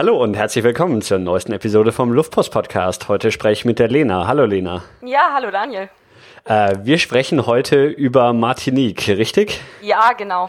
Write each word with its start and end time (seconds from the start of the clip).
Hallo 0.00 0.16
und 0.16 0.34
herzlich 0.34 0.64
willkommen 0.64 1.02
zur 1.02 1.18
neuesten 1.18 1.52
Episode 1.52 1.92
vom 1.92 2.10
Luftpost 2.10 2.50
Podcast. 2.50 3.08
Heute 3.10 3.30
spreche 3.30 3.52
ich 3.52 3.64
mit 3.66 3.78
der 3.78 3.88
Lena. 3.88 4.26
Hallo 4.26 4.46
Lena. 4.46 4.82
Ja, 5.02 5.32
hallo 5.34 5.50
Daniel. 5.50 5.90
Äh, 6.46 6.74
wir 6.84 6.96
sprechen 6.96 7.44
heute 7.44 7.84
über 7.84 8.32
Martinique, 8.32 9.08
richtig? 9.08 9.60
Ja, 9.82 10.14
genau. 10.14 10.48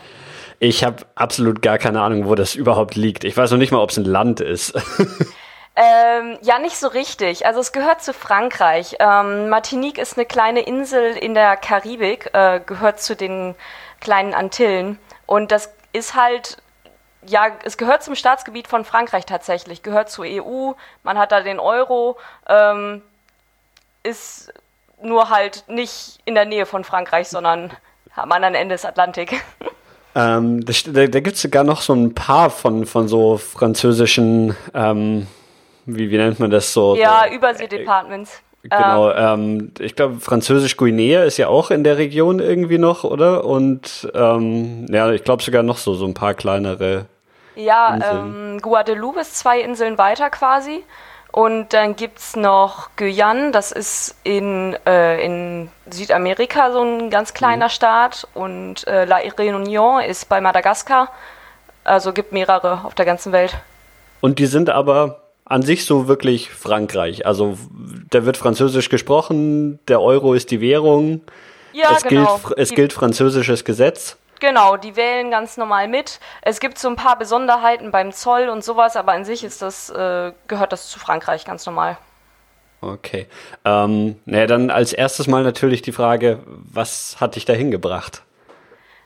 Ich 0.60 0.86
habe 0.86 1.04
absolut 1.16 1.62
gar 1.62 1.78
keine 1.80 2.00
Ahnung, 2.00 2.30
wo 2.30 2.36
das 2.36 2.56
überhaupt 2.56 2.96
liegt. 2.96 3.26
Ich 3.26 3.36
weiß 3.36 3.52
noch 3.52 3.58
nicht 3.58 3.74
mal, 3.74 3.80
ob 3.80 3.90
es 3.90 3.98
ein 3.98 4.06
Land 4.06 4.40
ist. 4.40 4.74
Ähm, 5.74 6.38
ja, 6.42 6.60
nicht 6.60 6.76
so 6.76 6.90
richtig. 6.90 7.46
Also 7.46 7.62
es 7.62 7.72
gehört 7.72 8.04
zu 8.04 8.14
Frankreich. 8.14 8.98
Ähm, 9.00 9.48
Martinique 9.48 10.00
ist 10.00 10.18
eine 10.18 10.26
kleine 10.26 10.62
Insel 10.64 11.16
in 11.16 11.34
der 11.34 11.56
Karibik, 11.56 12.30
äh, 12.34 12.60
gehört 12.60 13.02
zu 13.02 13.16
den 13.16 13.56
kleinen 14.02 14.34
Antillen. 14.34 15.00
Und 15.26 15.54
das 15.54 15.74
ist 15.94 16.14
halt, 16.14 16.58
ja, 17.28 17.48
es 17.64 17.78
gehört 17.78 18.04
zum 18.04 18.16
Staatsgebiet 18.16 18.68
von 18.68 18.86
Frankreich 18.86 19.26
tatsächlich, 19.26 19.84
gehört 19.84 20.10
zur 20.10 20.26
EU, 20.26 20.74
man 21.04 21.18
hat 21.18 21.32
da 21.32 21.42
den 21.42 21.60
Euro, 21.60 22.18
ähm, 22.48 23.02
ist 24.04 24.54
nur 25.02 25.30
halt 25.30 25.64
nicht 25.68 26.20
in 26.26 26.36
der 26.36 26.46
Nähe 26.46 26.66
von 26.66 26.84
Frankreich, 26.84 27.28
sondern 27.28 27.72
am 28.16 28.32
anderen 28.32 28.56
Ende 28.56 28.76
des 28.76 28.86
Atlantik. 28.86 29.42
Ähm, 30.14 30.66
da 30.66 30.74
da, 30.88 31.08
da 31.08 31.20
gibt 31.22 31.38
es 31.38 31.42
sogar 31.42 31.64
noch 31.64 31.80
so 31.80 31.94
ein 31.94 32.14
paar 32.14 32.50
von, 32.50 32.86
von 32.86 33.08
so 33.08 33.38
französischen, 33.38 34.58
ähm, 34.74 35.26
wie, 35.86 36.12
wie 36.12 36.18
nennt 36.18 36.38
man 36.38 36.52
das 36.52 36.74
so? 36.74 36.98
Ja, 36.98 37.28
so, 37.30 37.34
Überseedepartments. 37.34 38.42
Genau, 38.64 39.12
ähm, 39.12 39.72
ich 39.80 39.96
glaube, 39.96 40.20
Französisch-Guinea 40.20 41.24
ist 41.24 41.38
ja 41.38 41.48
auch 41.48 41.72
in 41.72 41.84
der 41.84 41.98
Region 41.98 42.40
irgendwie 42.40 42.78
noch, 42.78 43.04
oder? 43.04 43.44
Und 43.44 44.12
ähm, 44.14 44.86
ja, 44.90 45.12
ich 45.12 45.24
glaube 45.24 45.42
sogar 45.42 45.64
noch 45.64 45.78
so, 45.78 45.96
so 45.96 46.06
ein 46.06 46.14
paar 46.14 46.36
kleinere. 46.36 47.06
Ja, 47.56 47.98
ähm, 48.12 48.60
Guadeloupe 48.62 49.20
ist 49.20 49.38
zwei 49.38 49.62
Inseln 49.62 49.98
weiter 49.98 50.30
quasi. 50.30 50.84
Und 51.32 51.72
dann 51.72 51.96
gibt 51.96 52.20
es 52.20 52.36
noch 52.36 52.90
Guyane, 52.98 53.52
das 53.52 53.72
ist 53.72 54.16
in, 54.24 54.76
äh, 54.86 55.24
in 55.24 55.70
Südamerika 55.90 56.74
so 56.74 56.82
ein 56.82 57.10
ganz 57.10 57.34
kleiner 57.34 57.68
mhm. 57.68 57.72
Staat. 57.72 58.28
Und 58.34 58.86
äh, 58.88 59.06
La 59.06 59.18
Réunion 59.18 60.04
ist 60.04 60.28
bei 60.28 60.42
Madagaskar. 60.42 61.10
Also 61.84 62.12
gibt 62.12 62.32
mehrere 62.34 62.82
auf 62.84 62.96
der 62.96 63.06
ganzen 63.06 63.32
Welt. 63.32 63.56
Und 64.20 64.40
die 64.40 64.46
sind 64.46 64.70
aber 64.70 65.22
an 65.46 65.64
sich 65.64 65.86
so 65.86 66.08
wirklich 66.08 66.52
Frankreich. 66.52 67.26
Also 67.26 67.58
da 68.10 68.26
wird 68.26 68.38
Französisch 68.38 68.90
gesprochen, 68.90 69.80
der 69.88 70.02
Euro 70.02 70.34
ist 70.34 70.52
die 70.52 70.62
Währung. 70.62 71.22
Ja, 71.74 71.96
es 71.96 72.04
genau. 72.04 72.40
Gilt, 72.44 72.58
es 72.58 72.70
gilt 72.72 72.94
französisches 72.94 73.64
Gesetz. 73.64 74.18
Genau, 74.42 74.76
die 74.76 74.96
wählen 74.96 75.30
ganz 75.30 75.56
normal 75.56 75.88
mit. 75.88 76.20
Es 76.42 76.60
gibt 76.60 76.80
so 76.80 76.90
ein 76.90 76.96
paar 76.96 77.18
Besonderheiten 77.18 77.92
beim 77.92 78.12
Zoll 78.12 78.50
und 78.50 78.64
sowas, 78.64 78.96
aber 78.96 79.12
an 79.12 79.24
sich 79.24 79.44
ist 79.44 79.62
das, 79.62 79.92
äh, 79.92 80.34
gehört 80.48 80.74
das 80.74 80.90
zu 80.90 80.98
Frankreich 81.00 81.46
ganz 81.46 81.66
normal. 81.68 81.98
Okay. 82.82 83.28
Ähm, 83.64 84.20
naja, 84.26 84.48
dann 84.48 84.72
als 84.72 84.94
erstes 84.94 85.28
mal 85.28 85.44
natürlich 85.44 85.84
die 85.84 85.92
Frage, 85.92 86.40
was 86.48 87.18
hat 87.20 87.36
dich 87.36 87.46
dahin 87.46 87.70
gebracht? 87.70 88.24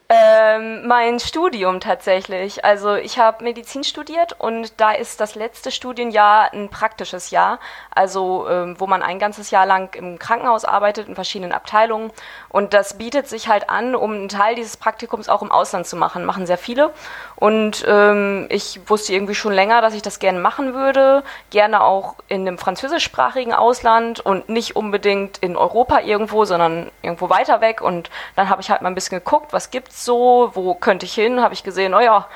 Ähm, 0.07 0.85
mein 0.85 1.19
Studium 1.19 1.79
tatsächlich. 1.79 2.63
Also 2.63 2.93
ich 2.93 3.17
habe 3.17 3.43
Medizin 3.43 3.83
studiert 3.83 4.39
und 4.39 4.79
da 4.79 4.91
ist 4.91 5.19
das 5.19 5.33
letzte 5.33 5.71
Studienjahr 5.71 6.53
ein 6.53 6.69
praktisches 6.69 7.31
Jahr, 7.31 7.59
also 7.89 8.47
ähm, 8.47 8.79
wo 8.79 8.85
man 8.85 9.01
ein 9.01 9.17
ganzes 9.17 9.49
Jahr 9.49 9.65
lang 9.65 9.95
im 9.95 10.19
Krankenhaus 10.19 10.63
arbeitet 10.63 11.07
in 11.07 11.15
verschiedenen 11.15 11.53
Abteilungen. 11.53 12.11
Und 12.49 12.75
das 12.75 12.99
bietet 12.99 13.27
sich 13.27 13.47
halt 13.47 13.71
an, 13.71 13.95
um 13.95 14.11
einen 14.11 14.29
Teil 14.29 14.53
dieses 14.53 14.77
Praktikums 14.77 15.27
auch 15.27 15.41
im 15.41 15.51
Ausland 15.51 15.87
zu 15.87 15.95
machen. 15.95 16.23
Machen 16.23 16.45
sehr 16.45 16.59
viele. 16.59 16.93
Und 17.35 17.83
ähm, 17.87 18.45
ich 18.49 18.81
wusste 18.87 19.11
irgendwie 19.11 19.33
schon 19.33 19.53
länger, 19.53 19.81
dass 19.81 19.95
ich 19.95 20.03
das 20.03 20.19
gerne 20.19 20.39
machen 20.39 20.75
würde, 20.75 21.23
gerne 21.49 21.81
auch 21.81 22.13
in 22.27 22.41
einem 22.41 22.59
französischsprachigen 22.59 23.55
Ausland 23.55 24.19
und 24.19 24.49
nicht 24.49 24.75
unbedingt 24.75 25.39
in 25.39 25.57
Europa 25.57 26.01
irgendwo, 26.01 26.45
sondern 26.45 26.91
irgendwo 27.01 27.31
weiter 27.31 27.59
weg. 27.59 27.81
Und 27.81 28.11
dann 28.35 28.49
habe 28.49 28.61
ich 28.61 28.69
halt 28.69 28.83
mal 28.83 28.89
ein 28.89 28.95
bisschen 28.95 29.17
geguckt, 29.17 29.51
was 29.51 29.71
gibt's 29.71 29.94
so, 29.95 30.51
wo 30.53 30.73
könnte 30.73 31.05
ich 31.05 31.13
hin? 31.13 31.41
Habe 31.41 31.53
ich 31.53 31.63
gesehen, 31.63 31.91
naja, 31.91 32.27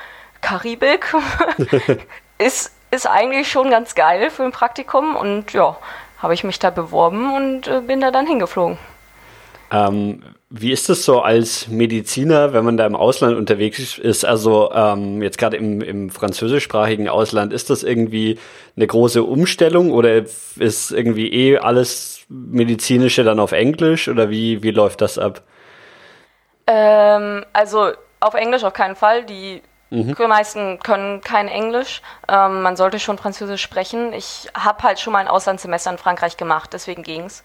Karibik 0.42 1.14
ist, 2.38 2.72
ist 2.90 3.08
eigentlich 3.08 3.52
schon 3.52 3.70
ganz 3.70 3.96
geil 3.96 4.30
für 4.30 4.44
ein 4.44 4.52
Praktikum 4.52 5.16
und 5.16 5.52
ja, 5.54 5.78
habe 6.20 6.34
ich 6.34 6.44
mich 6.44 6.60
da 6.60 6.70
beworben 6.70 7.36
und 7.36 7.68
äh, 7.68 7.82
bin 7.82 8.00
da 8.00 8.12
dann 8.12 8.26
hingeflogen. 8.26 8.78
Ähm, 9.72 10.24
wie 10.50 10.72
ist 10.72 10.90
es 10.90 11.06
so 11.06 11.22
als 11.22 11.68
Mediziner, 11.68 12.54
wenn 12.54 12.66
man 12.66 12.78
da 12.78 12.88
im 12.88 12.96
Ausland 12.96 13.38
unterwegs 13.38 14.00
ist? 14.00 14.26
Also 14.26 14.72
ähm, 14.74 15.22
jetzt 15.22 15.38
gerade 15.38 15.58
im, 15.58 15.82
im 15.82 16.10
französischsprachigen 16.10 17.08
Ausland, 17.08 17.54
ist 17.54 17.70
das 17.70 17.84
irgendwie 17.84 18.40
eine 18.76 18.88
große 18.88 19.22
Umstellung 19.22 19.92
oder 19.92 20.16
ist 20.16 20.92
irgendwie 20.92 21.32
eh 21.32 21.58
alles 21.58 22.22
medizinische 22.30 23.24
dann 23.24 23.40
auf 23.40 23.52
Englisch 23.52 24.08
oder 24.08 24.30
wie, 24.30 24.64
wie 24.64 24.72
läuft 24.72 25.02
das 25.02 25.20
ab? 25.20 25.44
Ähm, 26.70 27.44
also 27.52 27.92
auf 28.20 28.36
Englisch 28.36 28.64
auf 28.64 28.74
keinen 28.74 28.96
Fall. 28.96 29.24
Die 29.24 29.64
mhm. 29.90 30.16
meisten 30.28 30.80
können 30.80 31.22
kein 31.22 31.48
Englisch. 31.48 32.02
Ähm, 32.28 32.62
man 32.62 32.76
sollte 32.78 33.00
schon 33.00 33.18
Französisch 33.18 33.62
sprechen. 33.62 34.14
Ich 34.14 34.48
habe 34.54 34.84
halt 34.84 35.00
schon 35.00 35.14
mal 35.14 35.20
ein 35.20 35.28
Auslandssemester 35.28 35.92
in 35.92 35.98
Frankreich 35.98 36.38
gemacht, 36.38 36.70
deswegen 36.74 37.02
ging's. 37.02 37.44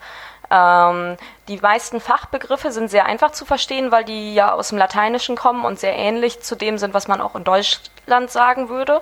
Ähm, 0.51 1.17
die 1.49 1.57
meisten 1.57 2.01
Fachbegriffe 2.01 2.71
sind 2.71 2.91
sehr 2.91 3.07
einfach 3.07 3.31
zu 3.31 3.47
verstehen, 3.47 3.91
weil 3.91 4.05
die 4.05 4.35
ja 4.35 4.53
aus 4.53 4.69
dem 4.69 4.79
Lateinischen 4.79 5.37
kommen 5.37 5.65
und 5.65 5.81
sehr 5.81 5.97
ähnlich 5.97 6.43
zu 6.43 6.55
dem 6.55 6.77
sind, 6.77 6.93
was 6.93 7.09
man 7.09 7.23
auch 7.23 7.35
in 7.35 7.45
Deutschland 7.45 8.31
sagen 8.31 8.69
würde. 8.69 9.01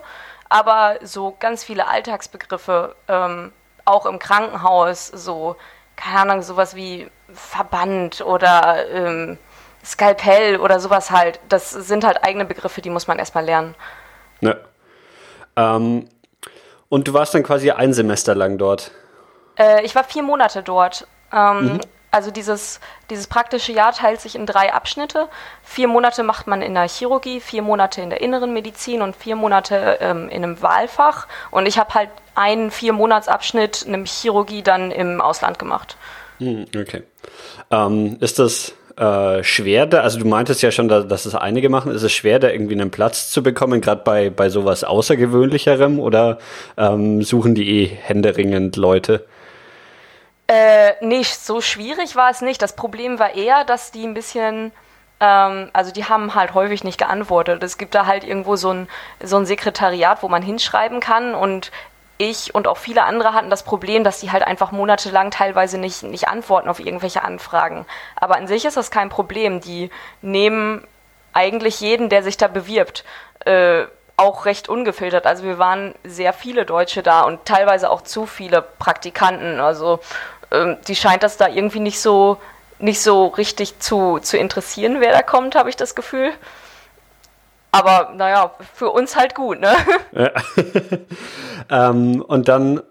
Aber 0.49 0.99
so 1.03 1.35
ganz 1.41 1.65
viele 1.65 1.89
Alltagsbegriffe, 1.89 2.95
ähm, 3.09 3.53
auch 3.85 4.07
im 4.07 4.21
Krankenhaus, 4.21 5.09
so, 5.09 5.57
keine 5.97 6.21
Ahnung, 6.21 6.43
sowas 6.43 6.77
wie 6.77 7.11
Verband 7.35 8.21
oder 8.21 8.89
ähm, 8.91 9.39
Skalpell 9.85 10.59
oder 10.59 10.81
sowas 10.81 11.11
halt, 11.11 11.41
das 11.49 11.71
sind 11.71 12.05
halt 12.05 12.25
eigene 12.25 12.45
Begriffe, 12.45 12.81
die 12.83 12.91
muss 12.91 13.07
man 13.07 13.19
erstmal 13.19 13.45
lernen. 13.45 13.75
Ja. 14.41 14.57
Ähm, 15.57 16.09
und 16.89 17.09
du 17.09 17.15
warst 17.15 17.35
dann 17.35 17.43
quasi 17.43 17.71
ein 17.71 17.93
Semester 17.93 18.35
lang 18.35 18.59
dort? 18.59 18.91
Äh, 19.59 19.85
ich 19.85 19.95
war 19.95 20.05
vier 20.05 20.23
Monate 20.23 20.63
dort. 20.63 21.07
Ähm, 21.33 21.75
mhm. 21.75 21.81
Also 22.11 22.31
dieses, 22.31 22.79
dieses 23.09 23.27
praktische 23.27 23.73
Jahr 23.73 23.93
teilt 23.93 24.21
sich 24.21 24.37
in 24.37 24.45
drei 24.45 24.75
Abschnitte. 24.75 25.29
Vier 25.63 25.89
Monate 25.89 26.23
macht 26.23 26.47
man 26.47 26.61
in 26.61 26.75
der 26.75 26.87
Chirurgie, 26.87 27.41
vier 27.41 27.63
Monate 27.63 28.03
in 28.03 28.11
der 28.11 28.21
inneren 28.21 28.53
Medizin 28.53 29.01
und 29.01 29.17
vier 29.17 29.35
Monate 29.35 29.97
ähm, 30.01 30.29
in 30.29 30.45
einem 30.45 30.61
Wahlfach. 30.61 31.27
Und 31.51 31.65
ich 31.65 31.79
habe 31.79 31.95
halt 31.95 32.11
einen 32.35 32.71
Vier-Monats-Abschnitt, 32.71 33.85
nämlich 33.87 34.13
Chirurgie, 34.13 34.63
dann 34.63 34.91
im 34.91 35.21
Ausland 35.21 35.59
gemacht. 35.59 35.97
Mhm, 36.39 36.67
okay. 36.77 37.03
Ähm, 37.71 38.17
ist 38.21 38.39
das 38.39 38.75
äh, 38.97 39.43
schwer 39.43 39.87
da, 39.87 40.01
also 40.01 40.19
du 40.19 40.27
meintest 40.27 40.63
ja 40.63 40.71
schon, 40.71 40.89
dass, 40.89 41.07
dass 41.07 41.27
es 41.27 41.35
einige 41.35 41.69
machen, 41.69 41.93
ist 41.93 42.03
es 42.03 42.13
schwer, 42.13 42.39
da 42.39 42.49
irgendwie 42.49 42.75
einen 42.75 42.91
Platz 42.91 43.31
zu 43.31 43.43
bekommen, 43.43 43.81
gerade 43.81 44.03
bei, 44.05 44.31
bei 44.31 44.49
sowas 44.49 44.85
Außergewöhnlicherem 44.85 45.99
oder 45.99 46.39
ähm, 46.77 47.23
suchen 47.23 47.55
die 47.55 47.83
eh 47.83 47.87
händeringend 47.87 48.77
Leute? 48.77 49.25
Äh, 50.47 51.05
nicht 51.05 51.41
so 51.41 51.61
schwierig 51.61 52.17
war 52.17 52.31
es 52.31 52.43
nicht. 52.43 52.61
Das 52.61 52.77
Problem 52.77 53.19
war 53.19 53.35
eher, 53.35 53.65
dass 53.65 53.91
die 53.91 54.05
ein 54.05 54.15
bisschen 54.15 54.73
ähm, 55.23 55.71
also 55.73 55.93
die 55.93 56.05
haben 56.05 56.35
halt 56.35 56.53
häufig 56.53 56.83
nicht 56.83 56.99
geantwortet. 56.99 57.63
Es 57.63 57.79
gibt 57.79 57.95
da 57.95 58.07
halt 58.07 58.25
irgendwo 58.25 58.57
so 58.57 58.71
ein, 58.71 58.89
so 59.23 59.37
ein 59.37 59.47
Sekretariat, 59.47 60.23
wo 60.23 60.29
man 60.29 60.43
hinschreiben 60.43 60.99
kann 60.99 61.35
und 61.35 61.71
ich 62.19 62.55
und 62.55 62.69
auch 62.69 62.77
viele 62.77 63.05
andere 63.05 63.35
hatten 63.35 63.51
das 63.51 63.63
Problem, 63.63 64.05
dass 64.05 64.21
die 64.21 64.31
halt 64.31 64.47
einfach 64.47 64.73
monatelang 64.73 65.31
teilweise 65.31 65.79
nicht, 65.79 66.03
nicht 66.03 66.29
antworten 66.29 66.69
auf 66.69 66.81
irgendwelche 66.81 67.23
Anfragen. 67.23 67.87
Aber 68.17 68.37
an 68.37 68.47
sich 68.47 68.65
ist 68.65 68.77
das 68.77 68.91
kein 68.91 69.09
Problem. 69.09 69.61
Die 69.61 69.91
nehmen 70.21 70.87
eigentlich 71.33 71.81
jeden, 71.81 72.09
der 72.09 72.23
sich 72.23 72.37
da 72.37 72.49
bewirbt, 72.49 73.05
äh, 73.45 73.85
auch 74.17 74.45
recht 74.45 74.69
ungefiltert. 74.69 75.27
Also 75.27 75.45
wir 75.45 75.59
waren 75.59 75.95
sehr 76.05 76.33
viele 76.33 76.65
Deutsche 76.65 77.03
da 77.03 77.23
und 77.23 77.45
teilweise 77.45 77.91
auch 77.91 78.03
zu 78.03 78.27
viele 78.27 78.63
Praktikanten. 78.63 79.59
Also 79.59 80.01
ähm, 80.51 80.77
die 80.87 80.95
scheint 80.95 81.23
das 81.23 81.37
da 81.37 81.49
irgendwie 81.49 81.81
nicht 81.81 82.01
so 82.01 82.39
nicht 82.79 83.01
so 83.01 83.29
richtig 83.29 83.79
zu, 83.79 84.19
zu 84.19 84.37
interessieren, 84.37 85.01
wer 85.01 85.13
da 85.13 85.23
kommt, 85.23 85.55
habe 85.55 85.71
ich 85.71 85.77
das 85.77 85.95
Gefühl. 85.95 86.33
Aber 87.73 88.13
naja, 88.15 88.53
für 88.75 88.91
uns 88.91 89.17
halt 89.17 89.35
gut, 89.35 89.61
ne? 89.61 89.75
Ja. 90.13 90.31
ähm, 91.91 92.23
und 92.23 92.49
dann 92.49 92.83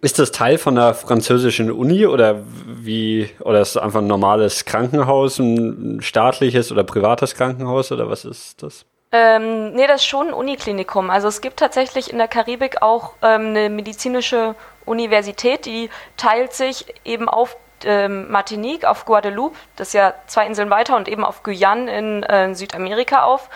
ist 0.00 0.18
das 0.18 0.32
Teil 0.32 0.56
von 0.56 0.78
einer 0.78 0.94
französischen 0.94 1.70
Uni 1.70 2.06
oder 2.06 2.42
wie, 2.66 3.28
oder 3.40 3.60
ist 3.60 3.70
es 3.70 3.76
einfach 3.76 4.00
ein 4.00 4.06
normales 4.06 4.64
Krankenhaus, 4.64 5.38
ein 5.38 6.00
staatliches 6.00 6.72
oder 6.72 6.84
privates 6.84 7.34
Krankenhaus 7.34 7.92
oder 7.92 8.08
was 8.08 8.24
ist 8.24 8.62
das? 8.62 8.86
Ähm, 9.12 9.72
nee, 9.72 9.86
das 9.86 10.02
ist 10.02 10.06
schon 10.06 10.28
ein 10.28 10.32
Uniklinikum. 10.32 11.10
Also 11.10 11.28
es 11.28 11.40
gibt 11.40 11.58
tatsächlich 11.58 12.10
in 12.10 12.18
der 12.18 12.28
Karibik 12.28 12.80
auch 12.80 13.14
ähm, 13.22 13.48
eine 13.48 13.68
medizinische 13.68 14.54
Universität, 14.86 15.66
die 15.66 15.90
teilt 16.16 16.52
sich 16.52 16.86
eben 17.04 17.28
auf 17.28 17.56
ähm, 17.84 18.30
Martinique, 18.30 18.84
auf 18.84 19.04
Guadeloupe, 19.04 19.56
das 19.76 19.88
ist 19.88 19.94
ja 19.94 20.14
zwei 20.26 20.46
Inseln 20.46 20.70
weiter, 20.70 20.96
und 20.96 21.08
eben 21.08 21.24
auf 21.24 21.42
Guyane 21.42 21.96
in, 21.96 22.22
äh, 22.22 22.44
in 22.44 22.54
Südamerika 22.54 23.24
auf. 23.24 23.48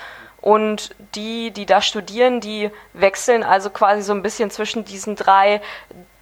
Und 0.45 0.95
die, 1.15 1.53
die 1.53 1.65
da 1.65 1.81
studieren, 1.81 2.43
die 2.43 2.71
wechseln 2.93 3.43
also 3.43 3.71
quasi 3.71 4.03
so 4.03 4.13
ein 4.13 4.21
bisschen 4.21 4.51
zwischen 4.51 4.85
diesen 4.85 5.17
drei 5.17 5.63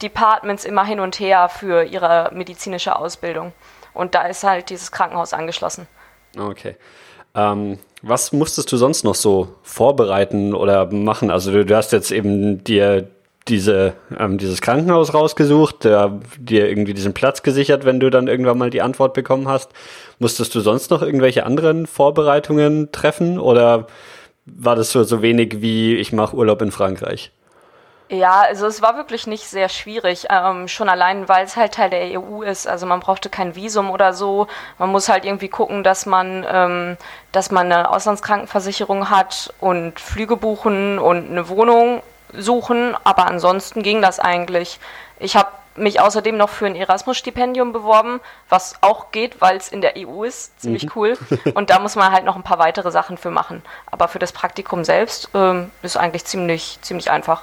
Departments 0.01 0.65
immer 0.65 0.85
hin 0.85 1.01
und 1.01 1.19
her 1.19 1.49
für 1.49 1.83
ihre 1.83 2.31
medizinische 2.33 2.95
Ausbildung. 2.95 3.53
Und 3.93 4.15
da 4.15 4.23
ist 4.29 4.45
halt 4.45 4.71
dieses 4.71 4.93
Krankenhaus 4.93 5.33
angeschlossen. 5.33 5.89
Okay. 6.39 6.77
Ähm, 7.35 7.81
was 8.03 8.31
musstest 8.31 8.71
du 8.71 8.77
sonst 8.77 9.03
noch 9.03 9.17
so 9.17 9.57
vorbereiten 9.65 10.55
oder 10.55 10.87
machen? 10.93 11.33
Also 11.33 11.51
du, 11.51 11.65
du 11.65 11.77
hast 11.77 11.91
jetzt 11.91 12.13
eben 12.13 12.63
dir 12.63 13.11
diese, 13.49 13.95
ähm, 14.19 14.39
dieses 14.39 14.61
Krankenhaus 14.61 15.15
rausgesucht, 15.15 15.85
der, 15.85 16.21
dir 16.39 16.69
irgendwie 16.69 16.95
diesen 16.95 17.15
Platz 17.15 17.43
gesichert, 17.43 17.85
wenn 17.85 18.01
du 18.01 18.11
dann 18.11 18.29
irgendwann 18.29 18.59
mal 18.59 18.71
die 18.71 18.83
Antwort 18.83 19.15
bekommen 19.15 19.49
hast. 19.49 19.71
Musstest 20.19 20.55
du 20.55 20.61
sonst 20.61 20.91
noch 20.91 21.03
irgendwelche 21.03 21.45
anderen 21.45 21.87
Vorbereitungen 21.87 22.93
treffen 22.93 23.39
oder 23.39 23.87
war 24.45 24.77
das 24.77 24.91
so, 24.91 25.03
so 25.05 25.23
wenig 25.23 25.61
wie 25.61 25.97
ich 25.97 26.13
mache 26.13 26.37
Urlaub 26.37 26.63
in 26.63 26.71
Frankreich? 26.71 27.33
Ja, 28.09 28.43
also 28.43 28.67
es 28.67 28.83
war 28.83 28.97
wirklich 28.97 29.27
nicht 29.27 29.45
sehr 29.45 29.71
schwierig, 29.71 30.27
ähm, 30.29 30.69
schon 30.69 30.91
allein, 30.91 31.31
weil 31.31 31.47
es 31.47 31.57
halt 31.57 31.73
Teil 31.73 31.89
der 31.89 32.21
EU 32.21 32.43
ist. 32.43 32.69
Also 32.69 32.85
man 32.85 33.01
brauchte 33.01 33.31
kein 33.31 33.55
Visum 33.55 33.91
oder 33.91 34.13
so. 34.13 34.49
Man 34.77 34.91
muss 34.91 35.09
halt 35.09 35.25
irgendwie 35.25 35.49
gucken, 35.49 35.83
dass 35.83 36.05
man, 36.05 36.45
ähm, 36.47 36.99
dass 37.33 37.51
man 37.51 37.73
eine 37.73 37.91
Auslandskrankenversicherung 37.91 39.09
hat 39.09 39.55
und 39.61 39.99
Flüge 39.99 40.37
buchen 40.37 40.99
und 40.99 41.31
eine 41.31 41.49
Wohnung 41.49 42.03
suchen. 42.33 42.97
Aber 43.05 43.27
ansonsten 43.27 43.83
ging 43.83 44.03
das 44.03 44.21
eigentlich. 44.21 44.79
Ich 45.19 45.37
habe 45.37 45.49
mich 45.77 46.01
außerdem 46.01 46.37
noch 46.37 46.51
für 46.51 46.67
ein 46.67 46.77
Erasmus-Stipendium 46.77 47.73
beworben, 47.73 48.21
was 48.49 48.75
auch 48.83 49.11
geht, 49.11 49.41
weil 49.41 49.57
es 49.57 49.69
in 49.69 49.81
der 49.81 49.95
EU 49.97 50.25
ist. 50.25 50.61
Ziemlich 50.61 50.85
mhm. 50.85 50.93
cool. 50.97 51.19
Und 51.55 51.71
da 51.71 51.79
muss 51.79 51.97
man 51.97 52.13
halt 52.13 52.25
noch 52.25 52.37
ein 52.37 52.43
paar 52.43 52.59
weitere 52.59 52.91
Sachen 52.91 53.17
für 53.17 53.31
machen. 53.31 53.63
Aber 53.91 54.09
für 54.09 54.19
das 54.19 54.33
Praktikum 54.33 54.85
selbst 54.85 55.31
ähm, 55.35 55.71
ist 55.83 55.97
eigentlich 55.97 56.25
ziemlich, 56.25 56.79
ziemlich 56.83 57.11
einfach. 57.11 57.43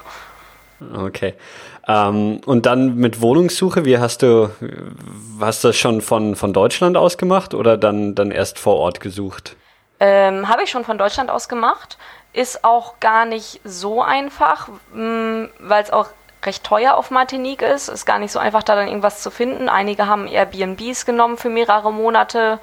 Okay. 0.94 1.34
Ähm, 1.86 2.40
und 2.46 2.66
dann 2.66 2.96
mit 2.96 3.20
Wohnungssuche, 3.20 3.84
wie 3.84 3.98
hast 3.98 4.22
du, 4.22 4.50
hast 5.40 5.64
du 5.64 5.68
das 5.68 5.76
schon 5.76 6.00
von, 6.00 6.36
von 6.36 6.52
Deutschland 6.52 6.96
aus 6.96 7.18
gemacht 7.18 7.52
oder 7.52 7.76
dann, 7.76 8.14
dann 8.14 8.30
erst 8.30 8.58
vor 8.58 8.76
Ort 8.76 9.00
gesucht? 9.00 9.56
Ähm, 9.98 10.48
Habe 10.48 10.62
ich 10.62 10.70
schon 10.70 10.84
von 10.84 10.96
Deutschland 10.96 11.30
aus 11.30 11.48
gemacht. 11.48 11.98
Ist 12.32 12.64
auch 12.64 13.00
gar 13.00 13.24
nicht 13.24 13.60
so 13.64 14.02
einfach, 14.02 14.68
mm, 14.92 15.46
weil 15.58 15.82
es 15.82 15.90
auch 15.90 16.06
recht 16.44 16.64
teuer 16.64 16.94
auf 16.94 17.10
Martinique 17.10 17.62
ist. 17.62 17.88
Ist 17.88 18.06
gar 18.06 18.18
nicht 18.18 18.32
so 18.32 18.38
einfach, 18.38 18.62
da 18.62 18.76
dann 18.76 18.88
irgendwas 18.88 19.22
zu 19.22 19.30
finden. 19.30 19.68
Einige 19.68 20.06
haben 20.06 20.26
Airbnbs 20.26 21.06
genommen 21.06 21.36
für 21.36 21.50
mehrere 21.50 21.92
Monate. 21.92 22.58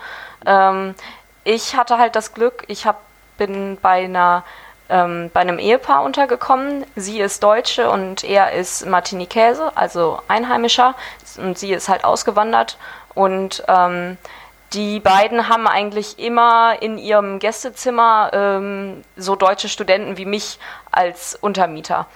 Ähm, 0.45 0.95
ich 1.43 1.75
hatte 1.75 1.97
halt 1.97 2.15
das 2.15 2.33
Glück, 2.33 2.63
ich 2.67 2.85
hab, 2.85 3.01
bin 3.37 3.77
bei 3.81 4.05
einer 4.05 4.43
ähm, 4.89 5.29
bei 5.33 5.41
einem 5.41 5.59
Ehepaar 5.59 6.03
untergekommen. 6.03 6.85
Sie 6.95 7.19
ist 7.19 7.43
Deutsche 7.43 7.89
und 7.89 8.23
er 8.23 8.53
ist 8.53 8.85
Martiniquaise, 8.85 9.71
also 9.75 10.19
Einheimischer. 10.27 10.95
Und 11.37 11.57
sie 11.57 11.73
ist 11.73 11.89
halt 11.89 12.03
ausgewandert. 12.03 12.77
Und 13.13 13.63
ähm, 13.67 14.17
die 14.73 14.99
beiden 14.99 15.49
haben 15.49 15.67
eigentlich 15.67 16.19
immer 16.19 16.81
in 16.81 16.97
ihrem 16.97 17.39
Gästezimmer 17.39 18.31
ähm, 18.33 19.01
so 19.15 19.35
deutsche 19.35 19.69
Studenten 19.69 20.17
wie 20.17 20.25
mich 20.25 20.59
als 20.91 21.35
Untermieter. 21.35 22.07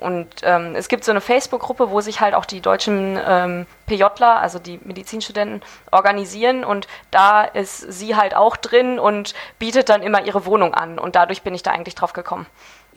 Und 0.00 0.28
ähm, 0.44 0.74
es 0.76 0.88
gibt 0.88 1.04
so 1.04 1.10
eine 1.10 1.20
Facebook-Gruppe, 1.20 1.90
wo 1.90 2.00
sich 2.00 2.22
halt 2.22 2.34
auch 2.34 2.46
die 2.46 2.62
deutschen 2.62 3.18
ähm, 3.22 3.66
PJler, 3.86 4.40
also 4.40 4.58
die 4.58 4.80
Medizinstudenten, 4.82 5.60
organisieren. 5.90 6.64
Und 6.64 6.88
da 7.10 7.44
ist 7.44 7.80
sie 7.92 8.16
halt 8.16 8.34
auch 8.34 8.56
drin 8.56 8.98
und 8.98 9.34
bietet 9.58 9.90
dann 9.90 10.02
immer 10.02 10.24
ihre 10.24 10.46
Wohnung 10.46 10.72
an. 10.72 10.98
Und 10.98 11.16
dadurch 11.16 11.42
bin 11.42 11.54
ich 11.54 11.62
da 11.62 11.72
eigentlich 11.72 11.96
drauf 11.96 12.14
gekommen. 12.14 12.46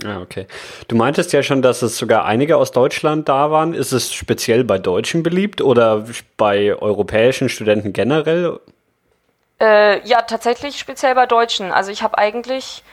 Ja, 0.01 0.21
okay. 0.21 0.47
Du 0.87 0.95
meintest 0.95 1.33
ja 1.33 1.43
schon, 1.43 1.61
dass 1.61 1.81
es 1.81 1.97
sogar 1.97 2.23
einige 2.23 2.55
aus 2.55 2.71
Deutschland 2.71 3.27
da 3.27 3.51
waren. 3.51 3.73
Ist 3.73 3.91
es 3.91 4.13
speziell 4.13 4.63
bei 4.63 4.79
Deutschen 4.79 5.23
beliebt 5.23 5.59
oder 5.59 6.05
bei 6.37 6.73
europäischen 6.73 7.49
Studenten 7.49 7.91
generell? 7.91 8.61
Äh, 9.63 10.05
ja, 10.05 10.21
tatsächlich 10.23 10.77
speziell 10.77 11.15
bei 11.15 11.25
Deutschen. 11.25 11.71
Also 11.71 11.91
ich 11.91 12.03
habe 12.03 12.17
eigentlich 12.17 12.83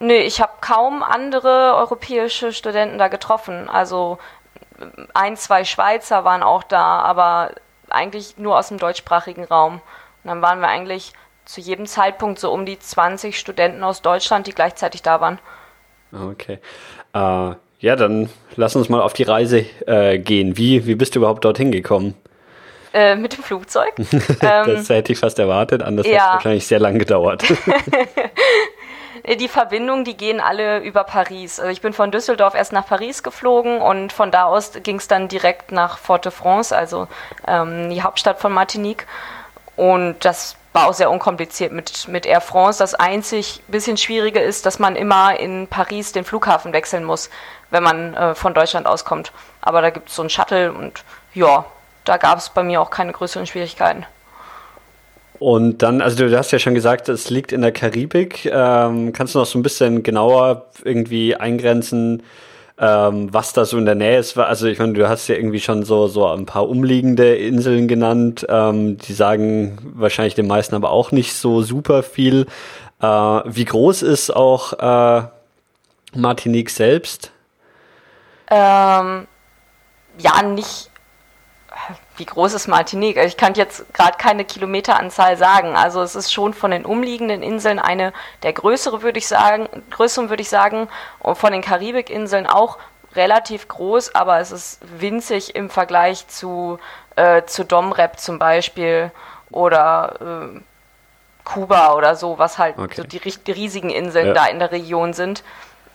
Nee, 0.00 0.22
ich 0.22 0.40
habe 0.40 0.52
kaum 0.60 1.02
andere 1.02 1.76
europäische 1.76 2.52
Studenten 2.52 2.98
da 2.98 3.08
getroffen. 3.08 3.68
Also 3.68 4.18
ein, 5.14 5.36
zwei 5.36 5.64
Schweizer 5.64 6.24
waren 6.24 6.42
auch 6.42 6.64
da, 6.64 7.00
aber 7.00 7.52
eigentlich 7.88 8.36
nur 8.38 8.58
aus 8.58 8.68
dem 8.68 8.78
deutschsprachigen 8.78 9.44
Raum. 9.44 9.74
Und 10.22 10.28
dann 10.28 10.42
waren 10.42 10.60
wir 10.60 10.68
eigentlich 10.68 11.12
zu 11.44 11.60
jedem 11.60 11.86
Zeitpunkt 11.86 12.38
so 12.38 12.52
um 12.52 12.66
die 12.66 12.78
20 12.78 13.38
Studenten 13.38 13.84
aus 13.84 14.02
Deutschland, 14.02 14.46
die 14.46 14.54
gleichzeitig 14.54 15.02
da 15.02 15.20
waren. 15.20 15.38
Okay. 16.12 16.58
Äh, 17.12 17.54
ja, 17.80 17.96
dann 17.96 18.30
lass 18.56 18.76
uns 18.76 18.88
mal 18.88 19.00
auf 19.00 19.12
die 19.12 19.24
Reise 19.24 19.64
äh, 19.86 20.18
gehen. 20.18 20.56
Wie, 20.56 20.86
wie 20.86 20.94
bist 20.96 21.14
du 21.14 21.20
überhaupt 21.20 21.44
dorthin 21.44 21.70
gekommen? 21.70 22.14
Äh, 22.94 23.16
mit 23.16 23.36
dem 23.36 23.42
Flugzeug. 23.42 23.92
das 24.40 24.88
hätte 24.88 25.12
ich 25.12 25.18
fast 25.18 25.40
erwartet, 25.40 25.82
anders 25.82 26.06
ja. 26.06 26.12
hätte 26.12 26.22
es 26.22 26.32
wahrscheinlich 26.34 26.66
sehr 26.68 26.78
lang 26.78 26.96
gedauert. 26.96 27.42
Die 29.40 29.48
Verbindungen, 29.48 30.04
die 30.04 30.16
gehen 30.16 30.38
alle 30.38 30.80
über 30.80 31.02
Paris. 31.02 31.58
Also 31.58 31.72
ich 31.72 31.80
bin 31.80 31.94
von 31.94 32.10
Düsseldorf 32.10 32.54
erst 32.54 32.72
nach 32.72 32.86
Paris 32.86 33.22
geflogen 33.22 33.80
und 33.80 34.12
von 34.12 34.30
da 34.30 34.44
aus 34.44 34.72
ging 34.82 34.96
es 34.96 35.08
dann 35.08 35.28
direkt 35.28 35.72
nach 35.72 35.96
Fort-de-France, 35.96 36.76
also 36.76 37.08
ähm, 37.48 37.88
die 37.88 38.02
Hauptstadt 38.02 38.38
von 38.38 38.52
Martinique. 38.52 39.06
Und 39.76 40.16
das 40.26 40.56
war 40.74 40.88
auch 40.88 40.92
sehr 40.92 41.10
unkompliziert 41.10 41.72
mit, 41.72 42.06
mit 42.06 42.26
Air 42.26 42.42
France. 42.42 42.80
Das 42.80 42.94
einzig 42.94 43.62
bisschen 43.66 43.96
Schwierige 43.96 44.40
ist, 44.40 44.66
dass 44.66 44.78
man 44.78 44.94
immer 44.94 45.40
in 45.40 45.68
Paris 45.68 46.12
den 46.12 46.24
Flughafen 46.24 46.74
wechseln 46.74 47.04
muss, 47.04 47.30
wenn 47.70 47.82
man 47.82 48.14
äh, 48.14 48.34
von 48.34 48.52
Deutschland 48.52 48.86
auskommt. 48.86 49.32
Aber 49.62 49.80
da 49.80 49.90
gibt 49.90 50.10
es 50.10 50.16
so 50.16 50.22
einen 50.22 50.30
Shuttle 50.30 50.72
und 50.72 51.02
ja, 51.32 51.64
da 52.04 52.16
gab 52.16 52.38
es 52.38 52.50
bei 52.50 52.62
mir 52.62 52.80
auch 52.80 52.90
keine 52.90 53.12
größeren 53.12 53.46
Schwierigkeiten. 53.46 54.06
Und 55.38 55.82
dann, 55.82 56.00
also 56.00 56.26
du 56.26 56.38
hast 56.38 56.52
ja 56.52 56.58
schon 56.58 56.74
gesagt, 56.74 57.08
es 57.08 57.28
liegt 57.28 57.52
in 57.52 57.62
der 57.62 57.72
Karibik. 57.72 58.46
Ähm, 58.46 59.12
kannst 59.12 59.34
du 59.34 59.40
noch 59.40 59.46
so 59.46 59.58
ein 59.58 59.62
bisschen 59.62 60.02
genauer 60.02 60.66
irgendwie 60.84 61.34
eingrenzen, 61.36 62.22
ähm, 62.78 63.32
was 63.32 63.52
da 63.52 63.64
so 63.64 63.76
in 63.76 63.84
der 63.84 63.96
Nähe 63.96 64.18
ist? 64.18 64.38
Also 64.38 64.68
ich 64.68 64.78
meine, 64.78 64.92
du 64.92 65.08
hast 65.08 65.28
ja 65.28 65.34
irgendwie 65.34 65.60
schon 65.60 65.84
so, 65.84 66.06
so 66.06 66.26
ein 66.28 66.46
paar 66.46 66.68
umliegende 66.68 67.34
Inseln 67.34 67.88
genannt. 67.88 68.46
Ähm, 68.48 68.96
die 68.98 69.12
sagen 69.12 69.78
wahrscheinlich 69.94 70.34
den 70.34 70.46
meisten 70.46 70.74
aber 70.74 70.90
auch 70.90 71.10
nicht 71.10 71.34
so 71.34 71.62
super 71.62 72.02
viel. 72.02 72.46
Äh, 73.02 73.06
wie 73.06 73.64
groß 73.64 74.02
ist 74.02 74.34
auch 74.34 74.72
äh, 74.72 75.26
Martinique 76.14 76.70
selbst? 76.70 77.32
Ähm, 78.50 79.26
ja, 80.18 80.42
nicht 80.42 80.90
wie 82.16 82.26
groß 82.26 82.54
ist 82.54 82.68
Martinique? 82.68 83.16
Ich 83.24 83.36
kann 83.36 83.54
jetzt 83.54 83.92
gerade 83.92 84.16
keine 84.18 84.44
Kilometeranzahl 84.44 85.36
sagen. 85.36 85.76
Also 85.76 86.02
es 86.02 86.14
ist 86.14 86.32
schon 86.32 86.54
von 86.54 86.70
den 86.70 86.84
umliegenden 86.84 87.42
Inseln 87.42 87.78
eine 87.78 88.12
der 88.42 88.52
größere, 88.52 89.02
würde 89.02 89.18
ich 89.18 89.26
sagen, 89.26 89.68
größeren 89.90 90.28
würde 90.28 90.42
ich 90.42 90.48
sagen, 90.48 90.88
und 91.18 91.36
von 91.36 91.52
den 91.52 91.62
Karibikinseln 91.62 92.46
auch 92.46 92.78
relativ 93.16 93.68
groß, 93.68 94.14
aber 94.14 94.38
es 94.38 94.50
ist 94.50 94.80
winzig 94.98 95.54
im 95.54 95.70
Vergleich 95.70 96.26
zu, 96.28 96.78
äh, 97.16 97.42
zu 97.44 97.64
Domrep 97.64 98.18
zum 98.18 98.38
Beispiel 98.38 99.10
oder 99.50 100.52
äh, 100.54 100.60
Kuba 101.44 101.94
oder 101.94 102.16
so, 102.16 102.38
was 102.38 102.58
halt 102.58 102.78
okay. 102.78 102.94
so 102.96 103.02
die, 103.04 103.20
die, 103.20 103.52
riesigen 103.52 103.90
Inseln 103.90 104.28
ja. 104.28 104.34
da 104.34 104.46
in 104.46 104.58
der 104.58 104.72
Region 104.72 105.12
sind. 105.12 105.44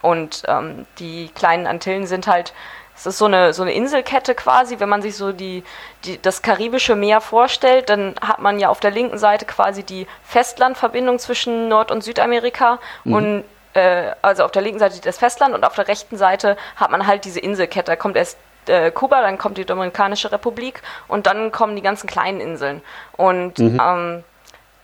Und 0.02 0.44
ähm, 0.48 0.86
die 0.98 1.30
kleinen 1.30 1.68
Antillen 1.68 2.08
sind 2.08 2.28
halt 2.28 2.54
es 3.00 3.06
ist 3.06 3.18
so 3.18 3.26
eine, 3.26 3.54
so 3.54 3.62
eine 3.62 3.72
Inselkette 3.72 4.36
quasi, 4.36 4.82
wenn 4.82 4.90
man 4.90 5.02
sich 5.02 5.16
so 5.16 5.32
die, 5.32 5.64
die, 6.04 6.22
das 6.22 6.42
karibische 6.42 6.98
Meer 6.98 7.22
vorstellt, 7.22 7.90
dann 7.90 8.16
hat 8.20 8.40
man 8.40 8.60
ja 8.60 8.68
auf 8.68 8.82
der 8.82 8.92
linken 8.92 9.18
Seite 9.18 9.46
quasi 9.46 9.84
die 9.84 10.06
Festlandverbindung 10.24 11.18
zwischen 11.18 11.70
Nord- 11.70 11.92
und 11.92 12.04
Südamerika 12.04 12.78
mhm. 13.06 13.14
und 13.14 13.44
äh, 13.74 14.12
also 14.22 14.44
auf 14.44 14.52
der 14.52 14.64
linken 14.64 14.80
Seite 14.80 15.00
das 15.00 15.18
Festland 15.18 15.56
und 15.56 15.64
auf 15.64 15.76
der 15.76 15.88
rechten 15.88 16.18
Seite 16.18 16.58
hat 16.76 16.92
man 16.92 17.08
halt 17.08 17.24
diese 17.24 17.40
Inselkette. 17.40 17.92
Da 17.92 17.96
kommt 17.96 18.18
erst 18.18 18.38
äh, 18.68 18.92
Kuba, 18.92 19.22
dann 19.22 19.38
kommt 19.38 19.58
die 19.58 19.66
Dominikanische 19.66 20.34
Republik 20.34 20.82
und 21.08 21.26
dann 21.26 21.54
kommen 21.54 21.78
die 21.78 21.82
ganzen 21.82 22.06
kleinen 22.06 22.42
Inseln. 22.42 22.82
Und 23.16 23.60
mhm. 23.60 23.80
ähm, 23.82 24.24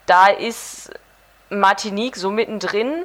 da 0.05 0.27
ist 0.27 0.89
Martinique 1.49 2.15
so 2.15 2.31
mittendrin 2.31 3.03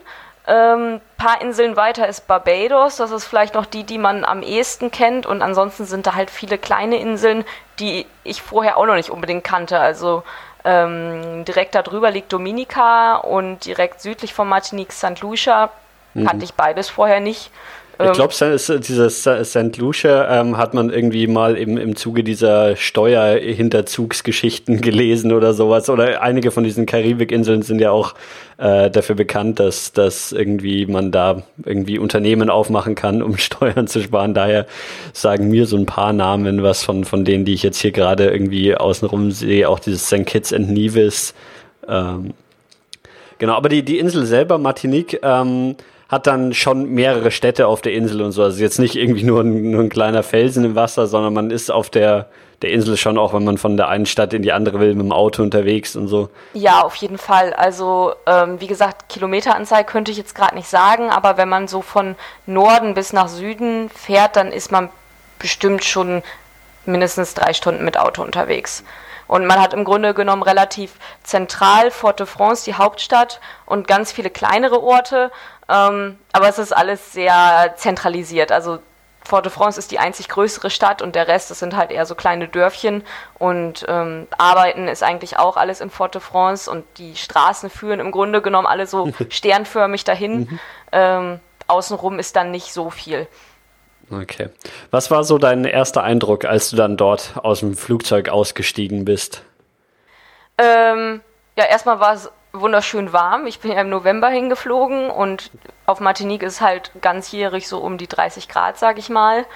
ähm, 0.50 1.00
paar 1.16 1.40
Inseln 1.40 1.76
weiter 1.76 2.08
ist 2.08 2.26
Barbados. 2.26 2.96
Das 2.96 3.12
ist 3.12 3.24
vielleicht 3.24 3.54
noch 3.54 3.66
die, 3.66 3.84
die 3.84 3.98
man 3.98 4.24
am 4.24 4.42
ehesten 4.42 4.90
kennt. 4.90 5.24
Und 5.24 5.42
ansonsten 5.42 5.84
sind 5.84 6.06
da 6.06 6.14
halt 6.14 6.30
viele 6.30 6.58
kleine 6.58 6.98
Inseln, 6.98 7.44
die 7.78 8.04
ich 8.24 8.42
vorher 8.42 8.76
auch 8.76 8.86
noch 8.86 8.96
nicht 8.96 9.10
unbedingt 9.10 9.44
kannte. 9.44 9.78
Also 9.78 10.24
ähm, 10.64 11.44
direkt 11.44 11.74
darüber 11.76 12.10
liegt 12.10 12.32
Dominica 12.32 13.16
und 13.16 13.64
direkt 13.64 14.00
südlich 14.00 14.34
von 14.34 14.48
Martinique 14.48 14.92
St. 14.92 15.20
Lucia. 15.20 15.70
Mhm. 16.14 16.26
Kannte 16.26 16.44
ich 16.44 16.54
beides 16.54 16.90
vorher 16.90 17.20
nicht. 17.20 17.52
Ich 18.06 18.12
glaube, 18.12 18.34
dieses 18.34 19.22
St. 19.22 19.76
Lucia 19.76 20.40
ähm, 20.40 20.56
hat 20.56 20.74
man 20.74 20.90
irgendwie 20.90 21.26
mal 21.26 21.56
im, 21.56 21.76
im 21.76 21.96
Zuge 21.96 22.24
dieser 22.24 22.76
Steuerhinterzugsgeschichten 22.76 24.80
gelesen 24.80 25.32
oder 25.32 25.52
sowas. 25.52 25.90
Oder 25.90 26.22
einige 26.22 26.50
von 26.50 26.64
diesen 26.64 26.86
Karibikinseln 26.86 27.62
sind 27.62 27.80
ja 27.80 27.90
auch 27.90 28.14
äh, 28.58 28.90
dafür 28.90 29.16
bekannt, 29.16 29.58
dass, 29.58 29.92
dass 29.92 30.32
irgendwie 30.32 30.86
man 30.86 31.12
da 31.12 31.42
irgendwie 31.64 31.98
Unternehmen 31.98 32.50
aufmachen 32.50 32.94
kann, 32.94 33.22
um 33.22 33.38
Steuern 33.38 33.86
zu 33.86 34.00
sparen. 34.00 34.34
Daher 34.34 34.66
sagen 35.12 35.48
mir 35.48 35.66
so 35.66 35.76
ein 35.76 35.86
paar 35.86 36.12
Namen 36.12 36.62
was 36.62 36.82
von, 36.82 37.04
von 37.04 37.24
denen, 37.24 37.44
die 37.44 37.54
ich 37.54 37.62
jetzt 37.62 37.80
hier 37.80 37.92
gerade 37.92 38.30
irgendwie 38.30 38.74
außenrum 38.74 39.30
sehe. 39.30 39.68
Auch 39.68 39.80
dieses 39.80 40.06
St. 40.06 40.26
Kitts 40.26 40.52
and 40.52 40.70
Nevis. 40.70 41.34
Ähm, 41.88 42.34
genau, 43.38 43.54
aber 43.54 43.68
die, 43.68 43.82
die 43.82 43.98
Insel 43.98 44.26
selber, 44.26 44.58
Martinique, 44.58 45.18
ähm, 45.22 45.76
hat 46.10 46.26
dann 46.26 46.52
schon 46.52 46.90
mehrere 46.90 47.30
Städte 47.30 47.68
auf 47.68 47.82
der 47.82 47.92
Insel 47.92 48.22
und 48.22 48.32
so. 48.32 48.42
Also 48.42 48.60
jetzt 48.60 48.80
nicht 48.80 48.96
irgendwie 48.96 49.22
nur 49.22 49.42
ein, 49.42 49.70
nur 49.70 49.80
ein 49.80 49.88
kleiner 49.88 50.24
Felsen 50.24 50.64
im 50.64 50.74
Wasser, 50.74 51.06
sondern 51.06 51.32
man 51.32 51.52
ist 51.52 51.70
auf 51.70 51.88
der, 51.88 52.28
der 52.62 52.72
Insel 52.72 52.96
schon 52.96 53.16
auch, 53.16 53.32
wenn 53.32 53.44
man 53.44 53.58
von 53.58 53.76
der 53.76 53.88
einen 53.88 54.06
Stadt 54.06 54.32
in 54.32 54.42
die 54.42 54.50
andere 54.50 54.80
will, 54.80 54.94
mit 54.94 55.04
dem 55.04 55.12
Auto 55.12 55.40
unterwegs 55.40 55.94
und 55.94 56.08
so. 56.08 56.28
Ja, 56.52 56.82
auf 56.82 56.96
jeden 56.96 57.16
Fall. 57.16 57.52
Also 57.52 58.12
ähm, 58.26 58.60
wie 58.60 58.66
gesagt, 58.66 59.08
Kilometeranzahl 59.08 59.84
könnte 59.84 60.10
ich 60.10 60.16
jetzt 60.16 60.34
gerade 60.34 60.56
nicht 60.56 60.68
sagen, 60.68 61.10
aber 61.10 61.36
wenn 61.36 61.48
man 61.48 61.68
so 61.68 61.80
von 61.80 62.16
Norden 62.44 62.94
bis 62.94 63.12
nach 63.12 63.28
Süden 63.28 63.88
fährt, 63.88 64.34
dann 64.34 64.50
ist 64.50 64.72
man 64.72 64.88
bestimmt 65.38 65.84
schon 65.84 66.24
mindestens 66.86 67.34
drei 67.34 67.52
Stunden 67.52 67.84
mit 67.84 67.96
Auto 67.96 68.22
unterwegs. 68.22 68.82
Und 69.30 69.46
man 69.46 69.60
hat 69.60 69.74
im 69.74 69.84
Grunde 69.84 70.12
genommen 70.12 70.42
relativ 70.42 70.94
zentral 71.22 71.92
Fort-de-France, 71.92 72.64
die 72.64 72.74
Hauptstadt, 72.74 73.40
und 73.64 73.86
ganz 73.86 74.10
viele 74.10 74.28
kleinere 74.28 74.82
Orte. 74.82 75.30
Ähm, 75.70 76.18
aber 76.32 76.48
es 76.48 76.58
ist 76.58 76.76
alles 76.76 77.12
sehr 77.12 77.74
zentralisiert. 77.76 78.50
Also 78.50 78.80
Fort-de-France 79.24 79.78
ist 79.78 79.92
die 79.92 79.98
einzig 79.98 80.28
größere 80.28 80.70
Stadt 80.70 81.02
und 81.02 81.14
der 81.14 81.28
Rest, 81.28 81.50
das 81.50 81.60
sind 81.60 81.76
halt 81.76 81.90
eher 81.92 82.06
so 82.06 82.14
kleine 82.14 82.48
Dörfchen. 82.48 83.04
Und 83.38 83.84
ähm, 83.88 84.26
Arbeiten 84.36 84.88
ist 84.88 85.02
eigentlich 85.02 85.38
auch 85.38 85.56
alles 85.56 85.80
in 85.80 85.90
Fort-de-France 85.90 86.70
und 86.70 86.84
die 86.98 87.14
Straßen 87.14 87.70
führen 87.70 88.00
im 88.00 88.10
Grunde 88.10 88.42
genommen 88.42 88.66
alle 88.66 88.86
so 88.86 89.12
sternförmig 89.28 90.04
dahin. 90.04 90.40
Mhm. 90.40 90.58
Ähm, 90.92 91.40
außenrum 91.68 92.18
ist 92.18 92.34
dann 92.34 92.50
nicht 92.50 92.72
so 92.72 92.90
viel. 92.90 93.28
Okay. 94.10 94.48
Was 94.90 95.10
war 95.12 95.22
so 95.22 95.38
dein 95.38 95.64
erster 95.64 96.02
Eindruck, 96.02 96.44
als 96.44 96.70
du 96.70 96.76
dann 96.76 96.96
dort 96.96 97.34
aus 97.36 97.60
dem 97.60 97.76
Flugzeug 97.76 98.28
ausgestiegen 98.28 99.04
bist? 99.04 99.44
Ähm, 100.58 101.20
ja, 101.56 101.64
erstmal 101.66 102.00
war 102.00 102.14
es 102.14 102.28
wunderschön 102.52 103.12
warm. 103.12 103.46
Ich 103.46 103.60
bin 103.60 103.72
ja 103.72 103.80
im 103.80 103.90
November 103.90 104.28
hingeflogen 104.28 105.10
und 105.10 105.50
auf 105.86 106.00
Martinique 106.00 106.42
ist 106.42 106.60
halt 106.60 106.90
ganzjährig 107.00 107.68
so 107.68 107.78
um 107.78 107.98
die 107.98 108.08
30 108.08 108.48
Grad, 108.48 108.78
sag 108.78 108.98
ich 108.98 109.08
mal. 109.08 109.46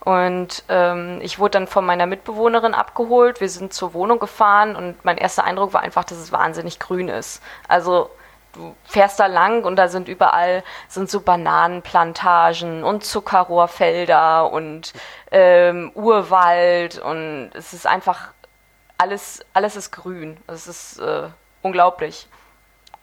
Und 0.00 0.64
ähm, 0.68 1.20
ich 1.22 1.38
wurde 1.38 1.52
dann 1.52 1.66
von 1.68 1.86
meiner 1.86 2.06
Mitbewohnerin 2.06 2.74
abgeholt. 2.74 3.40
Wir 3.40 3.48
sind 3.48 3.72
zur 3.72 3.94
Wohnung 3.94 4.18
gefahren 4.18 4.74
und 4.74 5.04
mein 5.04 5.16
erster 5.16 5.44
Eindruck 5.44 5.72
war 5.72 5.82
einfach, 5.82 6.04
dass 6.04 6.18
es 6.18 6.32
wahnsinnig 6.32 6.80
grün 6.80 7.08
ist. 7.08 7.40
Also 7.68 8.10
du 8.52 8.74
fährst 8.84 9.20
da 9.20 9.26
lang 9.26 9.64
und 9.64 9.76
da 9.76 9.88
sind 9.88 10.08
überall 10.08 10.64
sind 10.88 11.08
so 11.08 11.20
Bananenplantagen 11.20 12.82
und 12.84 13.04
Zuckerrohrfelder 13.04 14.50
und 14.50 14.92
ähm, 15.30 15.92
Urwald 15.94 16.98
und 16.98 17.50
es 17.54 17.72
ist 17.72 17.86
einfach 17.86 18.32
alles 18.98 19.44
alles 19.52 19.76
ist 19.76 19.92
grün. 19.92 20.36
Es 20.48 20.66
ist 20.66 20.98
äh, 20.98 21.28
unglaublich. 21.62 22.28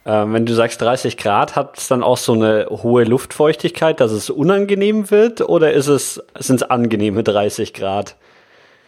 Ähm, 0.06 0.34
wenn 0.34 0.46
du 0.46 0.54
sagst 0.54 0.82
30 0.82 1.18
Grad, 1.18 1.56
hat 1.56 1.78
es 1.78 1.88
dann 1.88 2.04
auch 2.04 2.18
so 2.18 2.34
eine 2.34 2.68
hohe 2.70 3.04
Luftfeuchtigkeit, 3.04 4.00
dass 4.00 4.12
es 4.12 4.30
unangenehm 4.30 5.12
wird 5.12 5.42
oder 5.42 5.74
ist 5.74 5.88
es 5.88 6.24
sind 6.38 6.62
es 6.62 6.64
angenehme 6.64 7.24
30 7.24 7.74
Grad? 7.74 8.16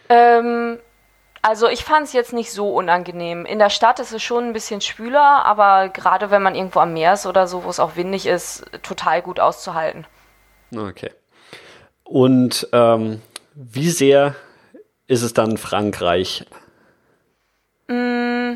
Ähm, 0.08 0.78
also 1.42 1.68
ich 1.68 1.84
fand 1.84 2.06
es 2.06 2.12
jetzt 2.12 2.32
nicht 2.32 2.52
so 2.52 2.70
unangenehm. 2.70 3.44
In 3.44 3.58
der 3.58 3.70
Stadt 3.70 3.98
ist 3.98 4.12
es 4.12 4.22
schon 4.22 4.44
ein 4.44 4.52
bisschen 4.52 4.80
schwüler, 4.80 5.44
aber 5.44 5.88
gerade 5.88 6.30
wenn 6.30 6.42
man 6.42 6.54
irgendwo 6.54 6.80
am 6.80 6.92
Meer 6.92 7.14
ist 7.14 7.26
oder 7.26 7.46
so, 7.46 7.64
wo 7.64 7.68
es 7.68 7.80
auch 7.80 7.96
windig 7.96 8.26
ist, 8.26 8.64
total 8.82 9.22
gut 9.22 9.40
auszuhalten. 9.40 10.06
Okay. 10.74 11.10
Und 12.04 12.68
ähm, 12.72 13.20
wie 13.54 13.90
sehr 13.90 14.34
ist 15.08 15.22
es 15.22 15.34
dann 15.34 15.58
Frankreich? 15.58 16.46
Mm, 17.88 18.54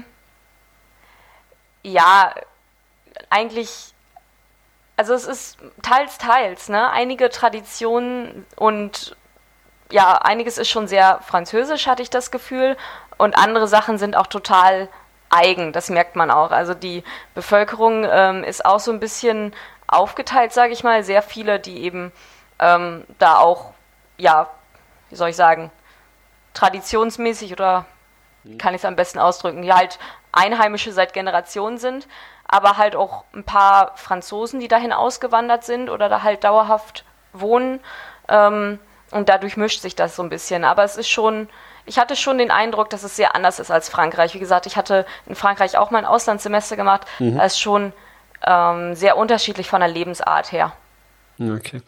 ja, 1.87 2.35
eigentlich 3.31 3.95
also 4.97 5.15
es 5.15 5.27
ist 5.27 5.59
teils, 5.83 6.19
teils, 6.19 6.69
ne? 6.69 6.91
Einige 6.91 7.29
Traditionen 7.29 8.47
und 8.57 9.15
ja, 9.91 10.15
einiges 10.17 10.59
ist 10.59 10.71
schon 10.71 10.89
sehr 10.89 11.21
französisch, 11.21 11.87
hatte 11.87 12.03
ich 12.03 12.11
das 12.11 12.31
Gefühl. 12.31 12.77
Und 13.19 13.37
andere 13.37 13.69
Sachen 13.69 13.99
sind 13.99 14.17
auch 14.17 14.27
total 14.27 14.89
eigen, 15.31 15.73
das 15.73 15.91
merkt 15.91 16.17
man 16.17 16.31
auch. 16.31 16.51
Also 16.51 16.75
die 16.75 17.05
Bevölkerung 17.35 18.07
ähm, 18.11 18.43
ist 18.43 18.65
auch 18.65 18.81
so 18.81 18.91
ein 18.91 19.01
bisschen 19.01 19.55
aufgeteilt, 19.87 20.53
sage 20.53 20.73
ich 20.73 20.83
mal. 20.83 21.05
Sehr 21.05 21.23
viele, 21.23 21.61
die 21.61 21.83
eben 21.85 22.11
ähm, 22.59 23.05
da 23.19 23.39
auch, 23.39 23.75
ja, 24.17 24.49
wie 25.11 25.17
soll 25.17 25.29
ich 25.29 25.37
sagen, 25.37 25.71
traditionsmäßig 26.55 27.53
oder 27.53 27.85
wie 28.45 28.57
kann 28.57 28.75
ich 28.75 28.81
es 28.81 28.85
am 28.87 28.97
besten 28.97 29.19
ausdrücken, 29.19 29.63
ja 29.63 29.77
halt 29.77 29.99
Einheimische 30.37 30.93
seit 30.93 31.13
Generationen 31.13 31.79
sind, 31.79 32.07
aber 32.47 32.77
halt 32.77 32.95
auch 32.95 33.25
ein 33.35 33.45
paar 33.45 33.93
Franzosen, 33.97 34.61
die 34.61 34.69
dahin 34.69 34.93
ausgewandert 34.93 35.65
sind 35.65 35.91
oder 35.91 36.09
da 36.09 36.23
halt 36.23 36.45
dauerhaft 36.45 37.05
wohnen. 37.33 37.81
Ähm, 38.29 38.79
und 39.13 39.29
dadurch 39.29 39.57
mischt 39.57 39.81
sich 39.81 39.95
das 39.95 40.17
so 40.17 40.23
ein 40.23 40.29
bisschen. 40.29 40.65
Aber 40.65 40.85
es 40.85 40.97
ist 40.97 41.09
schon, 41.09 41.49
ich 41.85 41.99
hatte 41.99 42.17
schon 42.17 42.39
den 42.39 42.51
Eindruck, 42.51 42.91
dass 42.91 43.03
es 43.03 43.17
sehr 43.17 43.35
anders 43.35 43.61
ist 43.61 43.71
als 43.71 43.89
Frankreich. 43.89 44.35
Wie 44.35 44.41
gesagt, 44.41 44.67
ich 44.67 44.77
hatte 44.77 45.07
in 45.27 45.35
Frankreich 45.35 45.79
auch 45.79 45.91
mein 45.91 46.05
Auslandssemester 46.05 46.77
gemacht. 46.77 47.07
Mhm. 47.19 47.39
Es 47.39 47.55
ist 47.55 47.61
schon 47.61 47.93
ähm, 48.45 48.95
sehr 48.95 49.17
unterschiedlich 49.17 49.69
von 49.69 49.81
der 49.81 49.89
Lebensart 49.89 50.51
her. 50.53 50.73
Okay. 51.41 51.83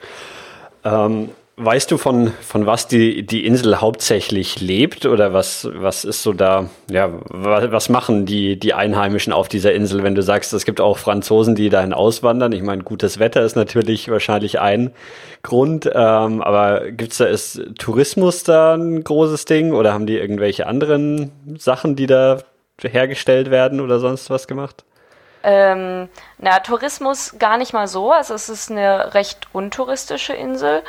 Ähm, 0.85 1.35
Weißt 1.61 1.91
du, 1.91 1.99
von, 1.99 2.33
von 2.41 2.67
was 2.67 2.87
die, 2.87 3.27
die 3.27 3.45
Insel 3.45 3.81
hauptsächlich 3.81 4.61
lebt 4.61 5.07
oder 5.07 5.33
was, 5.33 5.69
was 5.73 6.05
ist 6.05 6.23
so 6.23 6.33
da, 6.33 6.71
ja, 6.89 7.11
was, 7.31 7.73
was 7.73 7.89
machen 7.89 8.27
die, 8.27 8.57
die 8.57 8.75
Einheimischen 8.75 9.33
auf 9.33 9.49
dieser 9.49 9.73
Insel, 9.73 10.05
wenn 10.05 10.15
du 10.15 10.23
sagst, 10.23 10.53
es 10.53 10.65
gibt 10.65 10.81
auch 10.81 10.99
Franzosen, 10.99 11.57
die 11.57 11.69
dahin 11.69 11.93
auswandern? 11.93 12.53
Ich 12.53 12.63
meine, 12.63 12.85
gutes 12.85 13.19
Wetter 13.19 13.43
ist 13.43 13.57
natürlich 13.57 14.09
wahrscheinlich 14.09 14.61
ein 14.61 14.93
Grund, 15.43 15.91
ähm, 15.93 16.43
aber 16.43 16.93
gibt's 16.93 17.19
da, 17.19 17.25
ist 17.25 17.61
Tourismus 17.77 18.45
da 18.45 18.77
ein 18.77 19.03
großes 19.03 19.45
Ding 19.45 19.73
oder 19.73 19.93
haben 19.93 20.07
die 20.07 20.17
irgendwelche 20.17 20.69
anderen 20.69 21.33
Sachen, 21.59 21.97
die 21.97 22.07
da 22.07 22.39
hergestellt 22.81 23.51
werden 23.51 23.81
oder 23.81 23.99
sonst 23.99 24.31
was 24.31 24.47
gemacht? 24.47 24.85
Ähm, 25.43 26.09
na, 26.39 26.61
Tourismus 26.61 27.37
gar 27.39 27.59
nicht 27.59 27.73
mal 27.73 27.89
so. 27.89 28.13
Also 28.13 28.35
es 28.35 28.49
ist 28.49 28.71
eine 28.71 29.15
recht 29.15 29.49
untouristische 29.53 30.35
Insel 30.35 30.83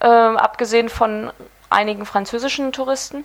ähm, 0.00 0.36
abgesehen 0.36 0.88
von 0.88 1.30
einigen 1.70 2.06
französischen 2.06 2.72
Touristen. 2.72 3.24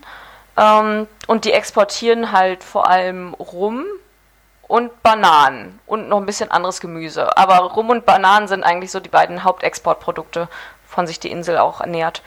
Ähm, 0.58 1.08
und 1.28 1.46
die 1.46 1.54
exportieren 1.54 2.32
halt 2.32 2.64
vor 2.64 2.88
allem 2.90 3.34
Rum 3.36 3.86
und 4.68 5.04
Bananen 5.04 5.80
und 5.86 6.08
noch 6.08 6.18
ein 6.18 6.26
bisschen 6.26 6.52
anderes 6.52 6.80
Gemüse. 6.80 7.38
Aber 7.38 7.58
Rum 7.58 7.90
und 7.90 8.06
Bananen 8.06 8.48
sind 8.48 8.64
eigentlich 8.64 8.92
so 8.92 9.00
die 9.00 9.10
beiden 9.10 9.44
Hauptexportprodukte, 9.44 10.48
von 10.88 11.08
sich 11.08 11.20
die 11.20 11.32
Insel 11.32 11.58
auch 11.58 11.82
ernährt. 11.82 12.22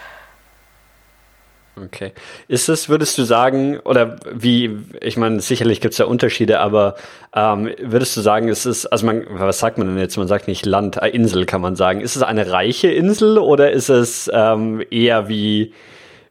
Okay. 1.76 2.12
Ist 2.46 2.68
es, 2.68 2.88
würdest 2.88 3.18
du 3.18 3.24
sagen, 3.24 3.80
oder 3.80 4.16
wie, 4.32 4.78
ich 5.00 5.16
meine, 5.16 5.40
sicherlich 5.40 5.80
gibt 5.80 5.92
es 5.92 5.98
ja 5.98 6.06
Unterschiede, 6.06 6.60
aber 6.60 6.94
ähm, 7.34 7.70
würdest 7.82 8.16
du 8.16 8.20
sagen, 8.20 8.48
ist 8.48 8.64
es, 8.64 8.86
also 8.86 9.06
man, 9.06 9.24
was 9.30 9.58
sagt 9.58 9.78
man 9.78 9.88
denn 9.88 9.98
jetzt? 9.98 10.16
Man 10.16 10.28
sagt 10.28 10.46
nicht 10.46 10.66
Land, 10.66 10.98
äh, 10.98 11.08
Insel 11.08 11.46
kann 11.46 11.60
man 11.60 11.74
sagen. 11.74 12.00
Ist 12.00 12.14
es 12.14 12.22
eine 12.22 12.52
reiche 12.52 12.88
Insel 12.88 13.38
oder 13.38 13.72
ist 13.72 13.88
es 13.88 14.30
ähm, 14.32 14.84
eher 14.90 15.28
wie, 15.28 15.72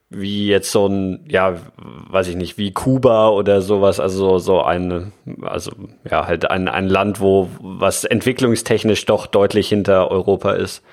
wie 0.09 0.47
jetzt 0.47 0.71
so 0.71 0.87
ein, 0.87 1.25
ja, 1.27 1.55
weiß 2.09 2.29
ich 2.29 2.37
nicht, 2.37 2.57
wie 2.57 2.71
Kuba 2.71 3.27
oder 3.29 3.61
sowas, 3.61 3.99
also 3.99 4.39
so 4.39 4.61
ein, 4.61 5.11
also 5.41 5.71
ja, 6.09 6.25
halt 6.25 6.49
ein, 6.49 6.69
ein 6.69 6.87
Land, 6.87 7.19
wo 7.19 7.49
was 7.59 8.05
entwicklungstechnisch 8.05 9.05
doch 9.05 9.27
deutlich 9.27 9.67
hinter 9.67 10.09
Europa 10.09 10.53
ist? 10.53 10.83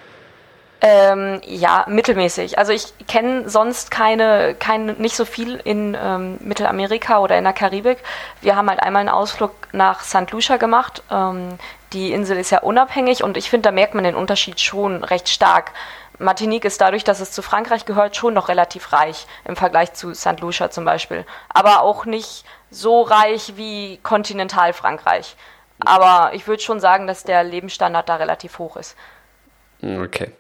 Ähm, 0.83 1.43
ja, 1.45 1.85
mittelmäßig. 1.89 2.59
Also 2.59 2.73
ich 2.73 2.95
kenne 3.07 3.51
sonst 3.51 3.91
keine, 3.91 4.55
keine, 4.55 4.95
nicht 4.95 5.15
so 5.15 5.27
viel 5.27 5.57
in 5.57 5.97
ähm, 6.01 6.39
Mittelamerika 6.41 7.19
oder 7.19 7.37
in 7.37 7.45
der 7.45 7.53
Karibik. 7.53 7.99
Wir 8.41 8.57
haben 8.57 8.71
halt 8.71 8.83
einmal 8.83 9.01
einen 9.01 9.11
Ausflug 9.11 9.53
nach 9.73 10.03
St. 10.03 10.31
Lucia 10.31 10.57
gemacht. 10.57 11.03
Ähm, 11.11 11.59
die 11.93 12.13
Insel 12.13 12.39
ist 12.39 12.51
ja 12.51 12.61
unabhängig 12.61 13.23
und 13.23 13.37
ich 13.37 13.51
finde, 13.51 13.69
da 13.69 13.73
merkt 13.73 13.95
man 13.95 14.05
den 14.05 14.15
Unterschied 14.15 14.61
schon 14.61 15.05
recht 15.05 15.29
stark. 15.29 15.73
Martinique 16.19 16.65
ist 16.65 16.81
dadurch, 16.81 17.05
dass 17.05 17.21
es 17.21 17.33
zu 17.33 17.43
Frankreich 17.43 17.85
gehört, 17.85 18.17
schon 18.17 18.35
noch 18.35 18.49
relativ 18.49 18.93
reich 18.93 19.27
im 19.45 19.57
Vergleich 19.57 19.93
zu 19.93 20.15
St. 20.15 20.41
Lucia 20.41 20.71
zum 20.71 20.85
Beispiel. 20.85 21.27
Aber 21.49 21.83
auch 21.83 22.07
nicht 22.07 22.45
so 22.71 23.03
reich 23.03 23.55
wie 23.57 23.99
Kontinentalfrankreich. 24.03 25.37
Aber 25.81 26.35
ich 26.35 26.47
würde 26.47 26.63
schon 26.63 26.81
sagen, 26.81 27.07
dass 27.07 27.25
der 27.25 27.43
Lebensstandard 27.43 28.09
da 28.09 28.17
relativ 28.17 28.59
hoch 28.59 28.77
ist. 28.77 28.97
Okay. 29.83 30.33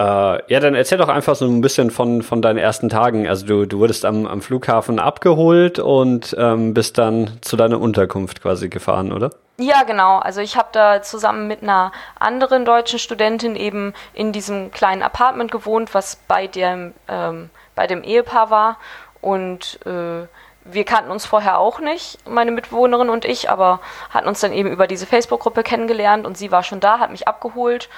Äh, 0.00 0.42
ja, 0.50 0.60
dann 0.60 0.74
erzähl 0.74 0.96
doch 0.96 1.10
einfach 1.10 1.34
so 1.34 1.44
ein 1.44 1.60
bisschen 1.60 1.90
von, 1.90 2.22
von 2.22 2.40
deinen 2.40 2.56
ersten 2.56 2.88
Tagen. 2.88 3.28
Also 3.28 3.44
du, 3.44 3.66
du 3.66 3.80
wurdest 3.80 4.06
am, 4.06 4.26
am 4.26 4.40
Flughafen 4.40 4.98
abgeholt 4.98 5.78
und 5.78 6.34
ähm, 6.38 6.72
bist 6.72 6.96
dann 6.96 7.36
zu 7.42 7.54
deiner 7.58 7.78
Unterkunft 7.78 8.40
quasi 8.40 8.70
gefahren, 8.70 9.12
oder? 9.12 9.28
Ja, 9.58 9.82
genau. 9.82 10.16
Also 10.18 10.40
ich 10.40 10.56
habe 10.56 10.70
da 10.72 11.02
zusammen 11.02 11.48
mit 11.48 11.62
einer 11.62 11.92
anderen 12.18 12.64
deutschen 12.64 12.98
Studentin 12.98 13.56
eben 13.56 13.92
in 14.14 14.32
diesem 14.32 14.70
kleinen 14.70 15.02
Apartment 15.02 15.52
gewohnt, 15.52 15.92
was 15.92 16.16
bei 16.16 16.46
dem, 16.46 16.94
ähm, 17.06 17.50
bei 17.74 17.86
dem 17.86 18.02
Ehepaar 18.02 18.48
war. 18.48 18.78
Und 19.20 19.80
äh, 19.84 20.26
wir 20.64 20.84
kannten 20.86 21.10
uns 21.10 21.26
vorher 21.26 21.58
auch 21.58 21.78
nicht, 21.78 22.26
meine 22.26 22.52
Mitbewohnerin 22.52 23.10
und 23.10 23.26
ich, 23.26 23.50
aber 23.50 23.80
hatten 24.08 24.28
uns 24.28 24.40
dann 24.40 24.54
eben 24.54 24.70
über 24.70 24.86
diese 24.86 25.04
Facebook-Gruppe 25.04 25.62
kennengelernt 25.62 26.24
und 26.24 26.38
sie 26.38 26.50
war 26.50 26.62
schon 26.62 26.80
da, 26.80 27.00
hat 27.00 27.10
mich 27.10 27.28
abgeholt. 27.28 27.90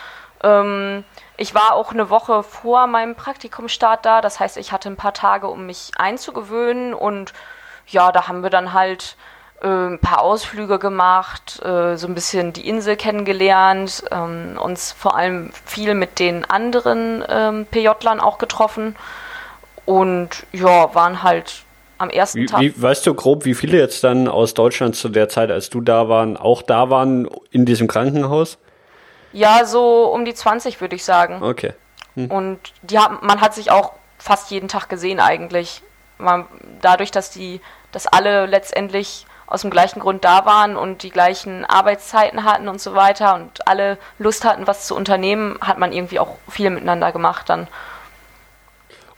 Ähm, 0.43 1.05
ich 1.43 1.57
war 1.57 1.75
auch 1.75 1.91
eine 1.91 2.09
Woche 2.09 2.45
vor 2.45 2.87
meinem 2.87 3.17
Praktikumsstart 3.17 4.07
da, 4.07 4.21
das 4.21 4.39
heißt, 4.39 4.57
ich 4.57 4.71
hatte 4.71 4.89
ein 4.89 4.97
paar 4.97 5.13
Tage, 5.13 5.49
um 5.49 5.67
mich 5.67 5.91
einzugewöhnen 5.97 6.95
und 6.95 7.33
ja, 7.89 8.13
da 8.13 8.29
haben 8.29 8.45
wir 8.45 8.51
dann 8.51 8.73
halt 8.73 9.17
äh, 9.61 9.67
ein 9.67 9.99
paar 9.99 10.23
Ausflüge 10.23 10.79
gemacht, 10.79 11.61
äh, 11.65 11.97
so 11.97 12.07
ein 12.07 12.15
bisschen 12.15 12.53
die 12.53 12.69
Insel 12.69 12.95
kennengelernt, 12.95 14.05
ähm, 14.13 14.57
uns 14.57 14.93
vor 14.93 15.17
allem 15.17 15.51
viel 15.65 15.95
mit 15.95 16.21
den 16.21 16.45
anderen 16.45 17.25
ähm, 17.29 17.67
PJlern 17.67 18.21
auch 18.21 18.39
getroffen 18.39 18.95
und 19.85 20.47
ja, 20.53 20.95
waren 20.95 21.25
halt 21.25 21.65
am 21.99 22.09
ersten 22.09 22.43
wie, 22.43 22.47
Tag. 22.47 22.61
Wie, 22.61 22.81
weißt 22.81 23.05
du 23.05 23.15
grob, 23.15 23.45
wie 23.47 23.55
viele 23.55 23.79
jetzt 23.79 24.05
dann 24.05 24.29
aus 24.29 24.55
Deutschland 24.55 24.95
zu 24.95 25.09
der 25.09 25.29
Zeit, 25.29 25.51
als 25.51 25.71
du 25.71 25.81
da 25.81 26.09
waren, 26.09 26.37
auch 26.37 26.63
da 26.63 26.89
waren 26.89 27.29
in 27.51 27.67
diesem 27.67 27.89
Krankenhaus? 27.89 28.59
Ja, 29.33 29.65
so 29.65 30.07
um 30.07 30.25
die 30.25 30.35
20 30.35 30.81
würde 30.81 30.97
ich 30.97 31.05
sagen. 31.05 31.43
Okay. 31.43 31.73
Hm. 32.15 32.31
Und 32.31 32.61
die 32.83 32.99
haben, 32.99 33.19
man 33.23 33.41
hat 33.41 33.55
sich 33.55 33.71
auch 33.71 33.93
fast 34.19 34.51
jeden 34.51 34.69
Tag 34.69 34.89
gesehen 34.89 35.21
eigentlich. 35.21 35.83
Man, 36.19 36.47
dadurch, 36.81 37.11
dass 37.11 37.31
die, 37.31 37.61
dass 37.91 38.07
alle 38.07 38.47
letztendlich 38.47 39.27
aus 39.47 39.63
dem 39.63 39.71
gleichen 39.71 40.01
Grund 40.01 40.25
da 40.25 40.47
waren 40.47 40.77
und 40.77 41.03
die 41.03 41.11
gleichen 41.11 41.65
Arbeitszeiten 41.65 42.45
hatten 42.45 42.69
und 42.69 42.81
so 42.81 42.95
weiter 42.95 43.35
und 43.35 43.67
alle 43.69 43.99
Lust 44.19 44.45
hatten, 44.45 44.67
was 44.67 44.87
zu 44.87 44.97
unternehmen, 44.97 45.59
hat 45.61 45.79
man 45.79 45.93
irgendwie 45.93 46.19
auch 46.19 46.39
viel 46.49 46.71
miteinander 46.71 47.13
gemacht 47.13 47.51
dann. 47.51 47.69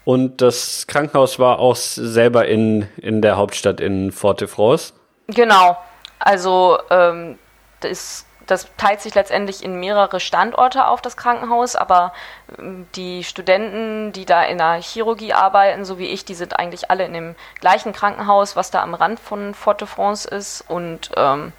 Und 0.04 0.42
das 0.42 0.86
Krankenhaus 0.86 1.38
war 1.38 1.60
auch 1.60 1.76
selber 1.76 2.46
in, 2.46 2.88
in 2.96 3.22
der 3.22 3.36
Hauptstadt 3.36 3.80
in 3.80 4.12
Fort-de-France? 4.12 4.92
Genau. 5.28 5.76
Also 6.18 6.78
ähm, 6.90 7.38
das 7.80 8.26
das 8.46 8.68
teilt 8.76 9.00
sich 9.00 9.14
letztendlich 9.14 9.62
in 9.64 9.78
mehrere 9.80 10.20
Standorte 10.20 10.86
auf, 10.86 11.00
das 11.00 11.16
Krankenhaus, 11.16 11.76
aber 11.76 12.12
ähm, 12.58 12.86
die 12.94 13.24
Studenten, 13.24 14.12
die 14.12 14.24
da 14.24 14.42
in 14.42 14.58
der 14.58 14.74
Chirurgie 14.74 15.32
arbeiten, 15.32 15.84
so 15.84 15.98
wie 15.98 16.06
ich, 16.06 16.24
die 16.24 16.34
sind 16.34 16.58
eigentlich 16.58 16.90
alle 16.90 17.04
in 17.04 17.14
dem 17.14 17.34
gleichen 17.60 17.92
Krankenhaus, 17.92 18.56
was 18.56 18.70
da 18.70 18.82
am 18.82 18.94
Rand 18.94 19.20
von 19.20 19.54
Fort-de-France 19.54 20.28
ist. 20.28 20.64
Und 20.68 21.10
ähm, 21.16 21.52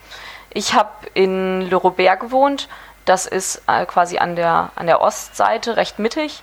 ich 0.50 0.74
habe 0.74 0.90
in 1.14 1.62
Le 1.62 1.76
Robert 1.76 2.20
gewohnt. 2.20 2.68
Das 3.06 3.28
ist 3.28 3.62
äh, 3.68 3.86
quasi 3.86 4.18
an 4.18 4.36
der, 4.36 4.72
an 4.76 4.88
der 4.88 5.02
Ostseite, 5.02 5.78
recht 5.78 6.00
mittig. 6.00 6.42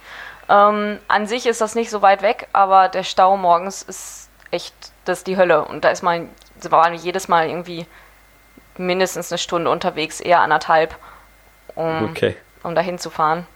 Ähm, 0.49 1.01
an 1.09 1.27
sich 1.27 1.47
ist 1.47 1.61
das 1.61 1.75
nicht 1.75 1.91
so 1.91 2.03
weit 2.03 2.23
weg, 2.23 2.49
aber 2.53 2.89
der 2.89 3.03
Stau 3.03 3.37
morgens 3.37 3.83
ist 3.83 4.29
echt, 4.51 4.75
das 5.05 5.19
ist 5.19 5.27
die 5.27 5.37
Hölle. 5.37 5.65
Und 5.65 5.85
da 5.85 5.91
ist 5.91 6.03
man, 6.03 6.29
war 6.63 6.93
jedes 6.93 7.29
Mal 7.29 7.49
irgendwie 7.49 7.87
mindestens 8.79 9.31
eine 9.31 9.39
Stunde 9.39 9.71
unterwegs, 9.71 10.21
eher 10.21 10.41
anderthalb, 10.41 10.97
um, 11.75 12.11
okay. 12.11 12.37
um 12.63 12.75
dahin 12.75 12.99
zu 12.99 13.11
fahren. 13.11 13.47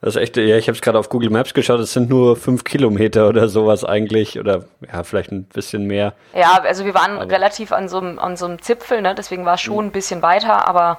Das 0.00 0.14
ist 0.14 0.22
echt, 0.22 0.36
ja, 0.36 0.56
ich 0.56 0.68
habe 0.68 0.76
es 0.76 0.82
gerade 0.82 0.98
auf 0.98 1.08
Google 1.08 1.30
Maps 1.30 1.54
geschaut, 1.54 1.80
es 1.80 1.92
sind 1.92 2.08
nur 2.08 2.36
fünf 2.36 2.64
Kilometer 2.64 3.28
oder 3.28 3.48
sowas 3.48 3.82
eigentlich, 3.84 4.38
oder 4.38 4.64
ja, 4.92 5.02
vielleicht 5.02 5.32
ein 5.32 5.44
bisschen 5.44 5.86
mehr. 5.86 6.12
Ja, 6.34 6.60
also 6.62 6.84
wir 6.84 6.94
waren 6.94 7.18
aber 7.18 7.30
relativ 7.30 7.72
an 7.72 7.88
so, 7.88 7.98
einem, 7.98 8.18
an 8.18 8.36
so 8.36 8.44
einem 8.44 8.60
Zipfel, 8.60 9.00
ne? 9.00 9.14
deswegen 9.14 9.44
war 9.44 9.54
es 9.54 9.62
schon 9.62 9.86
ein 9.86 9.90
bisschen 9.90 10.22
weiter, 10.22 10.68
aber 10.68 10.98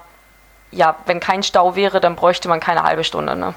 ja, 0.72 0.98
wenn 1.06 1.20
kein 1.20 1.44
Stau 1.44 1.76
wäre, 1.76 2.00
dann 2.00 2.16
bräuchte 2.16 2.50
man 2.50 2.60
keine 2.60 2.84
halbe 2.84 3.04
Stunde, 3.04 3.36
ne? 3.36 3.54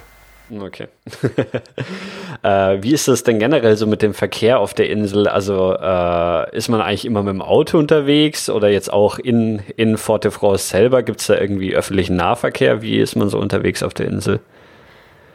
Okay. 0.52 0.88
äh, 2.42 2.82
wie 2.82 2.92
ist 2.92 3.06
das 3.06 3.22
denn 3.22 3.38
generell 3.38 3.76
so 3.76 3.86
mit 3.86 4.02
dem 4.02 4.14
Verkehr 4.14 4.58
auf 4.58 4.74
der 4.74 4.90
Insel? 4.90 5.28
Also 5.28 5.74
äh, 5.74 6.56
ist 6.56 6.68
man 6.68 6.80
eigentlich 6.80 7.04
immer 7.04 7.22
mit 7.22 7.34
dem 7.34 7.42
Auto 7.42 7.78
unterwegs 7.78 8.50
oder 8.50 8.68
jetzt 8.68 8.92
auch 8.92 9.18
in, 9.18 9.60
in 9.76 9.96
Fort-de-France 9.96 10.68
selber? 10.68 11.02
Gibt 11.02 11.20
es 11.20 11.28
da 11.28 11.36
irgendwie 11.36 11.74
öffentlichen 11.74 12.16
Nahverkehr? 12.16 12.82
Wie 12.82 12.98
ist 12.98 13.14
man 13.16 13.28
so 13.28 13.38
unterwegs 13.38 13.82
auf 13.82 13.94
der 13.94 14.06
Insel? 14.06 14.40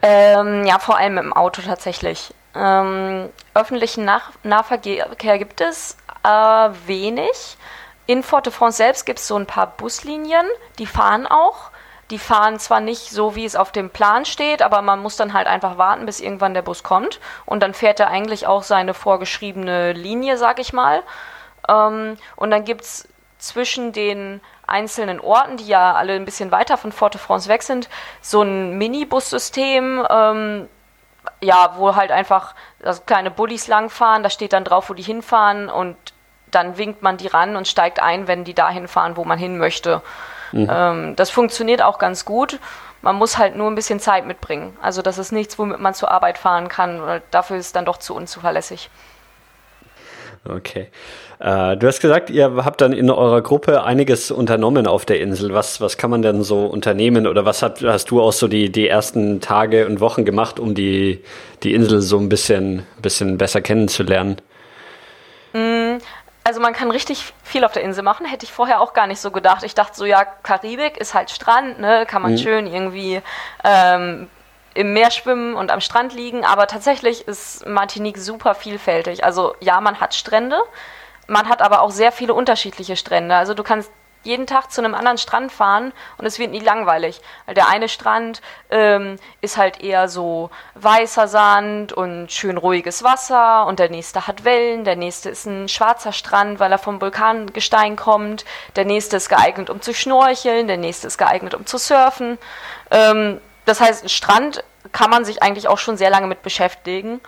Ähm, 0.02 0.66
ja, 0.66 0.78
vor 0.78 0.98
allem 0.98 1.14
mit 1.14 1.24
dem 1.24 1.32
Auto 1.32 1.62
tatsächlich. 1.62 2.34
Ähm, 2.54 3.28
öffentlichen 3.54 4.04
Nach 4.04 4.32
Nahverkehr 4.42 5.38
gibt 5.38 5.60
es 5.60 5.96
äh, 6.24 6.28
wenig. 6.86 7.56
In 8.06 8.22
Fort-de-France 8.22 8.76
selbst 8.76 9.06
gibt 9.06 9.18
es 9.18 9.26
so 9.26 9.36
ein 9.36 9.46
paar 9.46 9.76
Buslinien, 9.76 10.46
die 10.78 10.86
fahren 10.86 11.26
auch. 11.26 11.70
Die 12.10 12.18
fahren 12.18 12.58
zwar 12.58 12.80
nicht 12.80 13.10
so, 13.10 13.34
wie 13.34 13.44
es 13.44 13.56
auf 13.56 13.72
dem 13.72 13.90
Plan 13.90 14.24
steht, 14.24 14.62
aber 14.62 14.80
man 14.80 15.00
muss 15.00 15.16
dann 15.16 15.32
halt 15.32 15.48
einfach 15.48 15.76
warten, 15.76 16.06
bis 16.06 16.20
irgendwann 16.20 16.54
der 16.54 16.62
Bus 16.62 16.82
kommt. 16.82 17.20
Und 17.46 17.62
dann 17.62 17.74
fährt 17.74 17.98
er 17.98 18.08
eigentlich 18.08 18.46
auch 18.46 18.62
seine 18.62 18.94
vorgeschriebene 18.94 19.92
Linie, 19.92 20.38
sag 20.38 20.60
ich 20.60 20.72
mal. 20.72 21.02
Ähm, 21.68 22.16
und 22.36 22.50
dann 22.50 22.64
gibt 22.64 22.82
es 22.82 23.08
zwischen 23.38 23.92
den 23.92 24.40
einzelnen 24.66 25.20
Orten, 25.20 25.56
die 25.56 25.66
ja 25.66 25.94
alle 25.94 26.14
ein 26.14 26.24
bisschen 26.24 26.50
weiter 26.50 26.76
von 26.76 26.92
Fort-de-France 26.92 27.48
weg 27.48 27.62
sind, 27.62 27.88
so 28.20 28.42
ein 28.42 28.78
Minibussystem, 28.78 30.06
ähm, 30.08 30.68
ja, 31.40 31.74
wo 31.76 31.94
halt 31.94 32.10
einfach 32.10 32.54
also 32.82 33.02
kleine 33.04 33.30
Bullis 33.30 33.68
langfahren, 33.68 34.22
da 34.22 34.30
steht 34.30 34.52
dann 34.52 34.64
drauf, 34.64 34.90
wo 34.90 34.94
die 34.94 35.02
hinfahren 35.02 35.68
und 35.68 35.96
dann 36.50 36.78
winkt 36.78 37.02
man 37.02 37.16
die 37.16 37.26
ran 37.26 37.56
und 37.56 37.68
steigt 37.68 38.00
ein, 38.00 38.28
wenn 38.28 38.44
die 38.44 38.54
dahin 38.54 38.88
fahren, 38.88 39.16
wo 39.16 39.24
man 39.24 39.38
hin 39.38 39.58
möchte. 39.58 40.02
Mhm. 40.52 40.68
Ähm, 40.70 41.16
das 41.16 41.30
funktioniert 41.30 41.82
auch 41.82 41.98
ganz 41.98 42.24
gut. 42.24 42.58
Man 43.02 43.16
muss 43.16 43.38
halt 43.38 43.56
nur 43.56 43.68
ein 43.68 43.74
bisschen 43.74 44.00
Zeit 44.00 44.26
mitbringen. 44.26 44.76
Also 44.82 45.02
das 45.02 45.18
ist 45.18 45.30
nichts, 45.32 45.58
womit 45.58 45.80
man 45.80 45.94
zur 45.94 46.10
Arbeit 46.10 46.38
fahren 46.38 46.68
kann. 46.68 47.20
Dafür 47.30 47.56
ist 47.56 47.66
es 47.66 47.72
dann 47.72 47.84
doch 47.84 47.98
zu 47.98 48.14
unzuverlässig. 48.14 48.90
Okay. 50.48 50.88
Äh, 51.38 51.76
du 51.76 51.86
hast 51.86 52.00
gesagt, 52.00 52.30
ihr 52.30 52.64
habt 52.64 52.80
dann 52.80 52.92
in 52.92 53.10
eurer 53.10 53.42
Gruppe 53.42 53.84
einiges 53.84 54.30
unternommen 54.30 54.86
auf 54.86 55.04
der 55.04 55.20
Insel. 55.20 55.52
Was, 55.52 55.80
was 55.80 55.98
kann 55.98 56.10
man 56.10 56.22
denn 56.22 56.42
so 56.42 56.66
unternehmen 56.66 57.26
oder 57.26 57.44
was 57.44 57.62
hat, 57.62 57.82
hast 57.82 58.10
du 58.10 58.22
auch 58.22 58.32
so 58.32 58.48
die, 58.48 58.70
die 58.70 58.88
ersten 58.88 59.40
Tage 59.40 59.86
und 59.86 60.00
Wochen 60.00 60.24
gemacht, 60.24 60.58
um 60.58 60.74
die, 60.74 61.22
die 61.62 61.74
Insel 61.74 62.00
so 62.00 62.18
ein 62.18 62.28
bisschen, 62.28 62.86
bisschen 63.02 63.38
besser 63.38 63.60
kennenzulernen? 63.60 64.40
Also 66.46 66.60
man 66.60 66.74
kann 66.74 66.92
richtig 66.92 67.34
viel 67.42 67.64
auf 67.64 67.72
der 67.72 67.82
Insel 67.82 68.04
machen, 68.04 68.24
hätte 68.24 68.44
ich 68.44 68.52
vorher 68.52 68.80
auch 68.80 68.92
gar 68.92 69.08
nicht 69.08 69.20
so 69.20 69.32
gedacht. 69.32 69.64
Ich 69.64 69.74
dachte 69.74 69.96
so, 69.96 70.04
ja, 70.04 70.24
Karibik 70.24 70.96
ist 70.96 71.12
halt 71.12 71.32
Strand, 71.32 71.80
ne, 71.80 72.06
kann 72.06 72.22
man 72.22 72.34
mhm. 72.34 72.38
schön 72.38 72.66
irgendwie 72.68 73.20
ähm, 73.64 74.30
im 74.72 74.92
Meer 74.92 75.10
schwimmen 75.10 75.56
und 75.56 75.72
am 75.72 75.80
Strand 75.80 76.14
liegen, 76.14 76.44
aber 76.44 76.68
tatsächlich 76.68 77.26
ist 77.26 77.66
Martinique 77.66 78.16
super 78.16 78.54
vielfältig. 78.54 79.24
Also 79.24 79.56
ja, 79.58 79.80
man 79.80 79.98
hat 79.98 80.14
Strände, 80.14 80.62
man 81.26 81.48
hat 81.48 81.62
aber 81.62 81.80
auch 81.80 81.90
sehr 81.90 82.12
viele 82.12 82.32
unterschiedliche 82.32 82.94
Strände. 82.94 83.34
Also 83.34 83.52
du 83.52 83.64
kannst 83.64 83.90
jeden 84.26 84.46
Tag 84.46 84.70
zu 84.70 84.80
einem 84.80 84.94
anderen 84.94 85.18
Strand 85.18 85.52
fahren 85.52 85.92
und 86.18 86.26
es 86.26 86.38
wird 86.38 86.50
nie 86.50 86.60
langweilig. 86.60 87.20
Weil 87.46 87.54
der 87.54 87.68
eine 87.68 87.88
Strand 87.88 88.42
ähm, 88.70 89.16
ist 89.40 89.56
halt 89.56 89.80
eher 89.80 90.08
so 90.08 90.50
weißer 90.74 91.28
Sand 91.28 91.92
und 91.92 92.30
schön 92.30 92.58
ruhiges 92.58 93.02
Wasser 93.02 93.66
und 93.66 93.78
der 93.78 93.88
nächste 93.88 94.26
hat 94.26 94.44
Wellen, 94.44 94.84
der 94.84 94.96
nächste 94.96 95.30
ist 95.30 95.46
ein 95.46 95.68
schwarzer 95.68 96.12
Strand, 96.12 96.60
weil 96.60 96.72
er 96.72 96.78
vom 96.78 97.00
Vulkangestein 97.00 97.96
kommt, 97.96 98.44
der 98.76 98.84
nächste 98.84 99.16
ist 99.16 99.28
geeignet, 99.28 99.70
um 99.70 99.80
zu 99.80 99.94
schnorcheln, 99.94 100.66
der 100.66 100.76
nächste 100.76 101.06
ist 101.06 101.16
geeignet, 101.16 101.54
um 101.54 101.64
zu 101.64 101.78
surfen. 101.78 102.38
Ähm, 102.90 103.40
das 103.64 103.80
heißt, 103.80 104.10
Strand 104.10 104.62
kann 104.92 105.10
man 105.10 105.24
sich 105.24 105.42
eigentlich 105.42 105.68
auch 105.68 105.78
schon 105.78 105.96
sehr 105.96 106.10
lange 106.10 106.26
mit 106.26 106.42
beschäftigen. 106.42 107.20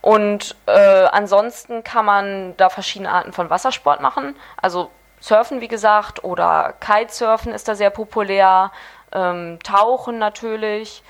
Und 0.00 0.56
äh, 0.66 1.04
ansonsten 1.12 1.84
kann 1.84 2.06
man 2.06 2.56
da 2.56 2.70
verschiedene 2.70 3.10
Arten 3.10 3.32
von 3.32 3.50
Wassersport 3.50 4.00
machen. 4.00 4.34
Also 4.56 4.90
Surfen, 5.20 5.60
wie 5.60 5.68
gesagt, 5.68 6.24
oder 6.24 6.74
Kitesurfen 6.80 7.52
ist 7.52 7.68
da 7.68 7.74
sehr 7.74 7.90
populär, 7.90 8.72
ähm, 9.12 9.58
Tauchen 9.62 10.18
natürlich. 10.18 11.02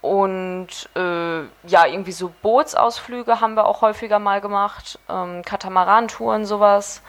Und 0.00 0.68
äh, 0.96 1.40
ja, 1.66 1.86
irgendwie 1.86 2.12
so 2.12 2.30
Bootsausflüge 2.42 3.40
haben 3.40 3.54
wir 3.54 3.66
auch 3.66 3.80
häufiger 3.80 4.18
mal 4.18 4.42
gemacht, 4.42 4.98
ähm, 5.08 5.42
Katamarantouren, 5.42 6.44
sowas. 6.44 7.00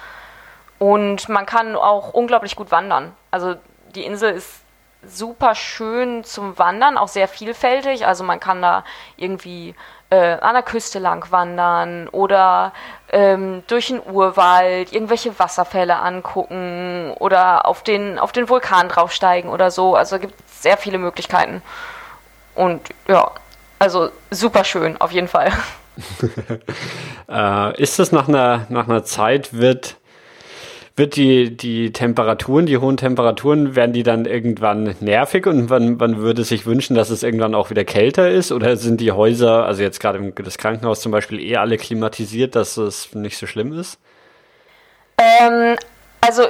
Und 0.79 1.27
man 1.27 1.45
kann 1.45 1.75
auch 1.75 2.13
unglaublich 2.13 2.55
gut 2.55 2.71
wandern. 2.71 3.13
Also 3.31 3.55
die 3.95 4.05
Insel 4.05 4.33
ist 4.33 4.61
super 5.03 5.55
schön 5.55 6.23
zum 6.23 6.57
Wandern, 6.57 6.97
auch 6.97 7.07
sehr 7.07 7.27
vielfältig. 7.27 8.07
Also 8.07 8.23
man 8.23 8.39
kann 8.39 8.61
da 8.61 8.83
irgendwie 9.17 9.75
äh, 10.09 10.37
an 10.39 10.53
der 10.53 10.63
Küste 10.63 10.99
lang 10.99 11.31
wandern 11.31 12.07
oder 12.09 12.73
ähm, 13.15 13.63
durch 13.67 13.87
den 13.87 14.01
Urwald 14.05 14.91
irgendwelche 14.91 15.39
Wasserfälle 15.39 15.95
angucken 15.95 17.13
oder 17.17 17.65
auf 17.65 17.81
den, 17.81 18.19
auf 18.19 18.33
den 18.33 18.49
Vulkan 18.49 18.89
draufsteigen 18.89 19.49
oder 19.49 19.71
so. 19.71 19.95
Also 19.95 20.19
gibt 20.19 20.33
es 20.47 20.61
sehr 20.61 20.75
viele 20.75 20.97
Möglichkeiten. 20.97 21.61
Und 22.55 22.81
ja, 23.07 23.31
Also 23.79 24.09
super 24.31 24.65
schön, 24.65 24.99
auf 24.99 25.11
jeden 25.11 25.29
Fall. 25.29 25.51
äh, 27.29 27.81
ist 27.81 27.99
das 27.99 28.11
nach 28.11 28.27
einer, 28.27 28.65
nach 28.67 28.89
einer 28.89 29.05
Zeit, 29.05 29.53
wird, 29.53 29.95
wird 30.95 31.17
die, 31.17 31.55
die 31.55 31.91
Temperaturen, 31.91 32.65
die 32.65 32.77
hohen 32.77 32.95
Temperaturen, 32.95 33.75
werden 33.75 33.91
die 33.91 34.03
dann 34.03 34.25
irgendwann 34.25 34.95
nervig 35.01 35.45
und 35.45 35.69
man, 35.69 35.97
man 35.97 36.17
würde 36.17 36.45
sich 36.45 36.65
wünschen, 36.65 36.95
dass 36.95 37.09
es 37.09 37.21
irgendwann 37.21 37.53
auch 37.53 37.69
wieder 37.69 37.83
kälter 37.83 38.29
ist? 38.29 38.51
Oder 38.51 38.77
sind 38.77 39.01
die 39.01 39.11
Häuser, 39.11 39.65
also 39.65 39.81
jetzt 39.81 39.99
gerade 39.99 40.31
das 40.31 40.57
Krankenhaus 40.57 41.01
zum 41.01 41.11
Beispiel, 41.11 41.41
eher 41.41 41.61
alle 41.61 41.77
klimatisiert, 41.77 42.55
dass 42.55 42.77
es 42.77 43.13
nicht 43.13 43.37
so 43.37 43.45
schlimm 43.45 43.77
ist? 43.77 43.99
Ähm, 45.17 45.75
also 46.21 46.43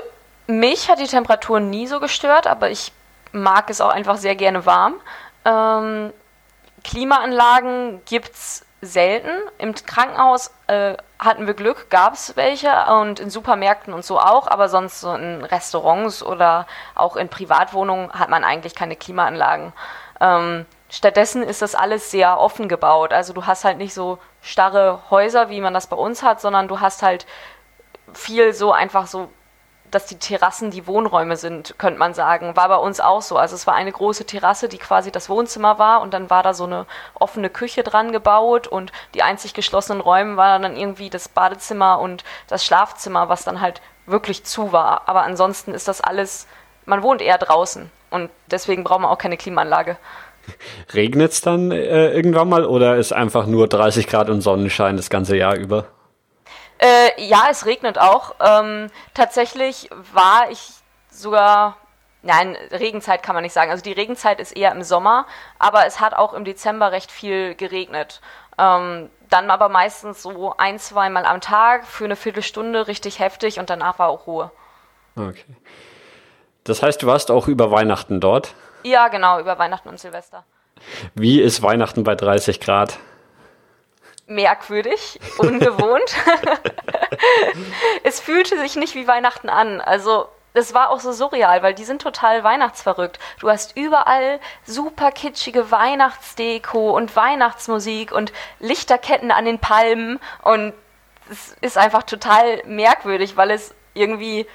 mich 0.47 0.89
hat 0.89 0.99
die 0.99 1.07
Temperatur 1.07 1.59
nie 1.59 1.87
so 1.87 1.99
gestört, 1.99 2.45
aber 2.45 2.69
ich 2.69 2.91
mag 3.31 3.69
es 3.69 3.81
auch 3.81 3.89
einfach 3.89 4.17
sehr 4.17 4.35
gerne 4.35 4.65
warm. 4.65 4.95
Ähm, 5.43 6.11
Klimaanlagen 6.83 8.01
gibt 8.05 8.31
es 8.33 8.64
selten. 8.85 9.31
Im 9.57 9.73
Krankenhaus 9.73 10.51
äh, 10.67 10.95
hatten 11.19 11.47
wir 11.47 11.53
Glück, 11.53 11.89
gab 11.89 12.13
es 12.13 12.35
welche 12.35 12.71
und 12.99 13.19
in 13.19 13.29
Supermärkten 13.29 13.93
und 13.93 14.05
so 14.05 14.19
auch, 14.19 14.47
aber 14.47 14.69
sonst 14.69 15.01
so 15.01 15.13
in 15.13 15.43
Restaurants 15.43 16.23
oder 16.23 16.67
auch 16.93 17.15
in 17.15 17.29
Privatwohnungen 17.29 18.11
hat 18.11 18.29
man 18.29 18.43
eigentlich 18.43 18.75
keine 18.75 18.95
Klimaanlagen. 18.95 19.73
Ähm, 20.21 20.65
stattdessen 20.89 21.43
ist 21.43 21.61
das 21.61 21.75
alles 21.75 22.11
sehr 22.11 22.39
offen 22.39 22.69
gebaut. 22.69 23.13
Also 23.13 23.33
du 23.33 23.45
hast 23.45 23.65
halt 23.65 23.77
nicht 23.77 23.93
so 23.93 24.19
starre 24.41 24.99
Häuser, 25.09 25.49
wie 25.49 25.61
man 25.61 25.73
das 25.73 25.87
bei 25.87 25.97
uns 25.97 26.23
hat, 26.23 26.41
sondern 26.41 26.67
du 26.67 26.79
hast 26.79 27.03
halt 27.03 27.25
viel 28.13 28.53
so 28.53 28.71
einfach 28.71 29.07
so 29.07 29.29
dass 29.95 30.05
die 30.05 30.19
Terrassen 30.19 30.71
die 30.71 30.87
Wohnräume 30.87 31.37
sind, 31.37 31.75
könnte 31.77 31.97
man 31.97 32.13
sagen. 32.13 32.55
War 32.55 32.67
bei 32.67 32.75
uns 32.75 32.99
auch 32.99 33.21
so. 33.21 33.37
Also 33.37 33.55
es 33.55 33.65
war 33.65 33.73
eine 33.73 33.91
große 33.91 34.25
Terrasse, 34.25 34.67
die 34.67 34.77
quasi 34.77 35.09
das 35.09 35.29
Wohnzimmer 35.29 35.79
war 35.79 36.01
und 36.01 36.13
dann 36.13 36.29
war 36.29 36.43
da 36.43 36.53
so 36.53 36.65
eine 36.65 36.85
offene 37.13 37.49
Küche 37.49 37.81
dran 37.81 38.11
gebaut 38.11 38.67
und 38.67 38.91
die 39.13 39.23
einzig 39.23 39.53
geschlossenen 39.53 40.01
Räume 40.01 40.35
waren 40.35 40.61
dann 40.61 40.75
irgendwie 40.75 41.09
das 41.09 41.29
Badezimmer 41.29 41.99
und 41.99 42.25
das 42.47 42.65
Schlafzimmer, 42.65 43.29
was 43.29 43.45
dann 43.45 43.61
halt 43.61 43.81
wirklich 44.05 44.43
zu 44.43 44.73
war. 44.73 45.07
Aber 45.07 45.23
ansonsten 45.23 45.73
ist 45.73 45.87
das 45.87 46.01
alles, 46.01 46.45
man 46.85 47.01
wohnt 47.01 47.21
eher 47.21 47.37
draußen 47.37 47.89
und 48.11 48.29
deswegen 48.51 48.83
braucht 48.83 48.99
man 48.99 49.09
auch 49.09 49.17
keine 49.17 49.37
Klimaanlage. 49.37 49.97
Regnet 50.93 51.31
es 51.31 51.41
dann 51.41 51.71
äh, 51.71 52.11
irgendwann 52.11 52.49
mal 52.49 52.65
oder 52.65 52.97
ist 52.97 53.13
einfach 53.13 53.47
nur 53.47 53.67
30 53.67 54.07
Grad 54.07 54.29
und 54.29 54.41
Sonnenschein 54.41 54.97
das 54.97 55.09
ganze 55.09 55.37
Jahr 55.37 55.55
über? 55.55 55.85
Äh, 56.77 57.21
ja, 57.23 57.47
es 57.49 57.65
regnet 57.65 57.97
auch. 57.97 58.35
Ähm, 58.39 58.89
tatsächlich 59.13 59.89
war 60.13 60.49
ich 60.49 60.71
sogar, 61.09 61.77
nein, 62.21 62.57
Regenzeit 62.71 63.23
kann 63.23 63.35
man 63.35 63.43
nicht 63.43 63.53
sagen. 63.53 63.71
Also 63.71 63.83
die 63.83 63.93
Regenzeit 63.93 64.39
ist 64.39 64.55
eher 64.55 64.71
im 64.71 64.83
Sommer, 64.83 65.25
aber 65.57 65.85
es 65.85 65.99
hat 65.99 66.13
auch 66.13 66.33
im 66.33 66.45
Dezember 66.45 66.91
recht 66.91 67.11
viel 67.11 67.55
geregnet. 67.55 68.21
Ähm, 68.57 69.09
dann 69.29 69.49
aber 69.49 69.69
meistens 69.69 70.21
so 70.21 70.55
ein, 70.57 70.79
zweimal 70.79 71.25
am 71.25 71.41
Tag 71.41 71.85
für 71.87 72.05
eine 72.05 72.15
Viertelstunde 72.15 72.87
richtig 72.87 73.19
heftig 73.19 73.59
und 73.59 73.69
danach 73.69 73.99
war 73.99 74.09
auch 74.09 74.27
Ruhe. 74.27 74.51
Okay. 75.15 75.55
Das 76.63 76.81
heißt, 76.81 77.01
du 77.03 77.07
warst 77.07 77.31
auch 77.31 77.47
über 77.47 77.71
Weihnachten 77.71 78.19
dort? 78.19 78.53
Ja, 78.83 79.07
genau, 79.07 79.39
über 79.39 79.57
Weihnachten 79.57 79.89
und 79.89 79.99
Silvester. 79.99 80.45
Wie 81.13 81.41
ist 81.41 81.61
Weihnachten 81.61 82.03
bei 82.03 82.15
30 82.15 82.59
Grad? 82.59 82.97
Merkwürdig, 84.27 85.19
ungewohnt. 85.37 86.15
es 88.03 88.19
fühlte 88.19 88.59
sich 88.59 88.75
nicht 88.75 88.95
wie 88.95 89.07
Weihnachten 89.07 89.49
an. 89.49 89.81
Also 89.81 90.27
es 90.53 90.73
war 90.73 90.89
auch 90.89 90.99
so 90.99 91.11
surreal, 91.11 91.61
weil 91.63 91.73
die 91.73 91.83
sind 91.83 92.01
total 92.01 92.43
weihnachtsverrückt. 92.43 93.19
Du 93.39 93.49
hast 93.49 93.77
überall 93.77 94.39
super 94.65 95.11
kitschige 95.11 95.69
Weihnachtsdeko 95.69 96.95
und 96.95 97.15
Weihnachtsmusik 97.15 98.11
und 98.11 98.31
Lichterketten 98.59 99.31
an 99.31 99.45
den 99.45 99.59
Palmen 99.59 100.19
und 100.43 100.73
es 101.29 101.55
ist 101.61 101.77
einfach 101.77 102.03
total 102.03 102.61
merkwürdig, 102.65 103.35
weil 103.35 103.51
es 103.51 103.73
irgendwie 103.93 104.45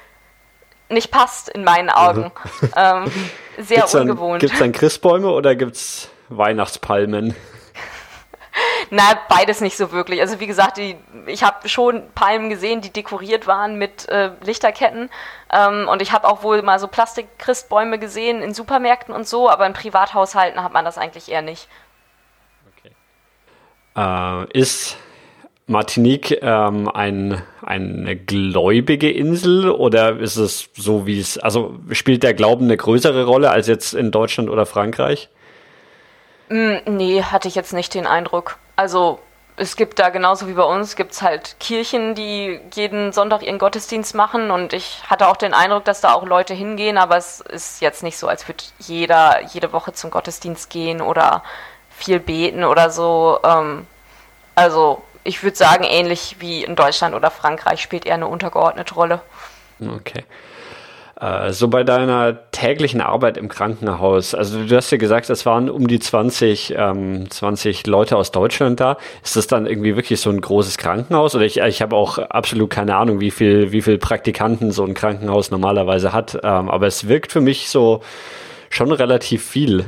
nicht 0.88 1.10
passt 1.10 1.48
in 1.48 1.64
meinen 1.64 1.90
Augen. 1.90 2.32
Mhm. 2.60 2.72
Ähm, 2.76 3.12
sehr 3.58 3.78
gibt's 3.78 3.94
ungewohnt. 3.94 4.40
Gibt 4.40 4.54
es 4.54 4.58
dann 4.58 4.72
Christbäume 4.72 5.30
oder 5.30 5.54
gibt 5.54 5.76
es 5.76 6.08
Weihnachtspalmen? 6.28 7.34
Na, 8.90 9.18
beides 9.28 9.60
nicht 9.60 9.76
so 9.76 9.92
wirklich. 9.92 10.20
Also 10.20 10.40
wie 10.40 10.46
gesagt, 10.46 10.76
die, 10.76 10.96
ich 11.26 11.42
habe 11.42 11.68
schon 11.68 12.02
Palmen 12.14 12.50
gesehen, 12.50 12.80
die 12.80 12.90
dekoriert 12.90 13.46
waren 13.46 13.76
mit 13.76 14.08
äh, 14.08 14.30
Lichterketten. 14.44 15.10
Ähm, 15.52 15.88
und 15.88 16.02
ich 16.02 16.12
habe 16.12 16.28
auch 16.28 16.42
wohl 16.42 16.62
mal 16.62 16.78
so 16.78 16.88
Plastik-Christbäume 16.88 17.98
gesehen 17.98 18.42
in 18.42 18.54
Supermärkten 18.54 19.14
und 19.14 19.26
so, 19.26 19.48
aber 19.48 19.66
in 19.66 19.72
Privathaushalten 19.72 20.62
hat 20.62 20.72
man 20.72 20.84
das 20.84 20.98
eigentlich 20.98 21.30
eher 21.30 21.42
nicht. 21.42 21.68
Okay. 22.78 22.92
Äh, 23.96 24.58
ist 24.58 24.96
Martinique 25.66 26.42
ähm, 26.42 26.88
ein, 26.88 27.42
eine 27.62 28.16
gläubige 28.16 29.10
Insel 29.10 29.70
oder 29.70 30.18
ist 30.18 30.36
es 30.36 30.68
so, 30.74 31.06
wie 31.06 31.20
es, 31.20 31.38
also 31.38 31.78
spielt 31.92 32.24
der 32.24 32.34
Glauben 32.34 32.64
eine 32.64 32.76
größere 32.76 33.24
Rolle 33.24 33.50
als 33.50 33.68
jetzt 33.68 33.94
in 33.94 34.10
Deutschland 34.10 34.50
oder 34.50 34.66
Frankreich? 34.66 35.28
Mm, 36.50 36.78
nee, 36.84 37.22
hatte 37.22 37.48
ich 37.48 37.54
jetzt 37.54 37.72
nicht 37.72 37.94
den 37.94 38.06
Eindruck. 38.06 38.58
Also 38.76 39.20
es 39.56 39.76
gibt 39.76 39.98
da 39.98 40.08
genauso 40.08 40.48
wie 40.48 40.54
bei 40.54 40.64
uns, 40.64 40.96
gibt 40.96 41.12
es 41.12 41.22
halt 41.22 41.56
Kirchen, 41.60 42.14
die 42.14 42.60
jeden 42.72 43.12
Sonntag 43.12 43.42
ihren 43.42 43.58
Gottesdienst 43.58 44.14
machen 44.14 44.50
und 44.50 44.72
ich 44.72 45.02
hatte 45.08 45.28
auch 45.28 45.36
den 45.36 45.54
Eindruck, 45.54 45.84
dass 45.84 46.00
da 46.00 46.12
auch 46.12 46.24
Leute 46.24 46.54
hingehen, 46.54 46.98
aber 46.98 47.16
es 47.16 47.40
ist 47.40 47.80
jetzt 47.80 48.02
nicht 48.02 48.18
so, 48.18 48.26
als 48.26 48.48
würde 48.48 48.64
jeder 48.78 49.42
jede 49.52 49.72
Woche 49.72 49.92
zum 49.92 50.10
Gottesdienst 50.10 50.70
gehen 50.70 51.00
oder 51.00 51.44
viel 51.90 52.18
beten 52.18 52.64
oder 52.64 52.90
so. 52.90 53.38
Ähm, 53.44 53.86
also 54.54 55.02
ich 55.24 55.42
würde 55.42 55.56
sagen, 55.56 55.84
ähnlich 55.84 56.36
wie 56.40 56.64
in 56.64 56.74
Deutschland 56.74 57.14
oder 57.14 57.30
Frankreich 57.30 57.80
spielt 57.82 58.06
eher 58.06 58.14
eine 58.14 58.26
untergeordnete 58.26 58.94
Rolle. 58.94 59.20
Okay. 59.78 60.24
Äh, 61.20 61.52
so 61.52 61.68
bei 61.68 61.84
deiner 61.84 62.50
täglichen 62.50 63.02
Arbeit 63.02 63.36
im 63.36 63.48
Krankenhaus, 63.48 64.34
also 64.34 64.64
du 64.64 64.74
hast 64.74 64.90
ja 64.90 64.96
gesagt, 64.96 65.28
es 65.28 65.44
waren 65.44 65.68
um 65.68 65.86
die 65.86 66.00
20, 66.00 66.74
ähm, 66.76 67.30
20 67.30 67.86
Leute 67.86 68.16
aus 68.16 68.30
Deutschland 68.30 68.80
da. 68.80 68.96
Ist 69.22 69.36
das 69.36 69.46
dann 69.46 69.66
irgendwie 69.66 69.96
wirklich 69.96 70.20
so 70.20 70.30
ein 70.30 70.40
großes 70.40 70.78
Krankenhaus? 70.78 71.34
Oder 71.34 71.44
ich, 71.44 71.58
ich 71.58 71.82
habe 71.82 71.94
auch 71.94 72.18
absolut 72.18 72.70
keine 72.70 72.96
Ahnung, 72.96 73.20
wie 73.20 73.30
viel, 73.30 73.70
wie 73.70 73.82
viel 73.82 73.98
Praktikanten 73.98 74.72
so 74.72 74.84
ein 74.84 74.94
Krankenhaus 74.94 75.50
normalerweise 75.50 76.14
hat. 76.14 76.38
Ähm, 76.42 76.70
aber 76.70 76.86
es 76.86 77.06
wirkt 77.06 77.32
für 77.32 77.42
mich 77.42 77.68
so 77.68 78.02
schon 78.70 78.90
relativ 78.90 79.44
viel. 79.44 79.84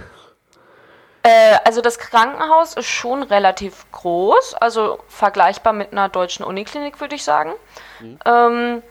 Äh, 1.23 1.57
also 1.65 1.81
das 1.81 1.99
Krankenhaus 1.99 2.75
ist 2.75 2.89
schon 2.89 3.23
relativ 3.23 3.87
groß, 3.93 4.55
also 4.55 4.99
vergleichbar 5.09 5.73
mit 5.73 5.93
einer 5.93 6.11
deutschen 6.11 6.45
Uniklinik, 6.45 7.01
würde 7.01 7.15
ich 7.15 7.25
sagen. 7.25 7.53
Mhm. 8.01 8.19
Ähm, 8.27 8.83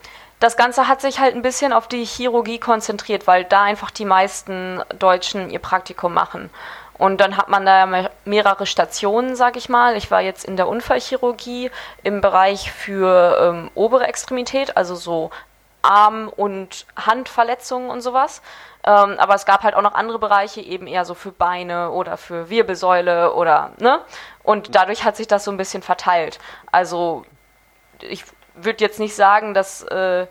das 0.42 0.56
Ganze 0.56 0.88
hat 0.88 1.00
sich 1.00 1.20
halt 1.20 1.36
ein 1.36 1.42
bisschen 1.42 1.72
auf 1.72 1.86
die 1.86 2.04
Chirurgie 2.04 2.58
konzentriert, 2.58 3.26
weil 3.26 3.44
da 3.44 3.62
einfach 3.62 3.90
die 3.90 4.04
meisten 4.04 4.82
Deutschen 4.98 5.50
ihr 5.50 5.60
Praktikum 5.60 6.12
machen. 6.12 6.50
Und 6.98 7.20
dann 7.20 7.36
hat 7.36 7.48
man 7.48 7.64
da 7.64 8.08
mehrere 8.24 8.66
Stationen, 8.66 9.34
sag 9.36 9.56
ich 9.56 9.68
mal. 9.68 9.96
Ich 9.96 10.10
war 10.10 10.20
jetzt 10.20 10.44
in 10.44 10.56
der 10.56 10.68
Unfallchirurgie 10.68 11.70
im 12.02 12.20
Bereich 12.20 12.70
für 12.72 13.38
ähm, 13.40 13.70
obere 13.74 14.06
Extremität, 14.06 14.76
also 14.76 14.94
so 14.94 15.30
Arm- 15.82 16.28
und 16.28 16.86
Handverletzungen 16.96 17.90
und 17.90 18.00
sowas. 18.02 18.42
Ähm, 18.84 19.16
aber 19.18 19.34
es 19.34 19.46
gab 19.46 19.62
halt 19.62 19.74
auch 19.74 19.82
noch 19.82 19.94
andere 19.94 20.18
Bereiche, 20.18 20.60
eben 20.60 20.86
eher 20.86 21.04
so 21.04 21.14
für 21.14 21.32
Beine 21.32 21.90
oder 21.90 22.16
für 22.16 22.50
Wirbelsäule 22.50 23.32
oder, 23.34 23.70
ne? 23.78 24.00
Und 24.42 24.74
dadurch 24.74 25.04
hat 25.04 25.16
sich 25.16 25.28
das 25.28 25.44
so 25.44 25.52
ein 25.52 25.56
bisschen 25.56 25.82
verteilt. 25.82 26.40
Also 26.72 27.24
ich 28.00 28.24
würde 28.54 28.84
jetzt 28.84 29.00
nicht 29.00 29.14
sagen, 29.14 29.54
dass, 29.54 29.82
äh, 29.82 30.26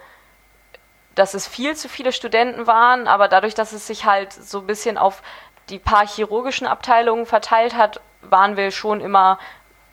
dass 1.16 1.34
es 1.34 1.48
viel 1.48 1.76
zu 1.76 1.90
viele 1.90 2.12
Studenten 2.12 2.68
waren, 2.68 3.08
aber 3.08 3.28
dadurch, 3.28 3.54
dass 3.54 3.74
es 3.74 3.88
sich 3.88 4.06
halt 4.06 4.34
so 4.34 4.60
ein 4.60 4.68
bisschen 4.68 4.98
auf 4.98 5.22
die 5.70 5.80
paar 5.80 6.08
chirurgischen 6.08 6.68
Abteilungen 6.68 7.26
verteilt 7.26 7.76
hat, 7.76 8.02
waren 8.22 8.58
wir 8.58 8.72
schon 8.72 9.02
immer 9.02 9.40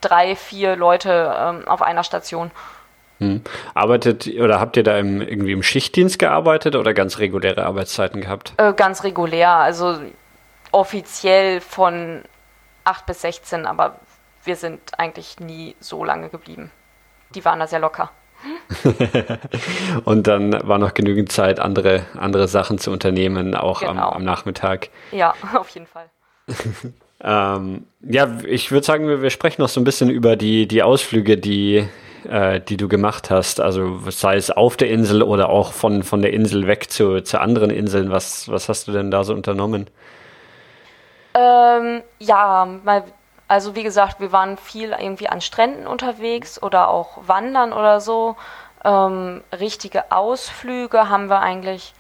drei, 0.01 0.37
vier 0.37 0.77
Leute 0.77 1.35
ähm, 1.39 1.69
auf 1.69 1.83
einer 1.83 2.05
Station. 2.05 2.51
Hm. 3.19 3.43
Arbeitet 3.75 4.29
oder 4.29 4.61
habt 4.61 4.77
ihr 4.77 4.85
da 4.85 4.97
im, 4.97 5.21
irgendwie 5.21 5.53
im 5.53 5.63
Schichtdienst 5.63 6.19
gearbeitet 6.19 6.77
oder 6.77 6.95
ganz 6.95 7.19
reguläre 7.19 7.65
Arbeitszeiten 7.65 8.21
gehabt? 8.21 8.53
Äh, 8.59 8.73
ganz 8.75 9.03
regulär, 9.03 9.51
also 9.51 9.99
offiziell 10.71 11.61
von 11.61 12.23
8 12.85 13.07
bis 13.07 13.23
16, 13.23 13.67
aber 13.67 13.97
wir 14.45 14.57
sind 14.57 14.99
eigentlich 14.99 15.41
nie 15.41 15.75
so 15.81 16.05
lange 16.05 16.29
geblieben. 16.29 16.71
Die 17.35 17.45
waren 17.45 17.59
da 17.59 17.67
sehr 17.67 17.81
locker. 17.81 18.11
und 20.05 20.27
dann 20.27 20.53
war 20.67 20.79
noch 20.79 20.95
genügend 20.95 21.33
Zeit, 21.33 21.61
andere, 21.61 22.07
andere 22.17 22.49
Sachen 22.49 22.79
zu 22.79 22.91
unternehmen, 22.91 23.55
auch 23.55 23.81
genau. 23.81 24.09
am, 24.09 24.15
am, 24.15 24.25
Nachmittag. 24.25 24.91
Ja, 25.13 25.35
auf 25.55 25.69
jeden 25.71 25.87
Fall. 25.87 26.07
ähm, 27.23 27.87
ja, 28.01 28.39
ich 28.47 28.71
würde 28.71 28.87
sagen, 28.87 29.09
wir, 29.09 29.23
wir, 29.23 29.31
sprechen 29.31 29.63
noch 29.63 29.69
so 29.69 29.81
ein 29.81 29.85
bisschen 29.85 30.11
über 30.11 30.37
die, 30.37 30.67
die 30.69 30.83
Ausflüge, 30.83 31.37
die, 31.37 31.87
äh, 32.29 32.61
die 32.61 32.77
du 32.77 32.89
gemacht 32.89 33.31
hast. 33.31 33.61
Also 33.61 34.01
sei 34.11 34.37
es 34.37 34.51
auf 34.51 34.77
der 34.77 34.91
Insel 34.91 35.23
oder 35.23 35.49
auch 35.49 35.73
von, 35.73 36.03
von 36.03 36.23
der 36.23 36.33
Insel 36.33 36.67
weg 36.67 36.91
zu, 36.91 37.21
zu 37.23 37.41
anderen 37.41 37.71
Inseln. 37.71 38.11
Was, 38.11 38.49
was 38.49 38.69
hast 38.69 38.89
du 38.89 38.93
denn 38.93 39.11
da 39.11 39.25
so 39.25 39.35
unternommen? 39.35 39.89
Ähm, 41.35 42.03
ja, 42.19 42.67
mal 42.85 43.05
Also 43.49 43.75
wie 43.75 43.83
gesagt, 43.83 44.21
wir 44.21 44.31
waren 44.31 44.59
viel 44.59 44.93
irgendwie 44.93 45.29
an 45.29 45.41
Stränden 45.41 45.87
unterwegs 45.87 46.63
oder 46.63 46.89
auch 46.89 47.19
wandern 47.27 47.73
oder 47.73 48.01
so. 48.01 48.37
Ähm, 48.85 49.43
richtige 49.59 50.13
Ausflüge 50.13 51.09
haben 51.09 51.29
wir 51.29 51.41
eigentlich 51.41 51.95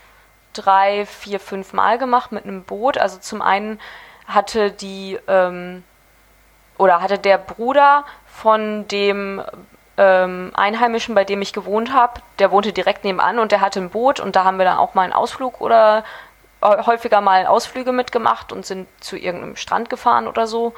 drei, 0.52 1.06
vier, 1.06 1.40
fünf 1.40 1.72
Mal 1.72 1.98
gemacht 1.98 2.32
mit 2.32 2.44
einem 2.44 2.64
Boot. 2.64 2.98
Also 2.98 3.18
zum 3.18 3.40
einen 3.42 3.80
hatte 4.26 4.70
die 4.70 5.18
ähm, 5.26 5.84
oder 6.76 7.00
hatte 7.00 7.18
der 7.18 7.38
Bruder 7.38 8.04
von 8.26 8.86
dem 8.88 9.42
ähm, 9.96 10.52
Einheimischen, 10.54 11.14
bei 11.14 11.24
dem 11.24 11.42
ich 11.42 11.52
gewohnt 11.52 11.92
habe, 11.92 12.20
der 12.38 12.50
wohnte 12.50 12.72
direkt 12.72 13.04
nebenan 13.04 13.38
und 13.38 13.52
der 13.52 13.60
hatte 13.60 13.80
ein 13.80 13.90
Boot 13.90 14.20
und 14.20 14.36
da 14.36 14.44
haben 14.44 14.58
wir 14.58 14.64
dann 14.64 14.78
auch 14.78 14.94
mal 14.94 15.02
einen 15.02 15.12
Ausflug 15.12 15.60
oder 15.60 16.04
äh, 16.60 16.84
häufiger 16.84 17.20
mal 17.20 17.46
Ausflüge 17.46 17.90
mitgemacht 17.90 18.52
und 18.52 18.64
sind 18.64 18.86
zu 19.02 19.16
irgendeinem 19.16 19.56
Strand 19.56 19.90
gefahren 19.90 20.28
oder 20.28 20.46
so. 20.46 20.74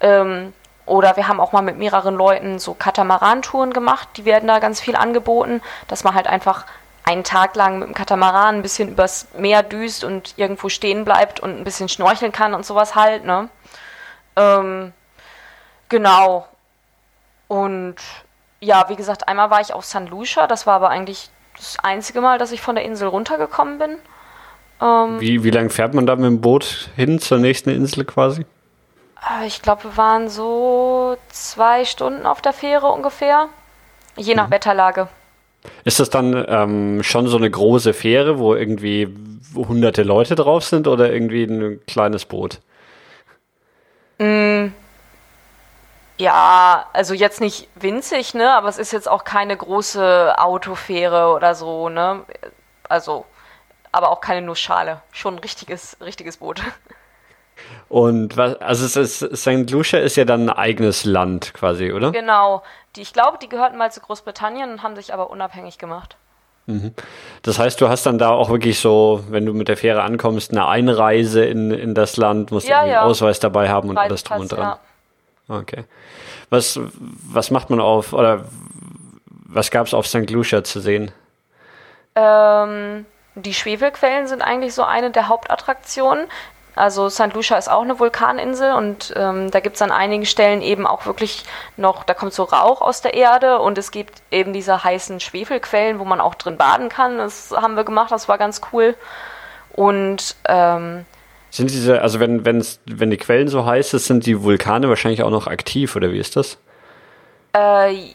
Ähm, 0.00 0.52
oder 0.86 1.16
wir 1.16 1.28
haben 1.28 1.40
auch 1.40 1.52
mal 1.52 1.62
mit 1.62 1.76
mehreren 1.76 2.14
Leuten 2.14 2.58
so 2.58 2.74
Katamaran-Touren 2.74 3.72
gemacht, 3.72 4.08
die 4.16 4.24
werden 4.24 4.48
da 4.48 4.58
ganz 4.58 4.80
viel 4.80 4.96
angeboten, 4.96 5.60
dass 5.86 6.02
man 6.02 6.14
halt 6.14 6.26
einfach 6.26 6.64
einen 7.04 7.24
Tag 7.24 7.56
lang 7.56 7.78
mit 7.78 7.88
dem 7.88 7.94
Katamaran 7.94 8.56
ein 8.56 8.62
bisschen 8.62 8.90
übers 8.90 9.28
Meer 9.36 9.62
düst 9.62 10.04
und 10.04 10.34
irgendwo 10.36 10.68
stehen 10.68 11.04
bleibt 11.04 11.40
und 11.40 11.56
ein 11.56 11.64
bisschen 11.64 11.88
schnorcheln 11.88 12.32
kann 12.32 12.54
und 12.54 12.66
sowas 12.66 12.94
halt, 12.94 13.24
ne? 13.24 13.48
Ähm, 14.36 14.92
genau. 15.88 16.46
Und 17.48 17.96
ja, 18.60 18.88
wie 18.88 18.96
gesagt, 18.96 19.26
einmal 19.26 19.50
war 19.50 19.60
ich 19.60 19.72
auf 19.72 19.84
San 19.84 20.06
Lucia, 20.06 20.46
das 20.46 20.66
war 20.66 20.74
aber 20.74 20.90
eigentlich 20.90 21.30
das 21.56 21.76
einzige 21.82 22.20
Mal, 22.20 22.38
dass 22.38 22.52
ich 22.52 22.60
von 22.60 22.74
der 22.74 22.84
Insel 22.84 23.08
runtergekommen 23.08 23.78
bin. 23.78 23.96
Ähm, 24.80 25.20
wie 25.20 25.42
wie 25.44 25.50
lange 25.50 25.70
fährt 25.70 25.94
man 25.94 26.06
da 26.06 26.14
mit 26.14 26.26
dem 26.26 26.40
Boot 26.40 26.90
hin 26.94 27.18
zur 27.20 27.38
nächsten 27.38 27.70
Insel 27.70 28.04
quasi? 28.04 28.44
Äh, 29.26 29.46
ich 29.46 29.62
glaube, 29.62 29.84
wir 29.84 29.96
waren 29.96 30.28
so 30.28 31.16
zwei 31.28 31.84
Stunden 31.84 32.26
auf 32.26 32.40
der 32.40 32.52
Fähre 32.52 32.88
ungefähr, 32.88 33.48
je 34.16 34.34
nach 34.34 34.48
mhm. 34.48 34.52
Wetterlage. 34.52 35.08
Ist 35.84 36.00
das 36.00 36.10
dann 36.10 36.44
ähm, 36.48 37.02
schon 37.02 37.26
so 37.26 37.36
eine 37.36 37.50
große 37.50 37.92
Fähre, 37.92 38.38
wo 38.38 38.54
irgendwie 38.54 39.14
hunderte 39.54 40.02
Leute 40.02 40.34
drauf 40.34 40.64
sind 40.64 40.86
oder 40.86 41.12
irgendwie 41.12 41.44
ein 41.44 41.80
kleines 41.86 42.24
Boot? 42.24 42.60
Mm, 44.18 44.68
ja, 46.16 46.86
also 46.92 47.14
jetzt 47.14 47.40
nicht 47.40 47.68
winzig, 47.74 48.34
ne, 48.34 48.52
aber 48.52 48.68
es 48.68 48.78
ist 48.78 48.92
jetzt 48.92 49.08
auch 49.08 49.24
keine 49.24 49.56
große 49.56 50.34
Autofähre 50.36 51.32
oder 51.32 51.54
so, 51.54 51.88
ne? 51.88 52.24
Also, 52.88 53.24
aber 53.92 54.10
auch 54.10 54.20
keine 54.20 54.42
Nussschale. 54.42 55.00
Schon 55.12 55.36
ein 55.36 55.38
richtiges, 55.40 55.96
richtiges 56.00 56.38
Boot. 56.38 56.62
Und 57.88 58.36
was, 58.36 58.60
also 58.60 58.84
es 58.84 59.22
ist, 59.22 59.36
St. 59.36 59.70
Lucia 59.70 59.98
ist 59.98 60.16
ja 60.16 60.24
dann 60.24 60.50
ein 60.50 60.56
eigenes 60.56 61.04
Land 61.04 61.54
quasi, 61.54 61.92
oder? 61.92 62.12
Genau. 62.12 62.62
Die, 62.96 63.02
ich 63.02 63.12
glaube, 63.12 63.38
die 63.40 63.48
gehörten 63.48 63.78
mal 63.78 63.90
zu 63.90 64.00
Großbritannien 64.00 64.70
und 64.70 64.82
haben 64.82 64.94
sich 64.94 65.14
aber 65.14 65.30
unabhängig 65.30 65.78
gemacht. 65.78 66.16
Mhm. 66.66 66.92
Das 67.42 67.58
heißt, 67.58 67.80
du 67.80 67.88
hast 67.88 68.04
dann 68.04 68.18
da 68.18 68.28
auch 68.28 68.50
wirklich 68.50 68.78
so, 68.78 69.24
wenn 69.30 69.46
du 69.46 69.54
mit 69.54 69.68
der 69.68 69.78
Fähre 69.78 70.02
ankommst, 70.02 70.50
eine 70.50 70.68
Einreise 70.68 71.44
in, 71.44 71.70
in 71.70 71.94
das 71.94 72.18
Land, 72.18 72.50
musst 72.50 72.68
ja, 72.68 72.80
einen 72.80 72.90
ja. 72.90 73.02
Ausweis 73.02 73.40
dabei 73.40 73.70
haben 73.70 73.88
und 73.88 73.96
alles 73.96 74.22
drum 74.22 74.40
und 74.40 74.52
dran. 74.52 74.76
Ja. 75.48 75.56
Okay. 75.56 75.84
Was, 76.50 76.78
was 76.82 77.50
macht 77.50 77.70
man 77.70 77.80
auf, 77.80 78.12
oder 78.12 78.44
was 79.46 79.70
gab 79.70 79.86
es 79.86 79.94
auf 79.94 80.06
St. 80.06 80.28
Lucia 80.28 80.62
zu 80.62 80.80
sehen? 80.80 81.10
Ähm, 82.14 83.06
die 83.34 83.54
Schwefelquellen 83.54 84.26
sind 84.26 84.42
eigentlich 84.42 84.74
so 84.74 84.82
eine 84.82 85.10
der 85.10 85.28
Hauptattraktionen. 85.28 86.26
Also 86.78 87.08
St. 87.10 87.34
Lucia 87.34 87.58
ist 87.58 87.68
auch 87.68 87.82
eine 87.82 87.98
Vulkaninsel 87.98 88.72
und 88.72 89.12
ähm, 89.16 89.50
da 89.50 89.60
gibt 89.60 89.76
es 89.76 89.82
an 89.82 89.90
einigen 89.90 90.24
Stellen 90.24 90.62
eben 90.62 90.86
auch 90.86 91.06
wirklich 91.06 91.44
noch, 91.76 92.04
da 92.04 92.14
kommt 92.14 92.32
so 92.32 92.44
Rauch 92.44 92.80
aus 92.80 93.02
der 93.02 93.14
Erde 93.14 93.58
und 93.58 93.78
es 93.78 93.90
gibt 93.90 94.22
eben 94.30 94.52
diese 94.52 94.84
heißen 94.84 95.18
Schwefelquellen, 95.18 95.98
wo 95.98 96.04
man 96.04 96.20
auch 96.20 96.36
drin 96.36 96.56
baden 96.56 96.88
kann. 96.88 97.18
Das 97.18 97.50
haben 97.50 97.74
wir 97.74 97.84
gemacht, 97.84 98.12
das 98.12 98.28
war 98.28 98.38
ganz 98.38 98.60
cool. 98.72 98.94
Und 99.72 100.36
ähm, 100.46 101.04
sind 101.50 101.70
diese, 101.70 102.00
also 102.00 102.20
wenn, 102.20 102.44
wenn's, 102.44 102.78
wenn 102.86 103.10
die 103.10 103.16
Quellen 103.16 103.48
so 103.48 103.64
heiß 103.66 103.90
sind, 103.90 104.00
sind 104.00 104.26
die 104.26 104.42
Vulkane 104.42 104.88
wahrscheinlich 104.88 105.22
auch 105.22 105.30
noch 105.30 105.46
aktiv, 105.46 105.96
oder 105.96 106.12
wie 106.12 106.18
ist 106.18 106.36
das? 106.36 106.58
Äh, 107.56 108.14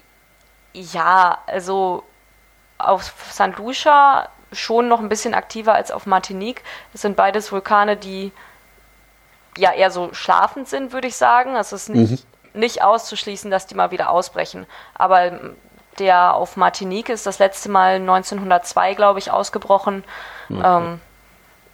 ja, 0.73 1.37
also 1.47 2.03
auf 2.77 3.13
St. 3.31 3.57
Lucia 3.57 4.29
schon 4.51 4.87
noch 4.87 4.99
ein 4.99 5.09
bisschen 5.09 5.33
aktiver 5.33 5.73
als 5.73 5.91
auf 5.91 6.05
Martinique. 6.05 6.63
Das 6.91 7.01
sind 7.01 7.15
beides 7.15 7.51
Vulkane, 7.51 7.97
die 7.97 8.31
ja 9.57 9.71
eher 9.73 9.91
so 9.91 10.13
schlafend 10.13 10.67
sind, 10.67 10.93
würde 10.93 11.07
ich 11.07 11.15
sagen. 11.15 11.55
Es 11.55 11.73
ist 11.73 11.89
nicht, 11.89 12.25
mhm. 12.53 12.59
nicht 12.59 12.83
auszuschließen, 12.83 13.51
dass 13.51 13.67
die 13.67 13.75
mal 13.75 13.91
wieder 13.91 14.09
ausbrechen. 14.09 14.65
Aber 14.95 15.39
der 15.99 16.33
auf 16.33 16.57
Martinique 16.57 17.09
ist 17.09 17.25
das 17.25 17.39
letzte 17.39 17.69
Mal 17.69 17.95
1902, 17.95 18.93
glaube 18.95 19.19
ich, 19.19 19.31
ausgebrochen. 19.31 20.03
Okay. 20.49 20.61
Ähm, 20.63 21.01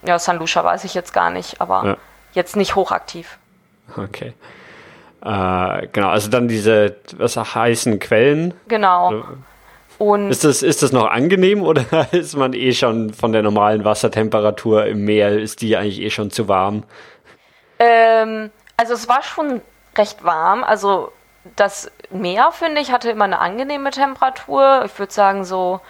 ja, 0.03 0.19
San 0.19 0.37
Lucia 0.37 0.63
weiß 0.63 0.83
ich 0.83 0.93
jetzt 0.93 1.13
gar 1.13 1.29
nicht, 1.29 1.61
aber 1.61 1.85
ja. 1.85 1.97
jetzt 2.33 2.55
nicht 2.55 2.75
hochaktiv. 2.75 3.37
Okay. 3.97 4.33
Äh, 5.21 5.87
genau, 5.91 6.09
also 6.09 6.29
dann 6.29 6.47
diese 6.47 6.95
was 7.17 7.35
heißen 7.35 7.99
Quellen. 7.99 8.53
Genau. 8.67 9.23
Und 9.97 10.29
ist 10.29 10.45
das, 10.45 10.63
ist 10.63 10.81
das 10.81 10.93
noch 10.93 11.09
angenehm 11.09 11.61
oder 11.61 11.83
ist 12.13 12.37
man 12.37 12.53
eh 12.53 12.71
schon 12.71 13.13
von 13.13 13.33
der 13.33 13.43
normalen 13.43 13.83
Wassertemperatur 13.83 14.85
im 14.85 15.03
Meer, 15.03 15.37
ist 15.37 15.61
die 15.61 15.75
eigentlich 15.75 15.99
eh 15.99 16.09
schon 16.09 16.31
zu 16.31 16.47
warm? 16.47 16.83
Ähm, 17.79 18.51
also 18.77 18.93
es 18.93 19.07
war 19.07 19.23
schon 19.23 19.61
recht 19.97 20.23
warm. 20.23 20.63
Also 20.63 21.11
das 21.55 21.91
Meer, 22.11 22.51
finde 22.51 22.81
ich, 22.81 22.91
hatte 22.91 23.09
immer 23.09 23.25
eine 23.25 23.39
angenehme 23.39 23.91
Temperatur. 23.91 24.83
Ich 24.85 24.97
würde 24.99 25.13
sagen 25.13 25.45
so 25.45 25.81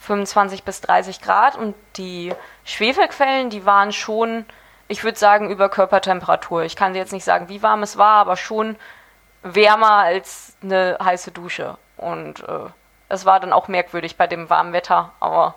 25 0.00 0.64
bis 0.64 0.80
30 0.80 1.20
Grad. 1.20 1.56
Und 1.56 1.74
die 1.96 2.34
Schwefelquellen, 2.64 3.50
die 3.50 3.66
waren 3.66 3.92
schon, 3.92 4.44
ich 4.88 5.04
würde 5.04 5.18
sagen, 5.18 5.50
über 5.50 5.68
Körpertemperatur. 5.68 6.62
Ich 6.62 6.76
kann 6.76 6.94
jetzt 6.94 7.12
nicht 7.12 7.24
sagen, 7.24 7.48
wie 7.48 7.62
warm 7.62 7.82
es 7.82 7.96
war, 7.96 8.16
aber 8.16 8.36
schon 8.36 8.76
wärmer 9.42 9.92
als 9.92 10.56
eine 10.62 10.98
heiße 11.02 11.30
Dusche. 11.30 11.76
Und 11.96 12.40
äh, 12.48 12.70
es 13.08 13.24
war 13.24 13.40
dann 13.40 13.52
auch 13.52 13.68
merkwürdig 13.68 14.16
bei 14.16 14.26
dem 14.26 14.50
warmen 14.50 14.72
Wetter, 14.72 15.12
aber 15.20 15.54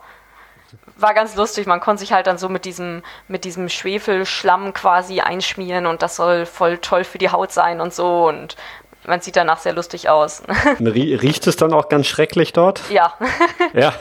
war 0.98 1.14
ganz 1.14 1.36
lustig. 1.36 1.68
Man 1.68 1.80
konnte 1.80 2.02
sich 2.02 2.14
halt 2.14 2.28
dann 2.28 2.38
so 2.38 2.50
mit 2.50 2.66
diesem, 2.66 3.04
mit 3.28 3.44
diesem 3.44 3.70
Schwefelschlamm 3.70 4.74
quasi 4.74 5.22
einschmieren 5.22 5.86
und 5.86 6.02
das 6.02 6.16
soll 6.16 6.46
voll 6.46 6.78
toll 6.78 7.04
für 7.04 7.18
die 7.18 7.30
Haut 7.30 7.52
sein 7.52 7.82
und 7.82 7.94
so. 7.94 8.28
Und 8.28 8.56
man 9.06 9.22
sieht 9.22 9.36
danach 9.36 9.60
sehr 9.60 9.74
lustig 9.74 10.10
aus. 10.10 10.44
Riecht 10.80 11.48
es 11.48 11.56
dann 11.56 11.74
auch 11.74 11.90
ganz 11.90 12.08
schrecklich 12.08 12.54
dort? 12.54 12.82
Ja. 12.90 13.14
Ja. 13.74 13.94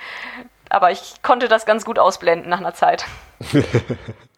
Aber 0.70 0.90
ich 0.90 1.16
konnte 1.22 1.48
das 1.48 1.66
ganz 1.66 1.84
gut 1.84 1.98
ausblenden 1.98 2.48
nach 2.48 2.60
einer 2.60 2.74
Zeit. 2.74 3.04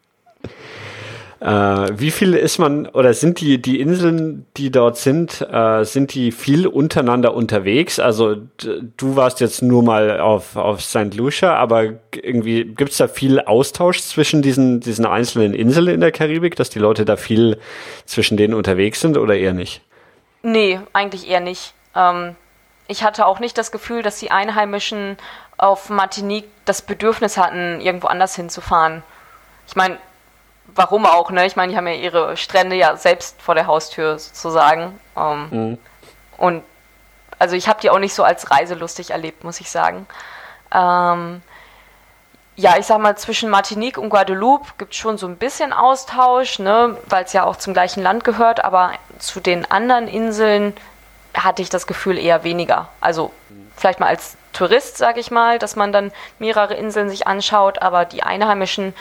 Äh, 1.44 2.00
wie 2.00 2.11
viel 2.11 2.33
ist 2.33 2.57
man 2.57 2.87
oder 2.87 3.12
sind 3.12 3.38
die, 3.38 3.61
die 3.61 3.78
Inseln, 3.78 4.46
die 4.57 4.70
dort 4.70 4.96
sind, 4.96 5.42
äh, 5.42 5.85
sind 5.85 6.14
die 6.14 6.33
viel 6.33 6.66
untereinander 6.66 7.35
unterwegs? 7.35 7.98
Also 7.98 8.37
du 8.57 9.16
warst 9.16 9.40
jetzt 9.40 9.61
nur 9.61 9.83
mal 9.83 10.20
auf, 10.20 10.57
auf 10.57 10.80
St. 10.80 11.12
Lucia, 11.14 11.54
aber 11.54 11.96
irgendwie 12.14 12.64
gibt 12.64 12.92
es 12.92 12.96
da 12.96 13.09
viel 13.09 13.40
Austausch 13.40 14.00
zwischen 14.00 14.40
diesen, 14.40 14.80
diesen 14.80 15.04
einzelnen 15.04 15.52
Inseln 15.52 15.88
in 15.88 16.00
der 16.00 16.12
Karibik, 16.12 16.57
dass 16.57 16.70
die 16.70 16.78
Leute 16.78 17.04
da 17.04 17.18
viel 17.18 17.59
zwischen 18.07 18.38
denen 18.38 18.54
unterwegs 18.54 19.02
sind 19.02 19.18
oder 19.18 19.37
eher 19.37 19.52
nicht? 19.52 19.83
Nee, 20.42 20.80
eigentlich 20.94 21.28
eher 21.28 21.40
nicht. 21.40 21.74
Ähm, 21.94 22.37
ich 22.88 23.04
hatte 23.04 23.26
auch 23.26 23.38
nicht 23.38 23.59
das 23.59 23.70
Gefühl, 23.70 24.00
dass 24.00 24.18
die 24.18 24.30
Einheimischen 24.30 25.18
auf 25.59 25.90
Martinique 25.90 26.48
das 26.64 26.80
Bedürfnis 26.80 27.37
hatten, 27.37 27.83
irgendwo 27.83 28.07
anders 28.07 28.35
hinzufahren. 28.35 29.02
Ich 29.66 29.76
meine, 29.76 29.98
warum 30.66 31.07
auch, 31.07 31.31
ne? 31.31 31.46
Ich 31.46 31.57
meine, 31.57 31.72
die 31.72 31.77
haben 31.77 31.87
ja 31.87 31.94
ihre 31.94 32.37
Strände 32.37 32.77
ja 32.77 32.96
selbst 32.96 33.40
vor 33.40 33.55
der 33.55 33.66
Haustür 33.66 34.18
sozusagen. 34.18 34.98
Ähm, 35.16 35.48
mhm. 35.50 35.79
Und 36.37 36.62
also 37.38 37.57
ich 37.57 37.68
habe 37.68 37.81
die 37.81 37.90
auch 37.90 37.98
nicht 37.98 38.14
so 38.14 38.24
als 38.24 38.50
reiselustig 38.50 39.11
erlebt, 39.11 39.44
muss 39.44 39.61
ich 39.61 39.70
sagen. 39.70 40.07
Ähm, 40.72 41.42
ja, 42.57 42.77
ich 42.79 42.87
sag 42.87 42.98
mal, 43.00 43.16
zwischen 43.16 43.50
Martinique 43.50 43.98
und 43.98 44.11
Guadeloupe 44.11 44.66
gibt 44.79 44.92
es 44.92 44.98
schon 44.98 45.18
so 45.18 45.27
ein 45.27 45.37
bisschen 45.37 45.72
Austausch, 45.72 46.61
ne, 46.61 46.96
weil 47.07 47.24
es 47.24 47.33
ja 47.33 47.44
auch 47.44 47.57
zum 47.57 47.72
gleichen 47.72 48.03
Land 48.03 48.22
gehört, 48.22 48.64
aber 48.64 48.92
zu 49.18 49.40
den 49.40 49.68
anderen 49.70 50.07
Inseln 50.07 50.72
hatte 51.35 51.62
ich 51.62 51.68
das 51.68 51.88
Gefühl 51.88 52.16
eher 52.16 52.44
weniger. 52.44 52.88
Also 53.00 53.33
vielleicht 53.77 53.98
mal 53.98 54.07
als 54.07 54.37
Tourist, 54.53 54.98
sage 54.98 55.18
ich 55.18 55.33
mal, 55.33 55.59
dass 55.59 55.74
man 55.74 55.92
dann 55.92 56.12
mehrere 56.38 56.74
Inseln 56.74 57.11
sich 57.11 57.27
anschaut, 57.27 57.83
aber 57.83 58.05
die 58.05 58.22
Einheimischen 58.22 58.94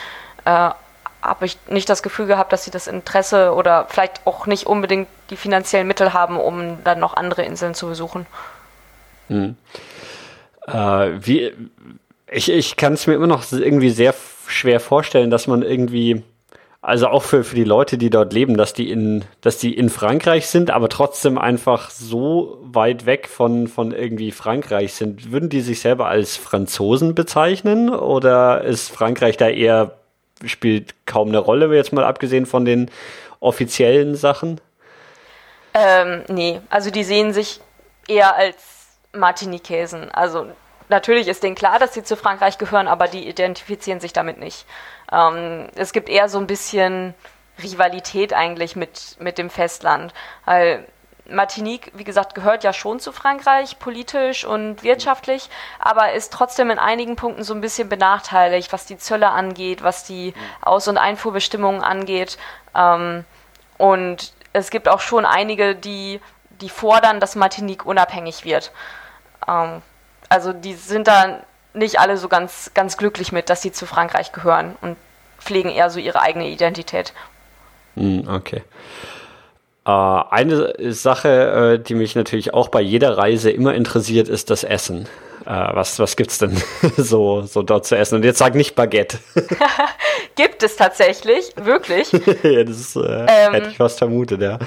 äh, 0.46 0.72
habe 1.24 1.46
ich 1.46 1.58
nicht 1.68 1.90
das 1.90 2.04
Gefühl 2.04 2.28
gehabt, 2.28 2.54
dass 2.54 2.66
sie 2.66 2.72
das 2.72 2.88
Interesse 2.88 3.54
oder 3.54 3.88
vielleicht 3.90 4.26
auch 4.26 4.46
nicht 4.46 4.66
unbedingt 4.68 5.08
die 5.30 5.38
finanziellen 5.38 5.88
Mittel 5.88 6.14
haben, 6.14 6.38
um 6.38 6.84
dann 6.84 7.00
noch 7.00 7.16
andere 7.16 7.44
Inseln 7.44 7.74
zu 7.74 7.88
besuchen. 7.88 8.26
Hm. 9.30 9.56
Äh, 10.68 10.74
wie, 10.74 11.54
ich 12.30 12.52
ich 12.52 12.76
kann 12.76 12.94
es 12.94 13.08
mir 13.08 13.14
immer 13.14 13.28
noch 13.28 13.50
irgendwie 13.52 13.90
sehr 13.90 14.14
schwer 14.48 14.80
vorstellen, 14.80 15.30
dass 15.30 15.48
man 15.48 15.62
irgendwie 15.62 16.24
also 16.84 17.08
auch 17.08 17.24
für, 17.24 17.46
für 17.46 17.56
die 17.56 17.64
Leute, 17.64 17.98
die 17.98 18.10
dort 18.10 18.34
leben, 18.34 18.58
dass 18.58 18.74
die 18.74 18.92
in, 18.92 19.24
dass 19.40 19.58
die 19.58 19.74
in 19.74 19.90
Frankreich 19.90 20.48
sind, 20.48 20.70
aber 20.70 20.90
trotzdem 20.90 21.38
einfach 21.38 21.90
so 21.90 22.60
weit 22.62 23.06
weg 23.06 23.30
von, 23.30 23.70
von 23.70 23.94
irgendwie 23.94 24.32
Frankreich 24.32 24.94
sind. 24.94 25.32
Würden 25.32 25.48
die 25.48 25.62
sich 25.62 25.80
selber 25.80 26.08
als 26.08 26.36
Franzosen 26.36 27.16
bezeichnen 27.16 27.90
oder 27.90 28.66
ist 28.66 28.92
Frankreich 28.92 29.38
da 29.38 29.48
eher, 29.48 29.94
spielt 30.46 30.96
kaum 31.06 31.30
eine 31.30 31.40
Rolle, 31.40 31.74
jetzt 31.76 31.94
mal 31.94 32.04
abgesehen 32.04 32.46
von 32.46 32.66
den 32.66 32.90
offiziellen 33.40 34.16
Sachen? 34.16 34.62
Ähm, 35.74 36.24
nee, 36.28 36.62
also 36.70 36.92
die 36.92 37.04
sehen 37.04 37.34
sich 37.34 37.60
eher 38.08 38.36
als 38.36 38.56
Martinikesen. 39.14 40.12
Also 40.12 40.48
natürlich 40.90 41.28
ist 41.28 41.44
denen 41.44 41.56
klar, 41.56 41.80
dass 41.80 41.94
sie 41.94 42.04
zu 42.04 42.16
Frankreich 42.16 42.58
gehören, 42.58 42.88
aber 42.88 43.08
die 43.08 43.28
identifizieren 43.28 44.00
sich 44.00 44.14
damit 44.14 44.40
nicht. 44.40 44.66
Ähm, 45.12 45.68
es 45.76 45.94
gibt 45.94 46.10
eher 46.10 46.30
so 46.30 46.38
ein 46.38 46.48
bisschen 46.48 47.14
Rivalität 47.62 48.34
eigentlich 48.34 48.76
mit, 48.76 49.18
mit 49.20 49.38
dem 49.38 49.50
Festland, 49.50 50.14
weil 50.46 50.86
Martinique, 51.30 51.92
wie 51.96 52.04
gesagt, 52.04 52.36
gehört 52.36 52.64
ja 52.64 52.74
schon 52.74 53.00
zu 53.00 53.12
Frankreich, 53.12 53.80
politisch 53.80 54.46
und 54.46 54.84
wirtschaftlich, 54.84 55.50
aber 55.80 56.12
ist 56.14 56.34
trotzdem 56.34 56.70
in 56.70 56.80
einigen 56.80 57.16
Punkten 57.16 57.44
so 57.44 57.54
ein 57.54 57.62
bisschen 57.62 57.88
benachteiligt, 57.88 58.74
was 58.74 58.86
die 58.86 58.98
Zölle 58.98 59.30
angeht, 59.30 59.84
was 59.84 60.04
die 60.04 60.34
Aus- 60.62 60.88
und 60.88 60.98
Einfuhrbestimmungen 60.98 61.82
angeht. 61.82 62.38
Ähm, 62.76 63.24
und 63.78 64.34
es 64.52 64.70
gibt 64.70 64.90
auch 64.90 65.00
schon 65.00 65.26
einige, 65.26 65.76
die, 65.76 66.20
die 66.62 66.70
fordern, 66.70 67.20
dass 67.20 67.36
Martinique 67.36 67.86
unabhängig 67.86 68.44
wird. 68.44 68.72
Ähm, 69.48 69.82
also 70.30 70.52
die 70.52 70.74
sind 70.74 71.08
da 71.08 71.40
nicht 71.74 72.00
alle 72.00 72.18
so 72.18 72.28
ganz, 72.28 72.72
ganz 72.74 72.98
glücklich 72.98 73.32
mit, 73.32 73.50
dass 73.50 73.62
sie 73.62 73.72
zu 73.72 73.86
Frankreich 73.86 74.32
gehören 74.32 74.76
und 74.82 74.98
pflegen 75.40 75.70
eher 75.70 75.90
so 75.90 76.00
ihre 76.00 76.22
eigene 76.22 76.48
Identität. 76.50 77.14
Hm, 77.96 78.28
okay. 78.28 78.64
Äh, 79.86 79.92
eine 79.92 80.94
Sache, 80.94 81.78
äh, 81.78 81.84
die 81.84 81.96
mich 81.96 82.16
natürlich 82.16 82.54
auch 82.54 82.70
bei 82.70 82.82
jeder 82.82 83.18
Reise 83.18 83.52
immer 83.52 83.74
interessiert, 83.74 84.30
ist 84.30 84.50
das 84.50 84.64
Essen. 84.64 85.08
Äh, 85.46 85.50
was 85.74 86.00
was 86.00 86.16
es 86.18 86.38
denn 86.38 86.62
so, 86.98 87.42
so 87.42 87.64
dort 87.64 87.86
zu 87.86 87.98
essen? 87.98 88.16
Und 88.16 88.24
jetzt 88.24 88.38
sag 88.38 88.56
nicht 88.56 88.76
Baguette. 88.76 89.20
Gibt 90.36 90.64
es 90.64 90.78
tatsächlich, 90.78 91.54
wirklich. 91.58 92.12
ja, 92.44 92.64
das 92.64 92.96
äh, 92.96 93.26
ähm, 93.28 93.54
hätte 93.54 93.70
ich 93.70 93.78
fast 93.78 93.98
vermutet, 93.98 94.42
ja. 94.42 94.58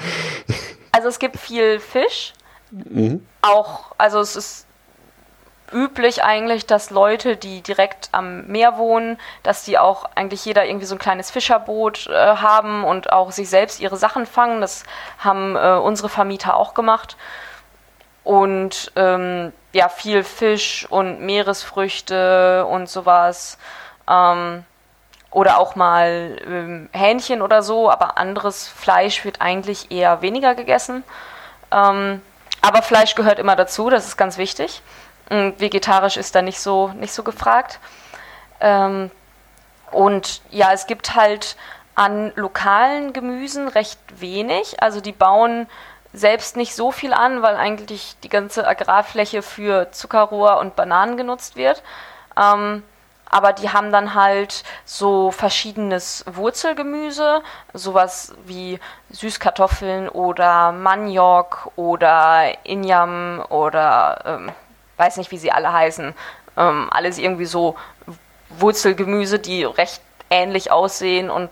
Also 0.91 1.07
es 1.07 1.17
gibt 1.17 1.37
viel 1.37 1.79
Fisch. 1.79 2.33
Mhm. 2.71 3.25
Auch, 3.41 3.91
also 3.97 4.19
es 4.19 4.35
ist 4.35 4.66
üblich 5.71 6.23
eigentlich, 6.23 6.65
dass 6.65 6.89
Leute, 6.89 7.35
die 7.37 7.61
direkt 7.61 8.09
am 8.11 8.47
Meer 8.47 8.77
wohnen, 8.77 9.19
dass 9.43 9.63
die 9.63 9.77
auch 9.77 10.05
eigentlich 10.15 10.45
jeder 10.45 10.65
irgendwie 10.65 10.85
so 10.85 10.95
ein 10.95 10.99
kleines 10.99 11.31
Fischerboot 11.31 12.07
äh, 12.07 12.13
haben 12.13 12.83
und 12.83 13.11
auch 13.11 13.31
sich 13.31 13.49
selbst 13.49 13.79
ihre 13.79 13.97
Sachen 13.97 14.25
fangen. 14.25 14.61
Das 14.61 14.83
haben 15.19 15.55
äh, 15.55 15.77
unsere 15.77 16.09
Vermieter 16.09 16.55
auch 16.55 16.73
gemacht. 16.73 17.17
Und 18.23 18.91
ähm, 18.95 19.53
ja, 19.71 19.89
viel 19.89 20.23
Fisch 20.23 20.85
und 20.89 21.21
Meeresfrüchte 21.21 22.65
und 22.65 22.89
sowas. 22.89 23.57
Ähm, 24.09 24.65
oder 25.31 25.59
auch 25.59 25.75
mal 25.75 26.37
ähm, 26.45 26.89
Hähnchen 26.93 27.41
oder 27.41 27.61
so, 27.61 27.91
aber 27.91 28.17
anderes 28.17 28.67
Fleisch 28.67 29.23
wird 29.23 29.41
eigentlich 29.41 29.91
eher 29.91 30.21
weniger 30.21 30.55
gegessen. 30.55 31.03
Ähm, 31.71 32.21
aber 32.61 32.81
Fleisch 32.81 33.15
gehört 33.15 33.39
immer 33.39 33.55
dazu, 33.55 33.89
das 33.89 34.07
ist 34.07 34.17
ganz 34.17 34.37
wichtig. 34.37 34.81
Vegetarisch 35.29 36.17
ist 36.17 36.35
da 36.35 36.41
nicht 36.41 36.59
so, 36.59 36.89
nicht 36.89 37.13
so 37.13 37.23
gefragt. 37.23 37.79
Ähm, 38.61 39.11
und 39.91 40.41
ja, 40.49 40.71
es 40.73 40.87
gibt 40.87 41.15
halt 41.15 41.55
an 41.95 42.31
lokalen 42.35 43.13
Gemüsen 43.13 43.67
recht 43.67 43.99
wenig. 44.19 44.81
Also 44.81 45.01
die 45.01 45.11
bauen 45.11 45.67
selbst 46.13 46.55
nicht 46.55 46.75
so 46.75 46.91
viel 46.91 47.13
an, 47.13 47.41
weil 47.41 47.55
eigentlich 47.55 48.15
die 48.23 48.29
ganze 48.29 48.67
Agrarfläche 48.67 49.41
für 49.41 49.91
Zuckerrohr 49.91 50.59
und 50.59 50.75
Bananen 50.75 51.17
genutzt 51.17 51.55
wird. 51.55 51.83
Ähm, 52.37 52.83
aber 53.29 53.51
die 53.51 53.69
haben 53.69 53.91
dann 53.91 54.13
halt 54.13 54.63
so 54.85 55.31
verschiedenes 55.31 56.23
Wurzelgemüse, 56.27 57.41
sowas 57.73 58.33
wie 58.45 58.79
Süßkartoffeln 59.09 60.07
oder 60.07 60.71
Maniok 60.71 61.71
oder 61.75 62.65
Inyam 62.65 63.43
oder 63.49 64.21
ähm, 64.25 64.51
weiß 64.97 65.17
nicht, 65.17 65.31
wie 65.31 65.37
sie 65.37 65.51
alle 65.51 65.71
heißen. 65.71 66.13
Ähm, 66.57 66.87
alles 66.91 67.17
irgendwie 67.17 67.45
so 67.45 67.75
Wurzelgemüse, 68.49 69.39
die 69.39 69.63
recht 69.63 70.01
ähnlich 70.29 70.71
aussehen 70.71 71.29
und 71.29 71.49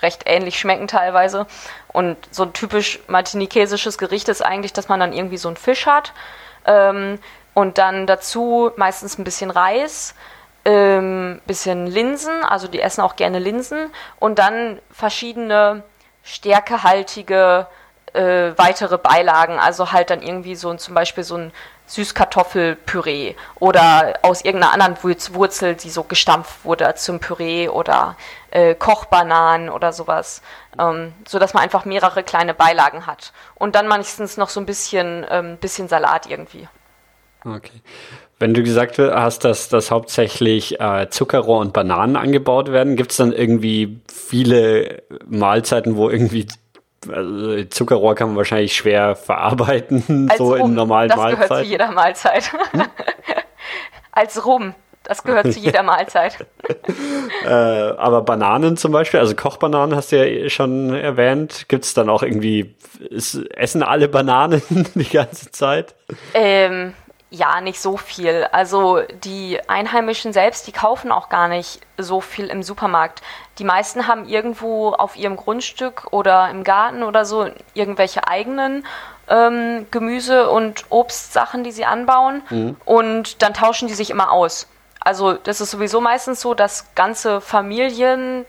recht 0.00 0.24
ähnlich 0.26 0.58
schmecken 0.58 0.88
teilweise. 0.88 1.46
Und 1.88 2.16
so 2.30 2.44
ein 2.44 2.52
typisch 2.52 3.00
martinikesisches 3.06 3.98
Gericht 3.98 4.28
ist 4.28 4.42
eigentlich, 4.42 4.72
dass 4.72 4.88
man 4.88 5.00
dann 5.00 5.12
irgendwie 5.12 5.36
so 5.38 5.48
einen 5.48 5.56
Fisch 5.56 5.86
hat 5.86 6.12
ähm, 6.66 7.18
und 7.54 7.78
dann 7.78 8.06
dazu 8.06 8.70
meistens 8.76 9.18
ein 9.18 9.24
bisschen 9.24 9.50
Reis, 9.50 10.14
ähm, 10.64 11.40
bisschen 11.46 11.86
Linsen, 11.86 12.44
also 12.44 12.66
die 12.66 12.80
essen 12.80 13.00
auch 13.00 13.16
gerne 13.16 13.38
Linsen 13.38 13.90
und 14.18 14.38
dann 14.38 14.80
verschiedene 14.90 15.82
stärkehaltige 16.24 17.68
äh, 18.12 18.52
weitere 18.56 18.98
Beilagen, 18.98 19.58
also 19.58 19.92
halt 19.92 20.10
dann 20.10 20.22
irgendwie 20.22 20.56
so 20.56 20.74
zum 20.74 20.94
Beispiel 20.94 21.22
so 21.22 21.36
ein 21.36 21.52
Süßkartoffelpüree 21.86 23.34
oder 23.60 24.14
aus 24.22 24.44
irgendeiner 24.44 24.72
anderen 24.72 24.96
Wurzel, 25.34 25.74
die 25.74 25.90
so 25.90 26.02
gestampft 26.02 26.64
wurde 26.64 26.94
zum 26.96 27.20
Püree 27.20 27.68
oder 27.68 28.16
äh, 28.50 28.74
Kochbananen 28.74 29.68
oder 29.68 29.92
sowas, 29.92 30.42
ähm, 30.78 31.12
so 31.26 31.38
dass 31.38 31.54
man 31.54 31.62
einfach 31.62 31.84
mehrere 31.84 32.22
kleine 32.22 32.54
Beilagen 32.54 33.06
hat 33.06 33.32
und 33.54 33.74
dann 33.74 33.86
meistens 33.88 34.36
noch 34.36 34.48
so 34.48 34.60
ein 34.60 34.66
bisschen, 34.66 35.24
ähm, 35.30 35.56
bisschen 35.58 35.88
Salat 35.88 36.26
irgendwie. 36.26 36.68
Okay. 37.44 37.80
Wenn 38.38 38.52
du 38.52 38.62
gesagt 38.62 38.98
hast, 38.98 39.44
dass, 39.44 39.68
dass 39.68 39.90
hauptsächlich 39.90 40.78
äh, 40.78 41.08
Zuckerrohr 41.08 41.60
und 41.60 41.72
Bananen 41.72 42.16
angebaut 42.16 42.70
werden, 42.70 42.96
gibt 42.96 43.12
es 43.12 43.16
dann 43.16 43.32
irgendwie 43.32 44.00
viele 44.12 45.02
Mahlzeiten, 45.26 45.96
wo 45.96 46.10
irgendwie 46.10 46.46
also 47.12 47.64
Zuckerrohr 47.64 48.14
kann 48.14 48.28
man 48.28 48.36
wahrscheinlich 48.36 48.74
schwer 48.74 49.16
verarbeiten, 49.16 50.28
Als 50.30 50.38
so 50.38 50.54
Rum, 50.54 50.70
in 50.70 50.74
normalen 50.74 51.08
das 51.08 51.16
Mahlzeiten. 51.18 51.40
Das 51.40 51.48
gehört 51.48 51.64
zu 51.64 51.70
jeder 51.70 51.92
Mahlzeit. 51.92 52.52
Hm? 52.72 52.82
Als 54.12 54.46
Rum. 54.46 54.74
Das 55.06 55.22
gehört 55.22 55.52
zu 55.52 55.60
jeder 55.60 55.84
Mahlzeit. 55.84 56.44
äh, 57.44 57.48
aber 57.48 58.22
Bananen 58.22 58.76
zum 58.76 58.90
Beispiel, 58.90 59.20
also 59.20 59.36
Kochbananen 59.36 59.94
hast 59.94 60.10
du 60.10 60.16
ja 60.16 60.48
schon 60.50 60.92
erwähnt. 60.92 61.66
Gibt 61.68 61.84
es 61.84 61.94
dann 61.94 62.08
auch 62.08 62.24
irgendwie, 62.24 62.74
ist, 63.10 63.36
essen 63.52 63.84
alle 63.84 64.08
Bananen 64.08 64.62
die 64.94 65.08
ganze 65.08 65.52
Zeit? 65.52 65.94
Ähm, 66.34 66.92
ja, 67.30 67.60
nicht 67.60 67.80
so 67.80 67.96
viel. 67.96 68.44
Also 68.52 69.02
die 69.24 69.58
Einheimischen 69.68 70.32
selbst, 70.32 70.66
die 70.66 70.72
kaufen 70.72 71.10
auch 71.10 71.28
gar 71.28 71.48
nicht 71.48 71.80
so 71.98 72.20
viel 72.20 72.46
im 72.46 72.62
Supermarkt. 72.62 73.20
Die 73.58 73.64
meisten 73.64 74.06
haben 74.06 74.28
irgendwo 74.28 74.92
auf 74.92 75.16
ihrem 75.16 75.36
Grundstück 75.36 76.06
oder 76.12 76.50
im 76.50 76.62
Garten 76.62 77.02
oder 77.02 77.24
so 77.24 77.50
irgendwelche 77.74 78.28
eigenen 78.28 78.86
ähm, 79.28 79.86
Gemüse- 79.90 80.50
und 80.50 80.84
Obstsachen, 80.90 81.64
die 81.64 81.72
sie 81.72 81.84
anbauen. 81.84 82.42
Mhm. 82.50 82.76
Und 82.84 83.42
dann 83.42 83.54
tauschen 83.54 83.88
die 83.88 83.94
sich 83.94 84.10
immer 84.10 84.30
aus. 84.30 84.68
Also 85.00 85.32
das 85.32 85.60
ist 85.60 85.72
sowieso 85.72 86.00
meistens 86.00 86.40
so, 86.40 86.54
dass 86.54 86.94
ganze 86.94 87.40
Familien, 87.40 88.44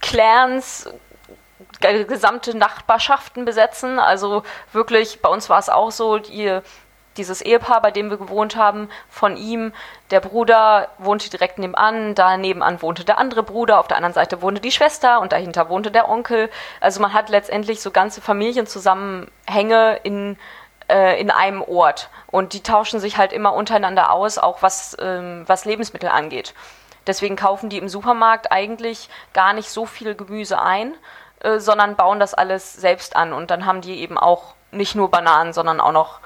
Clans, 0.00 0.88
gesamte 1.80 2.56
Nachbarschaften 2.56 3.44
besetzen. 3.44 3.98
Also 3.98 4.44
wirklich, 4.72 5.20
bei 5.20 5.28
uns 5.28 5.50
war 5.50 5.58
es 5.58 5.68
auch 5.68 5.90
so, 5.90 6.18
die 6.18 6.60
dieses 7.18 7.40
Ehepaar, 7.40 7.82
bei 7.82 7.90
dem 7.90 8.10
wir 8.10 8.16
gewohnt 8.16 8.56
haben, 8.56 8.88
von 9.08 9.36
ihm, 9.36 9.72
der 10.10 10.20
Bruder 10.20 10.88
wohnte 10.98 11.30
direkt 11.30 11.58
nebenan, 11.58 12.14
da 12.14 12.36
nebenan 12.36 12.82
wohnte 12.82 13.04
der 13.04 13.18
andere 13.18 13.42
Bruder, 13.42 13.80
auf 13.80 13.88
der 13.88 13.96
anderen 13.96 14.14
Seite 14.14 14.42
wohnte 14.42 14.60
die 14.60 14.72
Schwester 14.72 15.20
und 15.20 15.32
dahinter 15.32 15.68
wohnte 15.68 15.90
der 15.90 16.08
Onkel. 16.08 16.50
Also 16.80 17.00
man 17.00 17.12
hat 17.12 17.28
letztendlich 17.28 17.80
so 17.80 17.90
ganze 17.90 18.20
Familienzusammenhänge 18.20 20.00
in, 20.02 20.38
äh, 20.88 21.20
in 21.20 21.30
einem 21.30 21.62
Ort 21.62 22.10
und 22.26 22.52
die 22.52 22.62
tauschen 22.62 23.00
sich 23.00 23.16
halt 23.16 23.32
immer 23.32 23.54
untereinander 23.54 24.12
aus, 24.12 24.38
auch 24.38 24.62
was, 24.62 24.96
ähm, 25.00 25.44
was 25.46 25.64
Lebensmittel 25.64 26.08
angeht. 26.08 26.54
Deswegen 27.06 27.36
kaufen 27.36 27.68
die 27.68 27.78
im 27.78 27.88
Supermarkt 27.88 28.50
eigentlich 28.50 29.08
gar 29.32 29.52
nicht 29.52 29.70
so 29.70 29.86
viel 29.86 30.14
Gemüse 30.14 30.60
ein, 30.60 30.94
äh, 31.40 31.58
sondern 31.58 31.96
bauen 31.96 32.18
das 32.20 32.34
alles 32.34 32.72
selbst 32.72 33.14
an 33.16 33.32
und 33.32 33.50
dann 33.50 33.66
haben 33.66 33.80
die 33.80 34.00
eben 34.00 34.18
auch 34.18 34.54
nicht 34.72 34.94
nur 34.94 35.10
Bananen, 35.10 35.52
sondern 35.52 35.80
auch 35.80 35.92
noch 35.92 36.20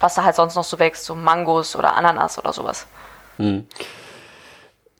was 0.00 0.14
da 0.14 0.24
halt 0.24 0.34
sonst 0.34 0.56
noch 0.56 0.64
so 0.64 0.78
wächst, 0.78 1.04
so 1.04 1.14
Mangos 1.14 1.76
oder 1.76 1.96
Ananas 1.96 2.38
oder 2.38 2.52
sowas. 2.52 2.86
Hm. 3.36 3.66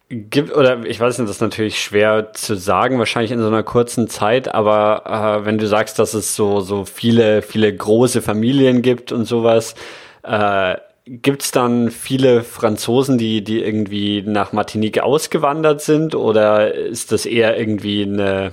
Gibt, 0.08 0.54
oder 0.54 0.84
ich 0.84 0.98
weiß 0.98 1.18
nicht, 1.18 1.28
das 1.28 1.36
ist 1.36 1.40
natürlich 1.40 1.80
schwer 1.80 2.32
zu 2.32 2.56
sagen, 2.56 2.98
wahrscheinlich 2.98 3.30
in 3.30 3.40
so 3.40 3.46
einer 3.46 3.62
kurzen 3.62 4.08
Zeit, 4.08 4.52
aber 4.52 5.40
äh, 5.40 5.44
wenn 5.46 5.56
du 5.56 5.68
sagst, 5.68 6.00
dass 6.00 6.14
es 6.14 6.34
so, 6.34 6.60
so 6.60 6.84
viele, 6.84 7.42
viele 7.42 7.72
große 7.74 8.20
Familien 8.20 8.82
gibt 8.82 9.12
und 9.12 9.24
sowas, 9.24 9.76
äh, 10.24 10.76
gibt 11.04 11.42
es 11.42 11.52
dann 11.52 11.90
viele 11.90 12.42
Franzosen, 12.42 13.18
die, 13.18 13.42
die 13.42 13.62
irgendwie 13.62 14.22
nach 14.22 14.52
Martinique 14.52 15.00
ausgewandert 15.00 15.80
sind 15.80 16.16
oder 16.16 16.74
ist 16.74 17.12
das 17.12 17.24
eher 17.24 17.56
irgendwie 17.56 18.02
eine 18.02 18.52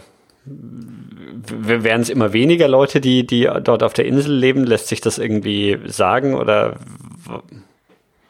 werden 1.49 2.01
es 2.01 2.09
immer 2.09 2.33
weniger 2.33 2.67
Leute, 2.67 3.01
die, 3.01 3.25
die 3.25 3.49
dort 3.61 3.83
auf 3.83 3.93
der 3.93 4.05
Insel 4.05 4.33
leben? 4.33 4.65
Lässt 4.65 4.87
sich 4.87 5.01
das 5.01 5.17
irgendwie 5.17 5.79
sagen 5.85 6.35
oder? 6.35 6.75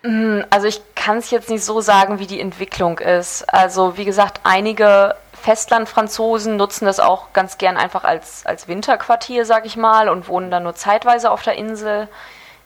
Mm, 0.03 0.41
also 0.49 0.68
ich 0.68 0.82
kann 0.95 1.18
es 1.18 1.32
jetzt 1.32 1.49
nicht 1.49 1.63
so 1.63 1.82
sagen, 1.82 2.20
wie 2.20 2.28
die 2.28 2.39
Entwicklung 2.39 2.99
ist. 2.99 3.43
Also 3.53 3.97
wie 3.97 4.05
gesagt, 4.05 4.41
einige 4.43 5.15
Festlandfranzosen 5.41 6.55
nutzen 6.55 6.86
das 6.86 6.99
auch 6.99 7.34
ganz 7.34 7.57
gern 7.57 7.78
einfach 7.78 8.03
als, 8.03 8.45
als 8.45 8.68
Winterquartier, 8.68 9.45
sag 9.45 9.65
ich 9.65 9.78
mal, 9.78 10.09
und 10.09 10.28
wohnen 10.28 10.51
dann 10.51 10.63
nur 10.63 10.76
zeitweise 10.76 11.32
auf 11.32 11.43
der 11.43 11.55
Insel. 11.55 12.07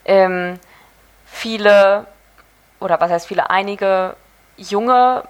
Ähm, 0.06 0.60
viele, 1.26 2.06
oder 2.80 2.99
was 2.99 3.12
heißt 3.12 3.28
viele, 3.28 3.49
einige 3.49 4.16
junge 4.58 5.24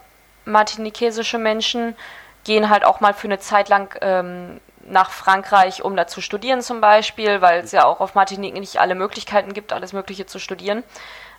martinikesische 0.45 1.37
Menschen 1.37 1.95
gehen 2.43 2.69
halt 2.69 2.85
auch 2.85 2.99
mal 2.99 3.13
für 3.13 3.27
eine 3.27 3.39
Zeit 3.39 3.69
lang 3.69 3.95
ähm, 4.01 4.59
nach 4.87 5.11
Frankreich, 5.11 5.83
um 5.83 5.95
da 5.95 6.07
zu 6.07 6.21
studieren 6.21 6.61
zum 6.61 6.81
Beispiel, 6.81 7.41
weil 7.41 7.61
es 7.61 7.71
ja 7.71 7.85
auch 7.85 7.99
auf 7.99 8.15
Martinique 8.15 8.53
nicht 8.53 8.79
alle 8.79 8.95
Möglichkeiten 8.95 9.53
gibt, 9.53 9.73
alles 9.73 9.93
Mögliche 9.93 10.25
zu 10.25 10.39
studieren. 10.39 10.83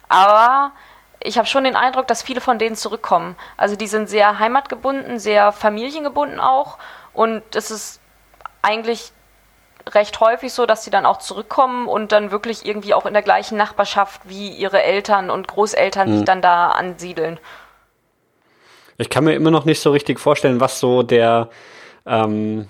Aber 0.09 0.73
ich 1.21 1.39
habe 1.39 1.47
schon 1.47 1.65
den 1.65 1.77
Eindruck, 1.77 2.07
dass 2.07 2.23
viele 2.23 2.41
von 2.41 2.59
denen 2.59 2.77
zurückkommen. 2.77 3.37
Also 3.57 3.77
die 3.77 3.87
sind 3.87 4.09
sehr 4.09 4.39
heimatgebunden, 4.39 5.19
sehr 5.19 5.53
familiengebunden 5.53 6.41
auch. 6.41 6.79
Und 7.13 7.43
es 7.55 7.71
ist 7.71 8.01
eigentlich 8.63 9.13
recht 9.89 10.21
häufig 10.21 10.53
so, 10.53 10.67
dass 10.67 10.85
sie 10.85 10.91
dann 10.91 11.07
auch 11.07 11.19
zurückkommen 11.19 11.89
und 11.89 12.13
dann 12.13 12.31
wirklich 12.31 12.65
irgendwie 12.65 12.95
auch 12.95 13.07
in 13.07 13.13
der 13.13 13.23
gleichen 13.23 13.57
Nachbarschaft 13.57 14.21
wie 14.25 14.51
ihre 14.51 14.83
Eltern 14.83 15.31
und 15.31 15.49
Großeltern 15.49 16.09
mhm. 16.09 16.17
sich 16.17 16.25
dann 16.25 16.43
da 16.43 16.71
ansiedeln. 16.71 17.39
Ich 18.99 19.11
kann 19.11 19.25
mir 19.25 19.35
immer 19.35 19.51
noch 19.51 19.65
nicht 19.65 19.81
so 19.81 19.91
richtig 19.91 20.21
vorstellen, 20.21 20.61
was 20.61 20.79
so 20.79 21.03
der 21.03 21.49
ähm, 22.07 22.69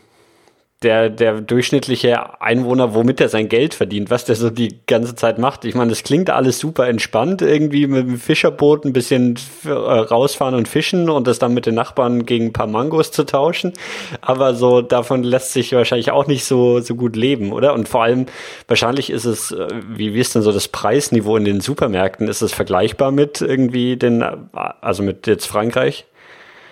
der, 0.82 1.10
der 1.10 1.40
durchschnittliche 1.40 2.40
Einwohner, 2.40 2.94
womit 2.94 3.20
er 3.20 3.28
sein 3.28 3.48
Geld 3.48 3.74
verdient, 3.74 4.10
was 4.10 4.24
der 4.24 4.36
so 4.36 4.50
die 4.50 4.80
ganze 4.86 5.14
Zeit 5.14 5.38
macht. 5.38 5.64
Ich 5.64 5.74
meine, 5.74 5.90
das 5.90 6.02
klingt 6.02 6.30
alles 6.30 6.58
super 6.58 6.88
entspannt, 6.88 7.42
irgendwie 7.42 7.86
mit 7.86 8.06
dem 8.06 8.18
Fischerboot 8.18 8.84
ein 8.84 8.92
bisschen 8.92 9.38
äh, 9.64 9.70
rausfahren 9.70 10.54
und 10.54 10.68
fischen 10.68 11.08
und 11.08 11.26
das 11.26 11.38
dann 11.38 11.54
mit 11.54 11.66
den 11.66 11.74
Nachbarn 11.74 12.26
gegen 12.26 12.46
ein 12.46 12.52
paar 12.52 12.66
Mangos 12.66 13.10
zu 13.12 13.24
tauschen. 13.24 13.72
Aber 14.20 14.54
so 14.54 14.82
davon 14.82 15.22
lässt 15.22 15.52
sich 15.52 15.72
wahrscheinlich 15.72 16.10
auch 16.10 16.26
nicht 16.26 16.44
so, 16.44 16.80
so 16.80 16.94
gut 16.94 17.16
leben, 17.16 17.52
oder? 17.52 17.74
Und 17.74 17.88
vor 17.88 18.02
allem, 18.02 18.26
wahrscheinlich 18.68 19.10
ist 19.10 19.24
es, 19.24 19.52
äh, 19.52 19.68
wie, 19.88 20.14
wie 20.14 20.20
ist 20.20 20.34
denn 20.34 20.42
so 20.42 20.52
das 20.52 20.68
Preisniveau 20.68 21.36
in 21.36 21.44
den 21.44 21.60
Supermärkten? 21.60 22.28
Ist 22.28 22.42
es 22.42 22.52
vergleichbar 22.52 23.12
mit 23.12 23.40
irgendwie 23.40 23.96
den, 23.96 24.24
also 24.52 25.02
mit 25.02 25.26
jetzt 25.26 25.46
Frankreich? 25.46 26.06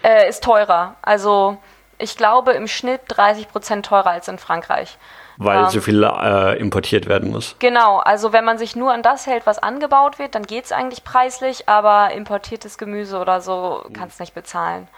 Äh, 0.02 0.28
ist 0.28 0.42
teurer. 0.42 0.96
Also, 1.02 1.58
ich 2.00 2.16
glaube, 2.16 2.52
im 2.52 2.66
Schnitt 2.66 3.02
30 3.08 3.48
Prozent 3.48 3.86
teurer 3.86 4.10
als 4.10 4.28
in 4.28 4.38
Frankreich. 4.38 4.98
Weil 5.36 5.64
ähm, 5.64 5.70
so 5.70 5.80
viel 5.80 6.02
äh, 6.02 6.58
importiert 6.58 7.06
werden 7.06 7.30
muss. 7.30 7.56
Genau, 7.58 7.98
also 7.98 8.32
wenn 8.32 8.44
man 8.44 8.58
sich 8.58 8.76
nur 8.76 8.92
an 8.92 9.02
das 9.02 9.26
hält, 9.26 9.46
was 9.46 9.58
angebaut 9.58 10.18
wird, 10.18 10.34
dann 10.34 10.42
geht 10.42 10.66
es 10.66 10.72
eigentlich 10.72 11.04
preislich, 11.04 11.68
aber 11.68 12.12
importiertes 12.12 12.78
Gemüse 12.78 13.18
oder 13.18 13.40
so 13.40 13.84
kann 13.94 14.08
es 14.08 14.18
nicht 14.18 14.34
bezahlen. 14.34 14.88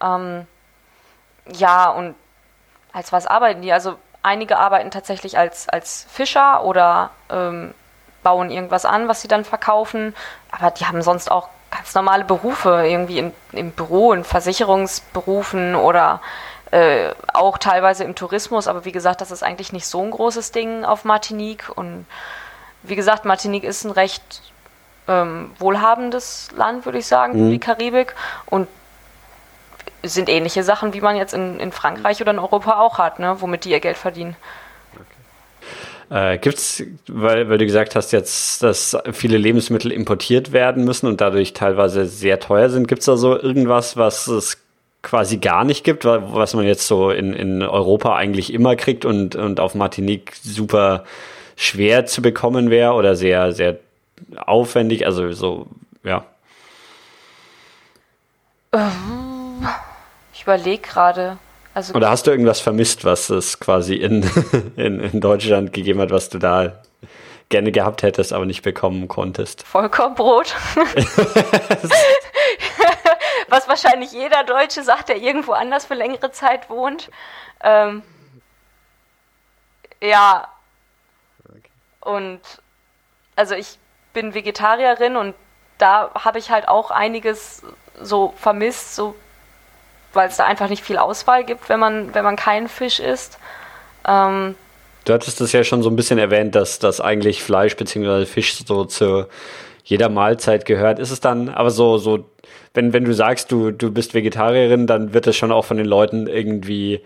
Ähm, 0.00 0.46
ja, 1.52 1.90
und 1.90 2.14
als 2.92 3.12
was 3.12 3.26
arbeiten 3.26 3.62
die? 3.62 3.72
Also 3.72 3.96
einige 4.22 4.58
arbeiten 4.58 4.90
tatsächlich 4.90 5.38
als, 5.38 5.68
als 5.68 6.06
Fischer 6.08 6.64
oder 6.64 7.10
ähm, 7.30 7.74
bauen 8.22 8.50
irgendwas 8.50 8.84
an, 8.84 9.08
was 9.08 9.22
sie 9.22 9.28
dann 9.28 9.44
verkaufen, 9.44 10.14
aber 10.50 10.70
die 10.70 10.86
haben 10.86 11.02
sonst 11.02 11.30
auch 11.30 11.48
ganz 11.72 11.94
normale 11.94 12.24
Berufe, 12.24 12.84
irgendwie 12.86 13.18
im, 13.18 13.32
im 13.52 13.72
Büro, 13.72 14.12
in 14.12 14.24
Versicherungsberufen 14.24 15.74
oder 15.74 16.20
äh, 16.70 17.10
auch 17.32 17.58
teilweise 17.58 18.04
im 18.04 18.14
Tourismus. 18.14 18.68
Aber 18.68 18.84
wie 18.84 18.92
gesagt, 18.92 19.20
das 19.20 19.30
ist 19.30 19.42
eigentlich 19.42 19.72
nicht 19.72 19.86
so 19.86 20.02
ein 20.02 20.10
großes 20.10 20.52
Ding 20.52 20.84
auf 20.84 21.04
Martinique. 21.04 21.70
Und 21.74 22.06
wie 22.82 22.96
gesagt, 22.96 23.24
Martinique 23.24 23.64
ist 23.64 23.84
ein 23.84 23.90
recht 23.90 24.42
ähm, 25.08 25.50
wohlhabendes 25.58 26.50
Land, 26.54 26.84
würde 26.84 26.98
ich 26.98 27.06
sagen, 27.06 27.46
mhm. 27.46 27.50
die 27.50 27.58
Karibik. 27.58 28.14
Und 28.46 28.68
sind 30.02 30.28
ähnliche 30.28 30.64
Sachen, 30.64 30.94
wie 30.94 31.00
man 31.00 31.16
jetzt 31.16 31.32
in, 31.32 31.60
in 31.60 31.72
Frankreich 31.72 32.20
oder 32.20 32.32
in 32.32 32.38
Europa 32.38 32.78
auch 32.80 32.98
hat, 32.98 33.18
ne, 33.18 33.40
womit 33.40 33.64
die 33.64 33.70
ihr 33.70 33.80
Geld 33.80 33.96
verdienen. 33.96 34.36
Äh, 36.10 36.38
gibt's, 36.38 36.82
weil, 37.08 37.48
weil 37.48 37.58
du 37.58 37.64
gesagt 37.64 37.96
hast 37.96 38.12
jetzt, 38.12 38.62
dass 38.62 38.96
viele 39.12 39.38
Lebensmittel 39.38 39.90
importiert 39.92 40.52
werden 40.52 40.84
müssen 40.84 41.06
und 41.06 41.20
dadurch 41.20 41.52
teilweise 41.52 42.06
sehr 42.06 42.38
teuer 42.40 42.68
sind, 42.68 42.88
gibt's 42.88 43.06
da 43.06 43.16
so 43.16 43.38
irgendwas, 43.38 43.96
was 43.96 44.26
es 44.26 44.58
quasi 45.02 45.38
gar 45.38 45.64
nicht 45.64 45.84
gibt, 45.84 46.04
was 46.04 46.54
man 46.54 46.64
jetzt 46.64 46.86
so 46.86 47.10
in, 47.10 47.32
in 47.32 47.62
Europa 47.62 48.14
eigentlich 48.14 48.52
immer 48.52 48.76
kriegt 48.76 49.04
und, 49.04 49.34
und 49.34 49.58
auf 49.58 49.74
Martinique 49.74 50.34
super 50.42 51.04
schwer 51.56 52.06
zu 52.06 52.22
bekommen 52.22 52.70
wäre 52.70 52.92
oder 52.92 53.16
sehr, 53.16 53.52
sehr 53.52 53.78
aufwendig, 54.36 55.04
also 55.06 55.32
so, 55.32 55.66
ja. 56.04 56.24
Ich 60.32 60.42
überlege 60.42 60.82
gerade. 60.82 61.38
Also 61.74 61.94
Oder 61.94 62.10
hast 62.10 62.26
du 62.26 62.30
irgendwas 62.30 62.60
vermisst, 62.60 63.04
was 63.04 63.30
es 63.30 63.58
quasi 63.58 63.94
in, 63.94 64.22
in, 64.76 65.00
in 65.00 65.20
Deutschland 65.20 65.72
gegeben 65.72 66.00
hat, 66.00 66.10
was 66.10 66.28
du 66.28 66.38
da 66.38 66.82
gerne 67.48 67.72
gehabt 67.72 68.02
hättest, 68.02 68.32
aber 68.32 68.44
nicht 68.46 68.62
bekommen 68.62 69.08
konntest? 69.08 69.66
Vollkornbrot. 69.66 70.54
was 73.48 73.68
wahrscheinlich 73.68 74.12
jeder 74.12 74.44
Deutsche 74.44 74.82
sagt, 74.82 75.08
der 75.08 75.16
irgendwo 75.18 75.52
anders 75.52 75.86
für 75.86 75.94
längere 75.94 76.30
Zeit 76.30 76.68
wohnt. 76.70 77.10
Ähm, 77.62 78.02
ja. 80.02 80.48
Und 82.00 82.40
also 83.36 83.54
ich 83.54 83.78
bin 84.12 84.34
Vegetarierin 84.34 85.16
und 85.16 85.34
da 85.78 86.10
habe 86.14 86.38
ich 86.38 86.50
halt 86.50 86.68
auch 86.68 86.90
einiges 86.90 87.62
so 88.00 88.34
vermisst, 88.36 88.94
so 88.94 89.14
weil 90.12 90.28
es 90.28 90.36
da 90.36 90.44
einfach 90.44 90.68
nicht 90.68 90.84
viel 90.84 90.98
Auswahl 90.98 91.44
gibt, 91.44 91.68
wenn 91.68 91.80
man, 91.80 92.14
wenn 92.14 92.24
man 92.24 92.36
keinen 92.36 92.68
Fisch 92.68 93.00
isst. 93.00 93.38
Ähm, 94.06 94.54
du 95.04 95.12
hattest 95.12 95.40
das 95.40 95.52
ja 95.52 95.64
schon 95.64 95.82
so 95.82 95.90
ein 95.90 95.96
bisschen 95.96 96.18
erwähnt, 96.18 96.54
dass 96.54 96.78
das 96.78 97.00
eigentlich 97.00 97.42
Fleisch 97.42 97.76
bzw. 97.76 98.26
Fisch 98.26 98.64
so 98.64 98.84
zu 98.84 99.26
jeder 99.84 100.08
Mahlzeit 100.08 100.64
gehört. 100.64 100.98
Ist 100.98 101.10
es 101.10 101.20
dann 101.20 101.48
aber 101.48 101.70
so, 101.70 101.98
so, 101.98 102.24
wenn, 102.74 102.92
wenn 102.92 103.04
du 103.04 103.14
sagst, 103.14 103.50
du, 103.50 103.70
du 103.70 103.90
bist 103.90 104.14
Vegetarierin, 104.14 104.86
dann 104.86 105.12
wird 105.12 105.26
das 105.26 105.36
schon 105.36 105.52
auch 105.52 105.64
von 105.64 105.76
den 105.76 105.86
Leuten 105.86 106.26
irgendwie 106.26 107.00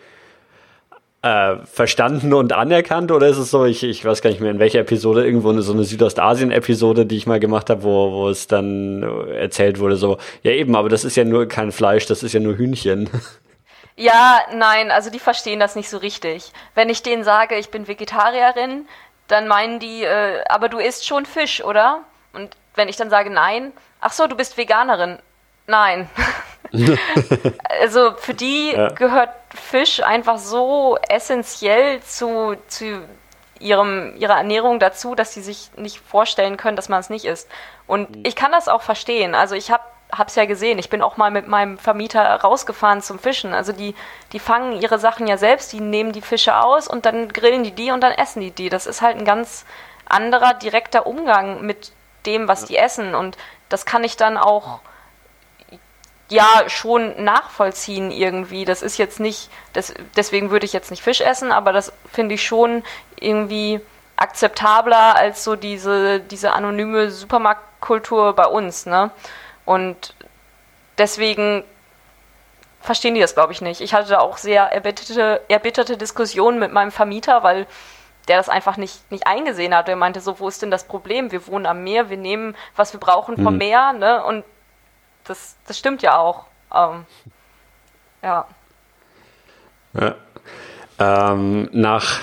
äh, 1.27 1.66
verstanden 1.66 2.33
und 2.33 2.53
anerkannt 2.53 3.11
oder 3.11 3.27
ist 3.27 3.37
es 3.37 3.51
so, 3.51 3.64
ich, 3.64 3.83
ich 3.83 4.05
weiß 4.05 4.22
gar 4.22 4.31
nicht 4.31 4.41
mehr 4.41 4.51
in 4.51 4.61
welcher 4.61 4.81
Episode, 4.81 5.24
irgendwo 5.24 5.51
eine, 5.51 5.62
so 5.62 5.72
eine 5.72 5.83
Südostasien-Episode, 5.83 7.05
die 7.05 7.16
ich 7.16 7.27
mal 7.27 7.41
gemacht 7.41 7.68
habe, 7.68 7.83
wo, 7.83 8.12
wo 8.12 8.29
es 8.29 8.47
dann 8.47 9.03
erzählt 9.33 9.81
wurde, 9.81 9.97
so, 9.97 10.18
ja 10.43 10.53
eben, 10.53 10.77
aber 10.77 10.89
das 10.89 11.05
ist 11.05 11.16
ja 11.16 11.24
nur 11.24 11.47
kein 11.49 11.72
Fleisch, 11.72 12.07
das 12.07 12.22
ist 12.22 12.33
ja 12.33 12.41
nur 12.41 12.57
Hühnchen. 12.57 13.11
Ja, 13.99 14.41
nein, 14.53 14.91
also 14.91 15.09
die 15.09 15.18
verstehen 15.18 15.59
das 15.59 15.74
nicht 15.74 15.89
so 15.89 15.97
richtig. 15.97 16.53
Wenn 16.74 16.91
ich 16.91 17.03
denen 17.03 17.24
sage, 17.24 17.57
ich 17.57 17.70
bin 17.70 17.89
Vegetarierin, 17.89 18.87
dann 19.27 19.49
meinen 19.49 19.81
die, 19.81 20.05
äh, 20.05 20.45
aber 20.51 20.68
du 20.68 20.79
isst 20.79 21.07
schon 21.07 21.24
Fisch, 21.24 21.64
oder? 21.64 22.01
Und 22.35 22.59
wenn 22.74 22.89
ich 22.89 22.97
dann 22.97 23.09
sage, 23.09 23.31
nein, 23.31 23.72
ach 24.01 24.12
so, 24.12 24.27
du 24.27 24.37
bist 24.37 24.59
Veganerin. 24.59 25.18
Nein. 25.66 26.11
also 27.81 28.12
für 28.17 28.35
die 28.35 28.73
ja. 28.73 28.89
gehört 28.89 29.31
Fisch 29.55 30.03
einfach 30.03 30.39
so 30.39 30.99
essentiell 31.09 32.01
zu, 32.03 32.57
zu 32.69 33.03
ihrem, 33.59 34.14
ihrer 34.17 34.37
Ernährung 34.37 34.79
dazu, 34.79 35.14
dass 35.14 35.35
sie 35.35 35.43
sich 35.43 35.71
nicht 35.77 35.99
vorstellen 35.99 36.57
können, 36.57 36.77
dass 36.77 36.89
man 36.89 37.01
es 37.01 37.11
nicht 37.11 37.25
isst. 37.25 37.49
Und 37.87 38.17
mhm. 38.17 38.23
ich 38.27 38.37
kann 38.37 38.53
das 38.53 38.69
auch 38.69 38.83
verstehen. 38.83 39.35
Also 39.35 39.55
ich 39.55 39.71
habe 39.71 39.83
hab's 40.12 40.37
ja 40.37 40.45
gesehen. 40.45 40.79
Ich 40.79 40.91
bin 40.91 41.03
auch 41.03 41.17
mal 41.17 41.31
mit 41.31 41.49
meinem 41.49 41.79
Vermieter 41.79 42.23
rausgefahren 42.23 43.03
zum 43.03 43.19
Fischen. 43.19 43.53
Also 43.53 43.73
die, 43.73 43.95
die 44.33 44.39
fangen 44.39 44.81
ihre 44.81 44.99
Sachen 44.99 45.27
ja 45.27 45.37
selbst, 45.37 45.73
die 45.73 45.81
nehmen 45.81 46.12
die 46.12 46.21
Fische 46.21 46.57
aus 46.57 46.87
und 46.89 47.07
dann 47.07 47.29
grillen 47.29 47.64
die 47.64 47.73
die 47.73 47.91
und 47.91 48.01
dann 48.01 48.12
essen 48.12 48.41
die 48.41 48.51
die. 48.51 48.69
Das 48.69 48.87
ist 48.87 49.03
halt 49.03 49.17
ein 49.17 49.25
ganz 49.25 49.64
anderer, 50.05 50.55
direkter 50.55 51.07
Umgang 51.07 51.62
mit 51.62 51.93
dem, 52.25 52.49
was 52.49 52.64
die 52.64 52.77
essen. 52.77 53.14
Und 53.14 53.37
das 53.69 53.85
kann 53.85 54.05
ich 54.05 54.17
dann 54.17 54.37
auch 54.37 54.81
ja 56.29 56.64
schon 56.68 57.22
nachvollziehen 57.22 58.11
irgendwie. 58.11 58.64
Das 58.64 58.83
ist 58.83 58.99
jetzt 58.99 59.20
nicht, 59.20 59.51
das, 59.72 59.95
deswegen 60.16 60.51
würde 60.51 60.66
ich 60.66 60.72
jetzt 60.72 60.91
nicht 60.91 61.03
Fisch 61.03 61.20
essen, 61.20 61.53
aber 61.53 61.72
das 61.72 61.93
finde 62.12 62.35
ich 62.35 62.45
schon 62.45 62.83
irgendwie 63.18 63.81
akzeptabler 64.16 65.14
als 65.16 65.45
so 65.45 65.57
diese, 65.57 66.20
diese 66.20 66.53
anonyme 66.53 67.11
Supermarktkultur 67.11 68.33
bei 68.35 68.47
uns, 68.47 68.87
ne? 68.87 69.11
Und 69.64 70.14
deswegen 70.99 71.64
verstehen 72.81 73.14
die 73.14 73.20
das, 73.20 73.35
glaube 73.35 73.53
ich, 73.53 73.61
nicht. 73.61 73.81
Ich 73.81 73.95
hatte 73.95 74.11
da 74.11 74.20
auch 74.20 74.39
sehr 74.39 74.62
erbitterte, 74.72 75.43
erbitterte 75.49 75.97
Diskussionen 75.97 76.59
mit 76.59 76.72
meinem 76.72 76.93
Vermieter, 76.93 77.43
weil 77.43 77.66
der 78.29 78.39
das 78.39 78.49
einfach 78.49 78.77
nicht, 78.77 79.11
nicht 79.11 79.27
eingesehen 79.27 79.74
hat. 79.74 79.89
Der 79.89 79.97
meinte 79.97 80.20
so, 80.20 80.41
wo 80.41 80.49
ist 80.49 80.62
denn 80.62 80.70
das 80.70 80.85
Problem? 80.85 81.31
Wir 81.31 81.47
wohnen 81.47 81.66
am 81.66 81.85
Meer, 81.85 82.11
wir 82.11 82.16
nehmen, 82.16 82.57
was 82.74 82.93
wir 82.93 83.01
brauchen 83.01 83.37
vom 83.37 83.55
mhm. 83.55 83.59
Meer, 83.59 83.93
ne? 83.93 84.24
Und 84.24 84.45
das, 85.27 85.57
das 85.66 85.79
stimmt 85.79 86.03
ja 86.03 86.18
auch. 86.18 86.47
Ähm, 86.74 87.07
ja. 88.22 88.47
ja. 89.95 90.14
Ähm, 90.99 91.68
nach 91.72 92.20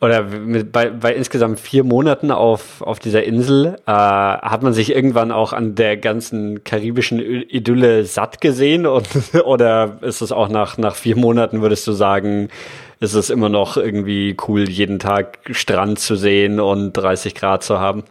oder 0.00 0.22
mit, 0.22 0.72
bei, 0.72 0.88
bei 0.88 1.14
insgesamt 1.14 1.60
vier 1.60 1.84
Monaten 1.84 2.30
auf, 2.30 2.80
auf 2.82 2.98
dieser 2.98 3.22
Insel 3.22 3.76
äh, 3.86 3.90
hat 3.90 4.62
man 4.62 4.72
sich 4.72 4.94
irgendwann 4.94 5.30
auch 5.30 5.52
an 5.52 5.74
der 5.74 5.98
ganzen 5.98 6.64
karibischen 6.64 7.20
Idylle 7.20 8.04
satt 8.04 8.40
gesehen 8.40 8.86
und, 8.86 9.08
oder 9.44 9.98
ist 10.00 10.22
es 10.22 10.32
auch 10.32 10.48
nach, 10.48 10.78
nach 10.78 10.94
vier 10.94 11.16
Monaten, 11.16 11.60
würdest 11.60 11.86
du 11.86 11.92
sagen, 11.92 12.48
ist 12.98 13.14
es 13.14 13.30
immer 13.30 13.48
noch 13.48 13.76
irgendwie 13.76 14.36
cool, 14.48 14.68
jeden 14.68 14.98
Tag 14.98 15.38
Strand 15.50 15.98
zu 15.98 16.16
sehen 16.16 16.60
und 16.60 16.94
30 16.94 17.34
Grad 17.34 17.62
zu 17.62 17.78
haben? 17.78 18.04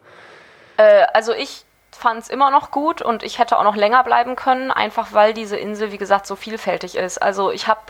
Äh, 0.78 1.06
also 1.14 1.34
ich 1.34 1.64
fand 2.00 2.24
es 2.24 2.30
immer 2.30 2.50
noch 2.50 2.72
gut 2.72 3.02
und 3.02 3.24
ich 3.24 3.40
hätte 3.40 3.58
auch 3.60 3.64
noch 3.64 3.76
länger 3.76 4.04
bleiben 4.04 4.36
können, 4.36 4.72
einfach 4.72 5.10
weil 5.12 5.34
diese 5.34 5.58
Insel, 5.58 5.92
wie 5.92 5.98
gesagt, 5.98 6.26
so 6.26 6.36
vielfältig 6.36 6.96
ist. 6.96 7.22
Also 7.22 7.52
ich 7.52 7.68
habe 7.68 7.82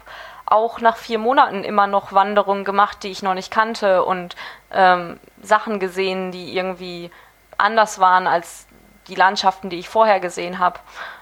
auch 0.46 0.82
nach 0.82 0.98
vier 0.98 1.20
Monaten 1.20 1.64
immer 1.64 1.86
noch 1.86 2.12
Wanderungen 2.12 2.66
gemacht, 2.66 3.04
die 3.04 3.10
ich 3.10 3.22
noch 3.22 3.36
nicht 3.36 3.52
kannte 3.52 4.04
und 4.04 4.36
ähm, 4.72 5.20
Sachen 5.42 5.80
gesehen, 5.80 6.32
die 6.32 6.56
irgendwie 6.56 7.12
anders 7.58 8.00
waren 8.00 8.26
als 8.26 8.66
die 9.08 9.16
Landschaften, 9.16 9.70
die 9.70 9.78
ich 9.78 9.90
vorher 9.90 10.20
gesehen 10.20 10.58
habe. 10.58 10.80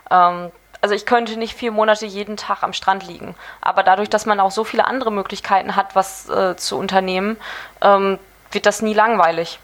Ähm, 0.10 0.52
also 0.80 0.96
ich 0.96 1.06
könnte 1.06 1.38
nicht 1.38 1.56
vier 1.56 1.72
Monate 1.72 2.06
jeden 2.06 2.38
Tag 2.38 2.64
am 2.64 2.72
Strand 2.72 3.06
liegen. 3.06 3.36
Aber 3.62 3.84
dadurch, 3.84 4.10
dass 4.10 4.26
man 4.26 4.40
auch 4.40 4.52
so 4.52 4.64
viele 4.64 4.86
andere 4.86 5.12
Möglichkeiten 5.12 5.76
hat, 5.76 5.96
was 5.96 6.30
äh, 6.30 6.56
zu 6.56 6.78
unternehmen, 6.78 7.38
ähm, 7.82 8.20
wird 8.52 8.66
das 8.66 8.82
nie 8.82 8.94
langweilig. 8.94 9.60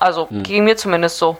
Also 0.00 0.28
hm. 0.28 0.42
ging 0.42 0.64
mir 0.64 0.76
zumindest 0.76 1.18
so. 1.18 1.38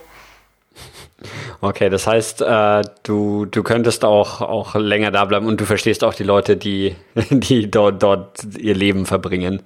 Okay, 1.61 1.91
das 1.91 2.07
heißt, 2.07 2.43
äh, 2.43 2.83
du, 3.03 3.47
du 3.47 3.63
könntest 3.63 4.05
auch, 4.05 4.41
auch 4.41 4.75
länger 4.75 5.11
da 5.11 5.25
bleiben 5.25 5.47
und 5.47 5.61
du 5.61 5.67
verstehst 5.67 6.05
auch 6.05 6.15
die 6.15 6.25
Leute, 6.25 6.57
die, 6.57 6.97
die 7.31 7.71
dort, 7.71 8.03
dort 8.03 8.45
ihr 8.57 8.75
Leben 8.75 9.07
verbringen. 9.07 9.63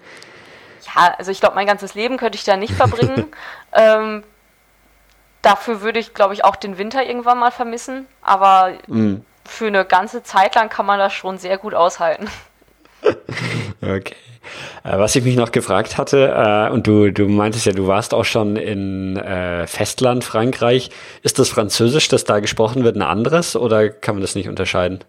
Ja, 0.95 1.15
also 1.19 1.31
ich 1.31 1.41
glaube, 1.41 1.55
mein 1.55 1.67
ganzes 1.67 1.95
Leben 1.95 2.17
könnte 2.17 2.37
ich 2.37 2.45
da 2.45 2.57
nicht 2.57 2.73
verbringen. 2.73 3.27
ähm, 3.73 4.23
dafür 5.43 5.81
würde 5.81 5.99
ich, 5.99 6.15
glaube 6.15 6.35
ich, 6.35 6.45
auch 6.45 6.57
den 6.57 6.79
Winter 6.79 7.05
irgendwann 7.05 7.39
mal 7.39 7.51
vermissen. 7.51 8.07
Aber 8.23 8.73
mm. 8.87 9.17
für 9.45 9.67
eine 9.67 9.85
ganze 9.85 10.23
Zeit 10.23 10.55
lang 10.55 10.69
kann 10.69 10.87
man 10.87 10.99
das 10.99 11.13
schon 11.13 11.39
sehr 11.39 11.59
gut 11.59 11.75
aushalten. 11.75 12.29
okay. 13.83 14.17
Äh, 14.85 14.99
was 14.99 15.15
ich 15.17 15.25
mich 15.25 15.37
noch 15.37 15.53
gefragt 15.53 15.99
hatte, 15.99 16.35
äh, 16.35 16.73
und 16.73 16.87
du, 16.87 17.11
du 17.13 17.29
meintest 17.29 17.67
ja, 17.67 17.73
du 17.73 17.87
warst 17.87 18.15
auch 18.15 18.25
schon 18.25 18.57
in 18.57 19.17
äh, 19.17 19.67
Festland 19.67 20.25
Frankreich. 20.25 20.91
Ist 21.23 21.39
das 21.39 21.49
Französisch, 21.49 22.09
das 22.09 22.25
da 22.25 22.41
gesprochen 22.41 22.85
wird, 22.85 22.97
ein 22.97 23.03
anderes 23.03 23.57
oder 23.57 23.89
kann 23.89 24.15
man 24.15 24.23
das 24.23 24.35
nicht 24.35 24.49
unterscheiden? 24.49 25.05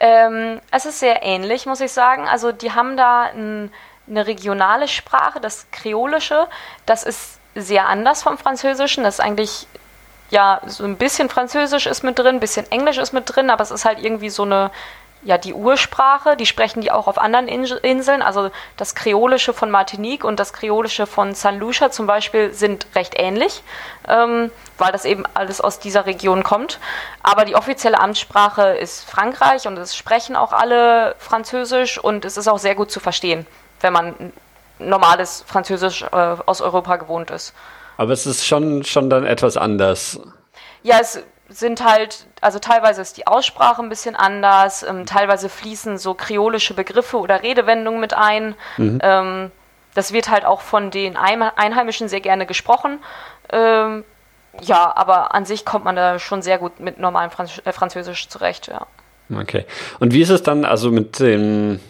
Ähm, 0.00 0.60
es 0.72 0.84
ist 0.84 0.98
sehr 0.98 1.22
ähnlich, 1.22 1.66
muss 1.66 1.80
ich 1.80 1.92
sagen. 1.92 2.26
Also 2.26 2.50
die 2.50 2.72
haben 2.72 2.96
da 2.96 3.22
ein, 3.22 3.70
eine 4.08 4.26
regionale 4.26 4.88
Sprache, 4.88 5.40
das 5.40 5.68
Kreolische. 5.70 6.46
Das 6.86 7.04
ist 7.04 7.38
sehr 7.54 7.86
anders 7.88 8.22
vom 8.22 8.38
Französischen. 8.38 9.04
Das 9.04 9.14
ist 9.14 9.20
eigentlich 9.20 9.66
ja 10.30 10.60
so 10.66 10.84
ein 10.84 10.96
bisschen 10.96 11.28
Französisch 11.28 11.86
ist 11.86 12.02
mit 12.02 12.18
drin, 12.18 12.36
ein 12.36 12.40
bisschen 12.40 12.68
Englisch 12.72 12.98
ist 12.98 13.12
mit 13.12 13.24
drin, 13.26 13.50
aber 13.50 13.62
es 13.62 13.70
ist 13.70 13.84
halt 13.84 14.02
irgendwie 14.02 14.30
so 14.30 14.42
eine 14.44 14.70
ja 15.24 15.38
die 15.38 15.54
Ursprache, 15.54 16.36
die 16.36 16.46
sprechen 16.46 16.80
die 16.80 16.90
auch 16.90 17.06
auf 17.06 17.18
anderen 17.18 17.48
Inseln. 17.48 18.22
Also 18.22 18.50
das 18.76 18.94
Kreolische 18.94 19.52
von 19.52 19.70
Martinique 19.70 20.24
und 20.24 20.40
das 20.40 20.52
Kreolische 20.52 21.06
von 21.06 21.34
San 21.34 21.58
Lucia 21.58 21.90
zum 21.90 22.06
Beispiel 22.06 22.52
sind 22.52 22.86
recht 22.94 23.14
ähnlich, 23.16 23.62
ähm, 24.08 24.50
weil 24.78 24.92
das 24.92 25.04
eben 25.04 25.24
alles 25.34 25.60
aus 25.60 25.78
dieser 25.78 26.06
Region 26.06 26.42
kommt. 26.42 26.78
Aber 27.22 27.44
die 27.44 27.54
offizielle 27.54 28.00
Amtssprache 28.00 28.76
ist 28.76 29.08
Frankreich 29.08 29.66
und 29.66 29.78
es 29.78 29.96
sprechen 29.96 30.36
auch 30.36 30.52
alle 30.52 31.14
Französisch 31.18 31.98
und 31.98 32.24
es 32.24 32.36
ist 32.36 32.48
auch 32.48 32.58
sehr 32.58 32.74
gut 32.74 32.90
zu 32.90 33.00
verstehen, 33.00 33.46
wenn 33.80 33.92
man 33.92 34.32
normales 34.78 35.44
Französisch 35.46 36.02
äh, 36.02 36.06
aus 36.16 36.60
Europa 36.60 36.96
gewohnt 36.96 37.30
ist. 37.30 37.54
Aber 37.96 38.12
es 38.12 38.26
ist 38.26 38.44
schon, 38.44 38.82
schon 38.84 39.10
dann 39.10 39.24
etwas 39.24 39.56
anders. 39.56 40.18
Ja, 40.82 40.98
es 41.00 41.22
sind 41.52 41.84
halt, 41.84 42.26
also 42.40 42.58
teilweise 42.58 43.02
ist 43.02 43.16
die 43.16 43.26
Aussprache 43.26 43.82
ein 43.82 43.88
bisschen 43.88 44.16
anders, 44.16 44.82
ähm, 44.82 45.06
teilweise 45.06 45.48
fließen 45.48 45.98
so 45.98 46.14
kreolische 46.14 46.74
Begriffe 46.74 47.18
oder 47.18 47.42
Redewendungen 47.42 48.00
mit 48.00 48.14
ein. 48.14 48.54
Mhm. 48.76 48.98
Ähm, 49.02 49.50
das 49.94 50.12
wird 50.12 50.30
halt 50.30 50.44
auch 50.44 50.62
von 50.62 50.90
den 50.90 51.16
Einheimischen 51.16 52.08
sehr 52.08 52.20
gerne 52.20 52.46
gesprochen. 52.46 52.98
Ähm, 53.50 54.04
ja, 54.60 54.92
aber 54.96 55.34
an 55.34 55.44
sich 55.44 55.64
kommt 55.64 55.84
man 55.84 55.96
da 55.96 56.18
schon 56.18 56.42
sehr 56.42 56.58
gut 56.58 56.80
mit 56.80 56.98
normalem 56.98 57.30
Franz 57.30 57.60
äh, 57.64 57.72
Französisch 57.72 58.28
zurecht, 58.28 58.68
ja. 58.68 58.86
Okay. 59.34 59.64
Und 59.98 60.12
wie 60.12 60.20
ist 60.20 60.30
es 60.30 60.42
dann 60.42 60.64
also 60.64 60.90
mit 60.90 61.18
dem 61.18 61.80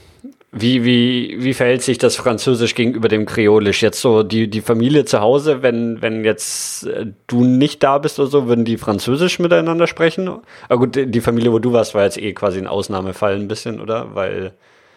wie, 0.54 0.84
wie, 0.84 1.36
wie 1.42 1.54
verhält 1.54 1.82
sich 1.82 1.96
das 1.96 2.16
Französisch 2.16 2.74
gegenüber 2.74 3.08
dem 3.08 3.24
Kreolisch? 3.24 3.80
Jetzt 3.80 4.02
so 4.02 4.22
die, 4.22 4.50
die 4.50 4.60
Familie 4.60 5.06
zu 5.06 5.20
Hause, 5.20 5.62
wenn, 5.62 6.02
wenn 6.02 6.24
jetzt 6.24 6.86
äh, 6.86 7.06
du 7.26 7.42
nicht 7.44 7.82
da 7.82 7.96
bist 7.96 8.20
oder 8.20 8.28
so, 8.28 8.48
würden 8.48 8.66
die 8.66 8.76
Französisch 8.76 9.38
miteinander 9.38 9.86
sprechen? 9.86 10.28
Aber 10.68 10.78
gut, 10.78 10.94
die 10.94 11.20
Familie, 11.22 11.52
wo 11.52 11.58
du 11.58 11.72
warst, 11.72 11.94
war 11.94 12.04
jetzt 12.04 12.18
eh 12.18 12.34
quasi 12.34 12.58
ein 12.58 12.66
Ausnahmefall 12.66 13.34
ein 13.36 13.48
bisschen, 13.48 13.80
oder? 13.80 14.14
Weil. 14.14 14.52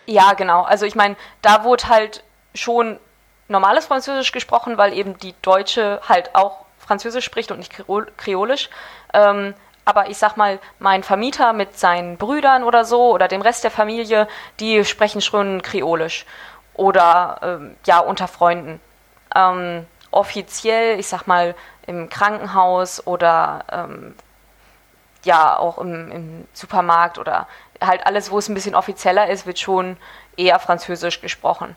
Ja, 0.08 0.34
genau. 0.34 0.64
Also 0.64 0.86
ich 0.86 0.96
meine, 0.96 1.16
da 1.42 1.64
wurde 1.64 1.88
halt 1.88 2.26
schon 2.54 2.98
normales 3.48 3.86
Französisch 3.86 4.34
gesprochen, 4.34 4.78
weil 4.78 4.92
eben 4.92 5.18
die 5.20 5.36
Deutsche 5.42 6.02
halt 6.08 6.36
auch 6.36 6.66
Französisch 6.80 7.24
spricht 7.24 7.52
und 7.52 7.60
nicht 7.60 7.72
Kreolisch. 8.18 8.70
Ähm, 9.14 9.54
aber 9.86 10.10
ich 10.10 10.18
sag 10.18 10.36
mal, 10.36 10.60
mein 10.80 11.04
Vermieter 11.04 11.54
mit 11.54 11.78
seinen 11.78 12.18
Brüdern 12.18 12.64
oder 12.64 12.84
so 12.86 13.12
oder 13.12 13.28
dem 13.28 13.42
Rest 13.42 13.64
der 13.64 13.72
Familie, 13.72 14.28
die 14.60 14.84
sprechen 14.84 15.22
schon 15.22 15.62
Kreolisch 15.62 16.26
oder 16.74 17.40
ähm, 17.44 17.78
ja 17.86 18.00
unter 18.00 18.28
Freunden. 18.28 18.82
Ähm, 19.34 19.86
offiziell, 20.12 21.00
ich 21.00 21.08
sag 21.08 21.28
mal, 21.28 21.56
im 21.86 22.10
Krankenhaus 22.10 23.06
oder 23.06 23.64
ähm, 23.72 24.16
ja 25.24 25.58
auch 25.58 25.78
im, 25.78 26.12
im, 26.12 26.48
Supermarkt 26.54 27.20
oder 27.20 27.48
halt 27.82 28.06
alles, 28.06 28.32
wo 28.32 28.40
es 28.40 28.50
ein 28.50 28.54
bisschen 28.54 28.76
offizieller 28.76 29.30
ist, 29.30 29.46
wird 29.46 29.60
schon 29.60 29.98
eher 30.38 30.60
Französisch 30.60 31.22
gesprochen. 31.22 31.76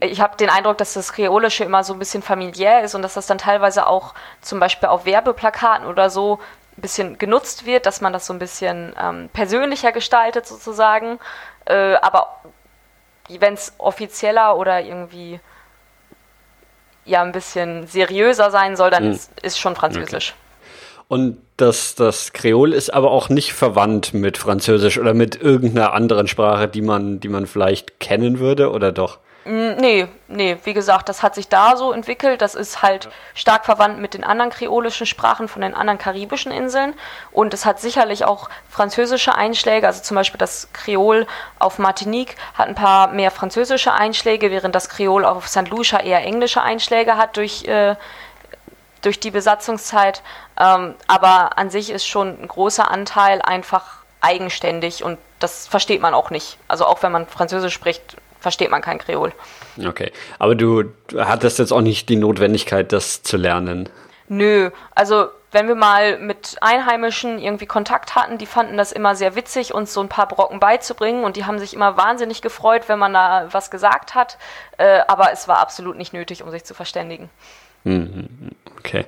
Ich 0.00 0.20
habe 0.20 0.36
den 0.36 0.48
Eindruck, 0.48 0.78
dass 0.78 0.94
das 0.94 1.12
Kreolische 1.12 1.64
immer 1.64 1.84
so 1.84 1.92
ein 1.92 1.98
bisschen 1.98 2.22
familiär 2.22 2.82
ist 2.82 2.94
und 2.94 3.02
dass 3.02 3.14
das 3.14 3.26
dann 3.26 3.38
teilweise 3.38 3.86
auch 3.86 4.14
zum 4.40 4.58
Beispiel 4.58 4.88
auf 4.88 5.04
Werbeplakaten 5.04 5.86
oder 5.86 6.08
so 6.08 6.38
ein 6.76 6.80
bisschen 6.80 7.18
genutzt 7.18 7.66
wird, 7.66 7.86
dass 7.86 8.00
man 8.00 8.12
das 8.12 8.26
so 8.26 8.32
ein 8.32 8.38
bisschen 8.38 8.94
ähm, 9.00 9.28
persönlicher 9.32 9.92
gestaltet 9.92 10.46
sozusagen. 10.46 11.18
Äh, 11.66 11.94
aber 11.94 12.40
wenn 13.28 13.54
es 13.54 13.72
offizieller 13.78 14.56
oder 14.56 14.80
irgendwie 14.80 15.40
ja 17.04 17.22
ein 17.22 17.32
bisschen 17.32 17.86
seriöser 17.86 18.50
sein 18.50 18.76
soll, 18.76 18.90
dann 18.90 19.04
hm. 19.04 19.12
ist, 19.12 19.40
ist 19.42 19.58
schon 19.58 19.76
Französisch. 19.76 20.30
Okay. 20.30 20.38
Und 21.08 21.38
das, 21.58 21.94
das 21.94 22.32
Kreol 22.32 22.72
ist 22.72 22.88
aber 22.88 23.10
auch 23.10 23.28
nicht 23.28 23.52
verwandt 23.52 24.14
mit 24.14 24.38
Französisch 24.38 24.98
oder 24.98 25.12
mit 25.12 25.40
irgendeiner 25.40 25.92
anderen 25.92 26.26
Sprache, 26.26 26.68
die 26.68 26.80
man, 26.80 27.20
die 27.20 27.28
man 27.28 27.46
vielleicht 27.46 28.00
kennen 28.00 28.38
würde, 28.38 28.70
oder 28.70 28.92
doch? 28.92 29.18
Nee, 29.44 30.06
nee, 30.28 30.56
wie 30.62 30.72
gesagt, 30.72 31.08
das 31.08 31.22
hat 31.22 31.34
sich 31.34 31.48
da 31.48 31.76
so 31.76 31.92
entwickelt. 31.92 32.40
Das 32.42 32.54
ist 32.54 32.82
halt 32.82 33.08
stark 33.34 33.64
verwandt 33.64 33.98
mit 33.98 34.14
den 34.14 34.22
anderen 34.22 34.50
kreolischen 34.50 35.04
Sprachen 35.06 35.48
von 35.48 35.62
den 35.62 35.74
anderen 35.74 35.98
karibischen 35.98 36.52
Inseln. 36.52 36.94
Und 37.32 37.52
es 37.52 37.66
hat 37.66 37.80
sicherlich 37.80 38.24
auch 38.24 38.48
französische 38.70 39.34
Einschläge. 39.34 39.86
Also 39.86 40.02
zum 40.02 40.14
Beispiel 40.14 40.38
das 40.38 40.68
Kreol 40.72 41.26
auf 41.58 41.80
Martinique 41.80 42.36
hat 42.54 42.68
ein 42.68 42.76
paar 42.76 43.08
mehr 43.08 43.32
französische 43.32 43.92
Einschläge, 43.92 44.52
während 44.52 44.76
das 44.76 44.88
Kreol 44.88 45.24
auf 45.24 45.48
St. 45.48 45.68
Lucia 45.68 45.98
eher 45.98 46.24
englische 46.24 46.62
Einschläge 46.62 47.16
hat 47.16 47.36
durch, 47.36 47.64
äh, 47.64 47.96
durch 49.00 49.18
die 49.18 49.32
Besatzungszeit. 49.32 50.22
Ähm, 50.56 50.94
aber 51.08 51.58
an 51.58 51.68
sich 51.68 51.90
ist 51.90 52.06
schon 52.06 52.40
ein 52.40 52.46
großer 52.46 52.88
Anteil 52.88 53.42
einfach 53.42 54.02
eigenständig 54.20 55.02
und 55.02 55.18
das 55.40 55.66
versteht 55.66 56.00
man 56.00 56.14
auch 56.14 56.30
nicht. 56.30 56.58
Also 56.68 56.86
auch 56.86 57.02
wenn 57.02 57.10
man 57.10 57.26
Französisch 57.26 57.74
spricht, 57.74 58.16
versteht 58.42 58.70
man 58.70 58.82
kein 58.82 58.98
Kreol. 58.98 59.32
Okay, 59.82 60.12
aber 60.38 60.54
du 60.54 60.84
hattest 61.16 61.58
jetzt 61.58 61.72
auch 61.72 61.80
nicht 61.80 62.08
die 62.08 62.16
Notwendigkeit, 62.16 62.92
das 62.92 63.22
zu 63.22 63.36
lernen. 63.36 63.88
Nö, 64.28 64.70
also 64.94 65.28
wenn 65.52 65.68
wir 65.68 65.74
mal 65.74 66.18
mit 66.18 66.56
Einheimischen 66.60 67.38
irgendwie 67.38 67.66
Kontakt 67.66 68.14
hatten, 68.14 68.38
die 68.38 68.46
fanden 68.46 68.76
das 68.78 68.90
immer 68.90 69.14
sehr 69.14 69.36
witzig, 69.36 69.74
uns 69.74 69.92
so 69.92 70.00
ein 70.00 70.08
paar 70.08 70.26
Brocken 70.26 70.58
beizubringen 70.58 71.24
und 71.24 71.36
die 71.36 71.44
haben 71.44 71.58
sich 71.58 71.74
immer 71.74 71.96
wahnsinnig 71.96 72.40
gefreut, 72.40 72.84
wenn 72.88 72.98
man 72.98 73.12
da 73.12 73.48
was 73.52 73.70
gesagt 73.70 74.14
hat, 74.14 74.38
äh, 74.78 75.00
aber 75.08 75.32
es 75.32 75.48
war 75.48 75.58
absolut 75.58 75.96
nicht 75.96 76.12
nötig, 76.14 76.42
um 76.42 76.50
sich 76.50 76.64
zu 76.64 76.74
verständigen. 76.74 77.28
Mhm, 77.84 78.28
okay. 78.78 79.04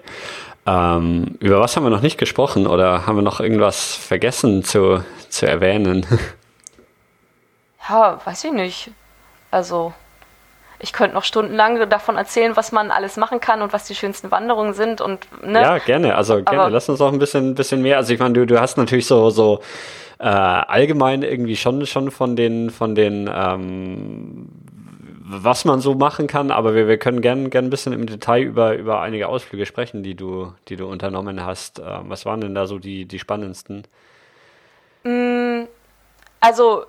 Ähm, 0.67 1.37
über 1.41 1.61
was 1.61 1.77
haben 1.77 1.85
wir 1.85 1.91
noch 1.91 2.03
nicht 2.03 2.19
gesprochen 2.19 2.67
oder 2.67 3.07
haben 3.07 3.17
wir 3.17 3.23
noch 3.23 3.41
irgendwas 3.41 3.95
vergessen 3.95 4.65
zu, 4.65 5.03
zu 5.29 5.47
erwähnen? 5.47 6.07
Ja, 7.87 8.19
weiß 8.25 8.45
ich 8.45 8.53
nicht. 8.53 8.91
Also, 9.55 9.93
ich 10.81 10.93
könnte 10.93 11.15
noch 11.15 11.25
stundenlang 11.25 11.89
davon 11.89 12.17
erzählen, 12.17 12.57
was 12.57 12.73
man 12.73 12.91
alles 12.91 13.17
machen 13.17 13.39
kann 13.39 13.63
und 13.63 13.73
was 13.73 13.85
die 13.85 13.95
schönsten 13.95 14.31
Wanderungen 14.33 14.75
sind 14.75 15.01
und 15.01 15.27
ne? 15.45 15.63
Ja, 15.63 15.79
gerne. 15.79 16.17
Also 16.17 16.43
gerne. 16.43 16.63
Aber 16.63 16.71
Lass 16.71 16.89
uns 16.89 17.01
auch 17.01 17.13
ein 17.13 17.21
bisschen, 17.21 17.55
bisschen 17.55 17.81
mehr. 17.81 17.97
Also 17.97 18.13
ich 18.13 18.19
meine, 18.19 18.35
du, 18.35 18.47
du 18.47 18.61
hast 18.61 18.77
natürlich 18.77 19.07
so, 19.07 19.31
so 19.31 19.61
äh, 20.19 20.25
allgemein 20.25 21.23
irgendwie 21.23 21.57
schon, 21.57 21.87
schon 21.87 22.11
von 22.11 22.35
den, 22.35 22.71
von 22.71 22.97
den 22.97 23.31
ähm, 23.33 24.49
was 25.27 25.65
man 25.65 25.81
so 25.81 25.95
machen 25.95 26.27
kann, 26.27 26.51
aber 26.51 26.75
wir, 26.75 26.87
wir 26.87 26.99
können 26.99 27.23
gerne 27.23 27.49
gern 27.49 27.67
ein 27.67 27.71
bisschen 27.71 27.95
im 27.95 28.07
Detail 28.07 28.43
über, 28.43 28.77
über 28.77 29.01
einige 29.01 29.29
Ausflüge 29.29 29.65
sprechen, 29.65 30.03
die 30.03 30.17
du, 30.17 30.53
die 30.69 30.77
du 30.77 30.87
unternommen 30.87 31.45
hast. 31.45 31.79
Ähm, 31.79 32.05
was 32.09 32.27
waren 32.27 32.41
denn 32.41 32.55
da 32.55 32.67
so 32.67 32.79
die, 32.79 33.07
die 33.07 33.19
spannendsten? 33.19 33.87
Mm, 35.05 35.63
also 36.41 36.85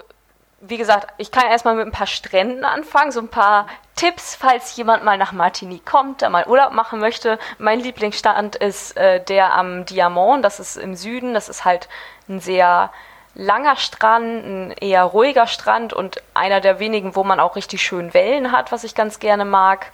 wie 0.67 0.77
gesagt, 0.77 1.13
ich 1.17 1.31
kann 1.31 1.47
erstmal 1.47 1.75
mit 1.75 1.85
ein 1.85 1.91
paar 1.91 2.07
Stränden 2.07 2.65
anfangen, 2.65 3.11
so 3.11 3.19
ein 3.19 3.27
paar 3.27 3.67
Tipps, 3.95 4.35
falls 4.35 4.75
jemand 4.75 5.03
mal 5.03 5.17
nach 5.17 5.31
Martinique 5.31 5.85
kommt, 5.85 6.21
da 6.21 6.29
mal 6.29 6.47
Urlaub 6.47 6.73
machen 6.73 6.99
möchte. 6.99 7.39
Mein 7.57 7.79
Lieblingsstrand 7.79 8.55
ist 8.55 8.97
äh, 8.97 9.23
der 9.23 9.53
am 9.53 9.85
Diamant, 9.85 10.43
das 10.43 10.59
ist 10.59 10.77
im 10.77 10.95
Süden, 10.95 11.33
das 11.33 11.49
ist 11.49 11.65
halt 11.65 11.87
ein 12.27 12.39
sehr 12.39 12.91
langer 13.35 13.75
Strand, 13.75 14.45
ein 14.45 14.71
eher 14.71 15.03
ruhiger 15.03 15.47
Strand 15.47 15.93
und 15.93 16.21
einer 16.33 16.61
der 16.61 16.79
wenigen, 16.79 17.15
wo 17.15 17.23
man 17.23 17.39
auch 17.39 17.55
richtig 17.55 17.81
schön 17.81 18.13
Wellen 18.13 18.51
hat, 18.51 18.71
was 18.71 18.83
ich 18.83 18.95
ganz 18.95 19.19
gerne 19.19 19.45
mag. 19.45 19.87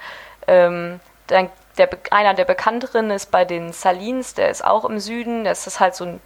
Ähm, 0.48 1.00
dann 1.28 1.50
der, 1.78 1.90
einer 2.12 2.34
der 2.34 2.46
bekannteren 2.46 3.12
ist 3.12 3.32
bei 3.32 3.46
den 3.46 3.74
Salines, 3.74 4.34
der 4.34 4.50
ist 4.50 4.64
auch 4.64 4.86
im 4.86 5.00
Süden, 5.00 5.44
das 5.44 5.68
ist 5.68 5.80
halt 5.80 5.96
so 5.96 6.06
ein 6.06 6.22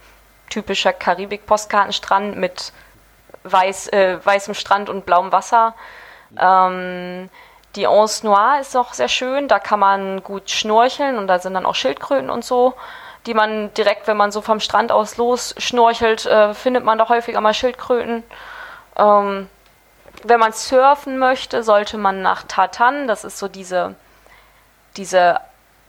typischer 0.50 0.92
Karibik-Postkartenstrand 0.92 2.36
mit 2.36 2.72
weiß, 3.50 3.88
äh, 3.88 4.18
weißem 4.24 4.54
Strand 4.54 4.90
und 4.90 5.06
blauem 5.06 5.32
Wasser. 5.32 5.74
Ähm, 6.38 7.30
die 7.76 7.86
Anse 7.86 8.26
Noire 8.26 8.60
ist 8.60 8.76
auch 8.76 8.94
sehr 8.94 9.08
schön, 9.08 9.48
da 9.48 9.58
kann 9.58 9.78
man 9.78 10.22
gut 10.22 10.50
schnorcheln 10.50 11.18
und 11.18 11.26
da 11.26 11.38
sind 11.38 11.54
dann 11.54 11.66
auch 11.66 11.74
Schildkröten 11.74 12.30
und 12.30 12.44
so, 12.44 12.74
die 13.26 13.34
man 13.34 13.72
direkt, 13.74 14.06
wenn 14.06 14.16
man 14.16 14.32
so 14.32 14.40
vom 14.40 14.60
Strand 14.60 14.92
aus 14.92 15.16
los 15.18 15.54
schnorchelt, 15.58 16.26
äh, 16.26 16.54
findet 16.54 16.84
man 16.84 16.98
da 16.98 17.08
häufiger 17.08 17.40
mal 17.40 17.54
Schildkröten. 17.54 18.24
Ähm, 18.96 19.48
wenn 20.24 20.40
man 20.40 20.52
surfen 20.52 21.18
möchte, 21.18 21.62
sollte 21.62 21.98
man 21.98 22.22
nach 22.22 22.44
Tartan, 22.44 23.06
das 23.06 23.24
ist 23.24 23.38
so 23.38 23.48
diese, 23.48 23.94
diese 24.96 25.40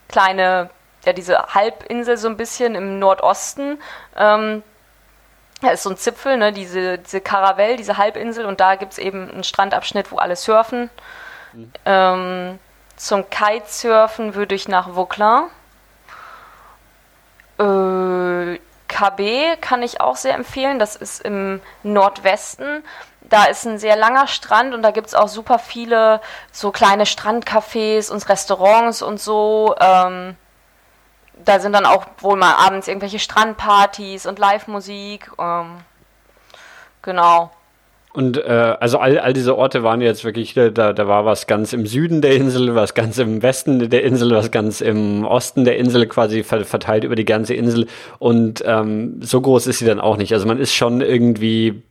kleine, 0.10 0.70
ja, 1.06 1.14
diese 1.14 1.38
Halbinsel 1.54 2.18
so 2.18 2.28
ein 2.28 2.38
bisschen 2.38 2.76
im 2.76 3.00
Nordosten. 3.00 3.82
Ähm, 4.18 4.64
da 5.62 5.70
ist 5.70 5.84
so 5.84 5.90
ein 5.90 5.98
Zipfel, 5.98 6.38
ne, 6.38 6.54
diese, 6.54 7.00
diese 7.00 7.22
Caravelle, 7.22 7.78
diese 7.78 7.98
Halbinsel, 7.98 8.46
und 8.46 8.60
da 8.60 8.76
gibt 8.76 8.94
es 8.94 8.98
eben 8.98 9.30
einen 9.30 9.44
Strandabschnitt, 9.44 10.12
wo 10.12 10.18
alle 10.18 10.36
surfen. 10.36 10.90
Mhm. 11.54 11.72
Ähm, 11.86 12.60
zum 12.96 13.30
Kitesurfen 13.30 14.36
würde 14.36 14.56
ich 14.56 14.68
nach 14.68 14.94
Vauclin. 14.96 15.44
Äh, 17.60 18.60
KB 18.88 19.58
kann 19.62 19.84
ich 19.84 20.00
auch 20.00 20.16
sehr 20.16 20.36
empfehlen, 20.36 20.80
das 20.80 20.96
ist 20.96 21.22
im 21.22 21.62
Nordwesten. 21.84 22.84
Da 23.22 23.46
ist 23.46 23.66
ein 23.66 23.78
sehr 23.78 23.98
langer 23.98 24.28
Strand 24.28 24.74
und 24.74 24.82
da 24.82 24.92
gibt 24.92 25.08
es 25.08 25.14
auch 25.14 25.28
super 25.28 25.60
viele 25.60 26.22
so 26.52 26.72
kleine 26.72 27.04
Strandcafés 27.04 28.10
und 28.10 28.28
Restaurants 28.30 29.02
und 29.02 29.20
so. 29.20 29.76
Ähm, 29.80 30.38
da 31.46 31.60
sind 31.60 31.74
dann 31.74 31.86
auch 31.86 32.06
wohl 32.20 32.38
mal 32.38 32.54
abends 32.54 32.88
irgendwelche 32.88 33.20
Strandpartys 33.20 34.26
und 34.26 34.40
Live-Musik. 34.40 35.32
Ähm, 35.40 35.78
genau. 37.02 37.52
Und 38.14 38.38
äh, 38.38 38.76
also 38.80 38.98
all, 38.98 39.20
all 39.20 39.34
diese 39.34 39.56
Orte 39.56 39.84
waren 39.84 40.02
jetzt 40.02 40.26
wirklich, 40.26 40.56
da, 40.56 40.70
da 40.72 41.08
war 41.08 41.26
was 41.26 41.46
ganz 41.46 41.72
im 41.74 41.86
Süden 41.86 42.22
der 42.22 42.34
Insel, 42.34 42.74
was 42.74 42.96
ganz 42.96 43.20
im 43.20 43.44
Westen 43.44 43.92
der 43.92 44.04
Insel, 44.04 44.32
was 44.32 44.50
ganz 44.50 44.82
im 44.82 45.24
Osten 45.24 45.66
der 45.66 45.78
Insel 45.78 46.08
quasi 46.08 46.44
verteilt 46.44 47.04
über 47.04 47.16
die 47.16 47.26
ganze 47.26 47.54
Insel. 47.54 47.86
Und 48.18 48.64
ähm, 48.66 49.22
so 49.22 49.40
groß 49.40 49.68
ist 49.68 49.80
sie 49.80 49.86
dann 49.86 50.00
auch 50.00 50.18
nicht. 50.18 50.34
Also 50.34 50.48
man 50.48 50.58
ist 50.58 50.74
schon 50.74 51.02
irgendwie 51.02 51.84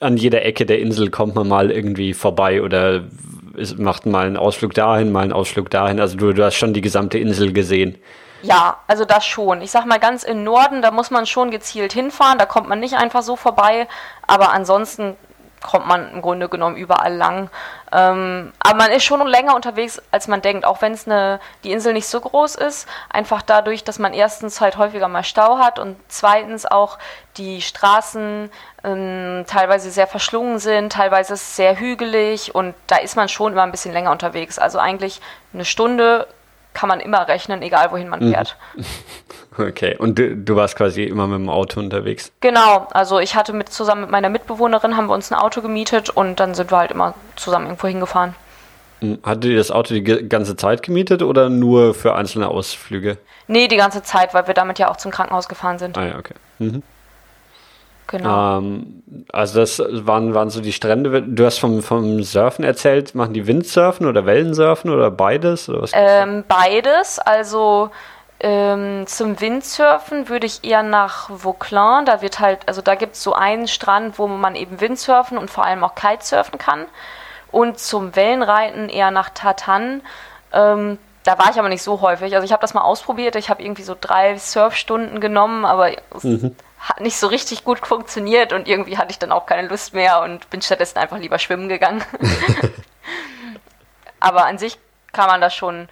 an 0.00 0.16
jeder 0.16 0.44
Ecke 0.44 0.66
der 0.66 0.80
Insel 0.80 1.10
kommt 1.10 1.34
man 1.34 1.48
mal 1.48 1.70
irgendwie 1.70 2.14
vorbei 2.14 2.62
oder 2.62 3.04
ist, 3.56 3.78
macht 3.78 4.06
mal 4.06 4.26
einen 4.26 4.36
Ausflug 4.36 4.74
dahin, 4.74 5.12
mal 5.12 5.22
einen 5.22 5.32
Ausflug 5.32 5.70
dahin. 5.70 6.00
Also 6.00 6.16
du, 6.16 6.32
du 6.32 6.44
hast 6.44 6.56
schon 6.56 6.74
die 6.74 6.80
gesamte 6.80 7.18
Insel 7.18 7.52
gesehen. 7.52 7.98
Ja, 8.42 8.78
also 8.86 9.04
das 9.04 9.24
schon. 9.24 9.62
Ich 9.62 9.70
sag 9.70 9.86
mal 9.86 9.98
ganz 9.98 10.24
im 10.24 10.44
Norden, 10.44 10.82
da 10.82 10.90
muss 10.90 11.10
man 11.10 11.26
schon 11.26 11.50
gezielt 11.50 11.92
hinfahren, 11.92 12.38
da 12.38 12.46
kommt 12.46 12.68
man 12.68 12.80
nicht 12.80 12.94
einfach 12.94 13.22
so 13.22 13.36
vorbei, 13.36 13.88
aber 14.26 14.52
ansonsten 14.52 15.16
kommt 15.62 15.86
man 15.86 16.12
im 16.12 16.22
Grunde 16.22 16.48
genommen 16.48 16.76
überall 16.76 17.14
lang. 17.14 17.48
Ähm, 17.92 18.52
aber 18.58 18.76
man 18.76 18.90
ist 18.90 19.04
schon 19.04 19.24
länger 19.26 19.54
unterwegs, 19.54 20.02
als 20.10 20.28
man 20.28 20.42
denkt, 20.42 20.64
auch 20.64 20.82
wenn 20.82 20.92
es 20.92 21.06
eine 21.06 21.40
die 21.64 21.72
Insel 21.72 21.92
nicht 21.92 22.08
so 22.08 22.20
groß 22.20 22.56
ist. 22.56 22.88
Einfach 23.08 23.42
dadurch, 23.42 23.84
dass 23.84 23.98
man 23.98 24.12
erstens 24.12 24.60
halt 24.60 24.76
häufiger 24.76 25.08
mal 25.08 25.24
Stau 25.24 25.58
hat 25.58 25.78
und 25.78 25.96
zweitens 26.08 26.66
auch 26.66 26.98
die 27.36 27.62
Straßen 27.62 28.50
ähm, 28.84 29.44
teilweise 29.46 29.90
sehr 29.90 30.06
verschlungen 30.06 30.58
sind, 30.58 30.92
teilweise 30.92 31.36
sehr 31.36 31.78
hügelig 31.78 32.54
und 32.54 32.74
da 32.88 32.96
ist 32.96 33.16
man 33.16 33.28
schon 33.28 33.52
immer 33.52 33.62
ein 33.62 33.70
bisschen 33.70 33.92
länger 33.92 34.10
unterwegs. 34.10 34.58
Also 34.58 34.78
eigentlich 34.78 35.20
eine 35.54 35.64
Stunde 35.64 36.26
kann 36.74 36.88
man 36.88 37.00
immer 37.00 37.28
rechnen, 37.28 37.62
egal 37.62 37.90
wohin 37.92 38.08
man 38.08 38.20
mhm. 38.20 38.32
fährt. 38.32 38.56
Okay, 39.58 39.96
und 39.98 40.18
du, 40.18 40.34
du, 40.34 40.56
warst 40.56 40.76
quasi 40.76 41.04
immer 41.04 41.26
mit 41.26 41.38
dem 41.38 41.50
Auto 41.50 41.78
unterwegs? 41.78 42.32
Genau, 42.40 42.88
also 42.92 43.18
ich 43.18 43.36
hatte 43.36 43.52
mit 43.52 43.68
zusammen 43.68 44.00
mit 44.00 44.10
meiner 44.10 44.30
Mitbewohnerin 44.30 44.96
haben 44.96 45.08
wir 45.08 45.14
uns 45.14 45.30
ein 45.30 45.38
Auto 45.38 45.60
gemietet 45.60 46.08
und 46.08 46.40
dann 46.40 46.54
sind 46.54 46.72
wir 46.72 46.78
halt 46.78 46.90
immer 46.90 47.12
zusammen 47.36 47.66
irgendwo 47.66 47.86
hingefahren. 47.86 48.34
Hm, 49.00 49.18
Hattet 49.22 49.44
ihr 49.44 49.58
das 49.58 49.70
Auto 49.70 49.92
die 49.92 50.02
ganze 50.02 50.56
Zeit 50.56 50.82
gemietet 50.82 51.22
oder 51.22 51.50
nur 51.50 51.92
für 51.92 52.14
einzelne 52.14 52.48
Ausflüge? 52.48 53.18
Nee, 53.46 53.68
die 53.68 53.76
ganze 53.76 54.02
Zeit, 54.02 54.32
weil 54.32 54.46
wir 54.46 54.54
damit 54.54 54.78
ja 54.78 54.90
auch 54.90 54.96
zum 54.96 55.10
Krankenhaus 55.10 55.48
gefahren 55.48 55.78
sind. 55.78 55.98
Ah 55.98 56.06
ja, 56.06 56.18
okay. 56.18 56.34
Mhm. 56.58 56.82
Genau. 58.12 58.58
Ähm, 58.58 59.02
also 59.32 59.60
das 59.60 59.82
waren, 60.06 60.34
waren 60.34 60.50
so 60.50 60.60
die 60.60 60.72
Strände. 60.72 61.22
Du 61.22 61.46
hast 61.46 61.58
vom, 61.58 61.82
vom 61.82 62.22
Surfen 62.22 62.62
erzählt. 62.62 63.14
Machen 63.14 63.32
die 63.32 63.46
Windsurfen 63.46 64.06
oder 64.06 64.26
Wellensurfen 64.26 64.90
oder 64.90 65.10
beides? 65.10 65.68
Oder 65.70 65.88
ähm, 65.94 66.44
beides. 66.46 67.18
Also 67.18 67.90
ähm, 68.38 69.06
zum 69.06 69.40
Windsurfen 69.40 70.28
würde 70.28 70.46
ich 70.46 70.62
eher 70.62 70.82
nach 70.82 71.30
Vauclin. 71.30 72.04
Da 72.04 72.20
wird 72.20 72.38
halt, 72.38 72.68
also 72.68 72.82
da 72.82 72.96
gibt 72.96 73.14
es 73.14 73.22
so 73.22 73.32
einen 73.32 73.66
Strand, 73.66 74.18
wo 74.18 74.26
man 74.26 74.56
eben 74.56 74.82
Windsurfen 74.82 75.38
und 75.38 75.50
vor 75.50 75.64
allem 75.64 75.82
auch 75.82 75.94
Kitesurfen 75.94 76.58
kann. 76.58 76.84
Und 77.50 77.78
zum 77.78 78.14
Wellenreiten 78.14 78.90
eher 78.90 79.10
nach 79.10 79.30
Tartan. 79.30 80.02
Ähm, 80.52 80.98
da 81.24 81.38
war 81.38 81.50
ich 81.50 81.58
aber 81.58 81.70
nicht 81.70 81.82
so 81.82 82.02
häufig. 82.02 82.34
Also 82.34 82.44
ich 82.44 82.52
habe 82.52 82.60
das 82.60 82.74
mal 82.74 82.82
ausprobiert. 82.82 83.36
Ich 83.36 83.48
habe 83.48 83.62
irgendwie 83.62 83.84
so 83.84 83.96
drei 83.98 84.36
Surfstunden 84.36 85.18
genommen, 85.20 85.64
aber 85.64 85.92
mhm 86.22 86.54
hat 86.82 87.00
nicht 87.00 87.16
so 87.16 87.28
richtig 87.28 87.64
gut 87.64 87.86
funktioniert 87.86 88.52
und 88.52 88.66
irgendwie 88.66 88.98
hatte 88.98 89.12
ich 89.12 89.18
dann 89.18 89.30
auch 89.30 89.46
keine 89.46 89.68
Lust 89.68 89.94
mehr 89.94 90.20
und 90.20 90.50
bin 90.50 90.60
stattdessen 90.60 90.98
einfach 90.98 91.18
lieber 91.18 91.38
schwimmen 91.38 91.68
gegangen. 91.68 92.02
Aber 94.20 94.46
an 94.46 94.58
sich 94.58 94.78
kann 95.12 95.28
man 95.28 95.40
da 95.40 95.48
schon 95.48 95.88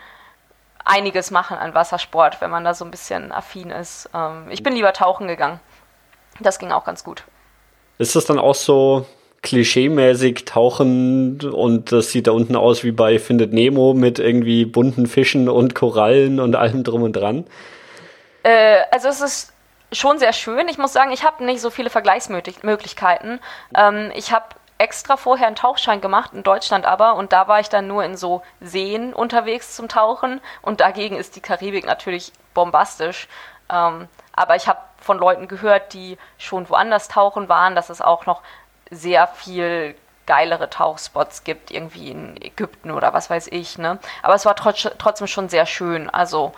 einiges 0.85 1.31
machen 1.31 1.57
an 1.57 1.75
Wassersport, 1.75 2.41
wenn 2.41 2.51
man 2.51 2.65
da 2.65 2.75
so 2.75 2.85
ein 2.85 2.91
bisschen 2.91 3.31
affin 3.31 3.71
ist. 3.71 4.11
Ähm, 4.13 4.49
ich 4.51 4.65
bin 4.65 4.75
lieber 4.75 4.93
tauchen 4.93 5.29
gegangen. 5.29 5.61
Das 6.41 6.59
ging 6.59 6.73
auch 6.73 6.85
ganz 6.85 7.05
gut. 7.05 7.23
Ist 7.99 8.17
das 8.17 8.25
dann 8.25 8.39
auch 8.39 8.55
so 8.55 9.07
klischeemäßig 9.43 10.45
tauchen 10.45 11.41
und 11.41 11.93
das 11.93 12.11
sieht 12.11 12.27
da 12.27 12.33
unten 12.33 12.57
aus 12.57 12.83
wie 12.83 12.93
bei 12.93 13.19
Findet 13.19 13.53
Nemo 13.53 13.95
mit 13.95 14.19
irgendwie 14.19 14.65
bunten 14.65 15.07
Fischen 15.07 15.49
und 15.49 15.75
Korallen 15.75 16.41
und 16.41 16.57
allem 16.57 16.83
drum 16.83 17.03
und 17.03 17.13
dran? 17.13 17.47
Äh, 18.43 18.79
also 18.91 19.09
es 19.09 19.21
ist 19.21 19.53
schon 19.93 20.19
sehr 20.19 20.33
schön. 20.33 20.69
Ich 20.69 20.79
muss 20.79 20.93
sagen, 20.93 21.13
ich 21.13 21.25
habe 21.25 21.45
nicht 21.45 21.61
so 21.61 21.71
viele 21.71 21.91
Vergleichsmöglichkeiten. 21.91 23.41
Ähm, 23.75 24.13
ich 24.15 24.33
habe 24.33 24.47
extra 24.79 25.17
vorher 25.17 25.47
einen 25.47 25.57
Tauchschein 25.57 26.01
gemacht, 26.01 26.33
in 26.33 26.43
Deutschland 26.43 26.87
aber, 26.87 27.15
und 27.15 27.33
da 27.33 27.49
war 27.49 27.61
ich 27.61 27.69
dann 27.69 27.87
nur 27.87 28.03
in 28.03 28.17
so 28.17 28.43
Seen 28.61 29.13
unterwegs 29.13 29.77
zum 29.77 29.89
Tauchen 29.89 30.41
und 30.63 30.81
dagegen 30.81 31.17
ist 31.17 31.37
die 31.37 31.43
Karibik 31.43 31.85
natürlich 31.85 32.33
bombastisch. 32.55 33.29
Ähm, 33.71 34.09
aber 34.33 34.57
ich 34.57 34.69
habe 34.69 34.79
von 34.99 35.19
Leuten 35.19 35.49
gehört, 35.49 35.93
die 35.93 36.17
schon 36.39 36.69
woanders 36.71 37.09
tauchen 37.09 37.49
waren, 37.49 37.75
dass 37.75 37.91
es 37.91 38.01
auch 38.01 38.25
noch 38.25 38.43
sehr 38.91 39.27
viel 39.27 39.95
geilere 40.27 40.71
Tauchspots 40.71 41.45
gibt, 41.45 41.71
irgendwie 41.71 42.11
in 42.11 42.41
Ägypten 42.41 42.91
oder 42.91 43.13
was 43.13 43.29
weiß 43.31 43.49
ich. 43.49 43.79
Ne? 43.79 43.99
Aber 44.23 44.35
es 44.35 44.47
war 44.47 44.55
trotz, 44.57 44.89
trotzdem 44.99 45.27
schon 45.27 45.49
sehr 45.49 45.67
schön. 45.67 46.09
Also 46.09 46.53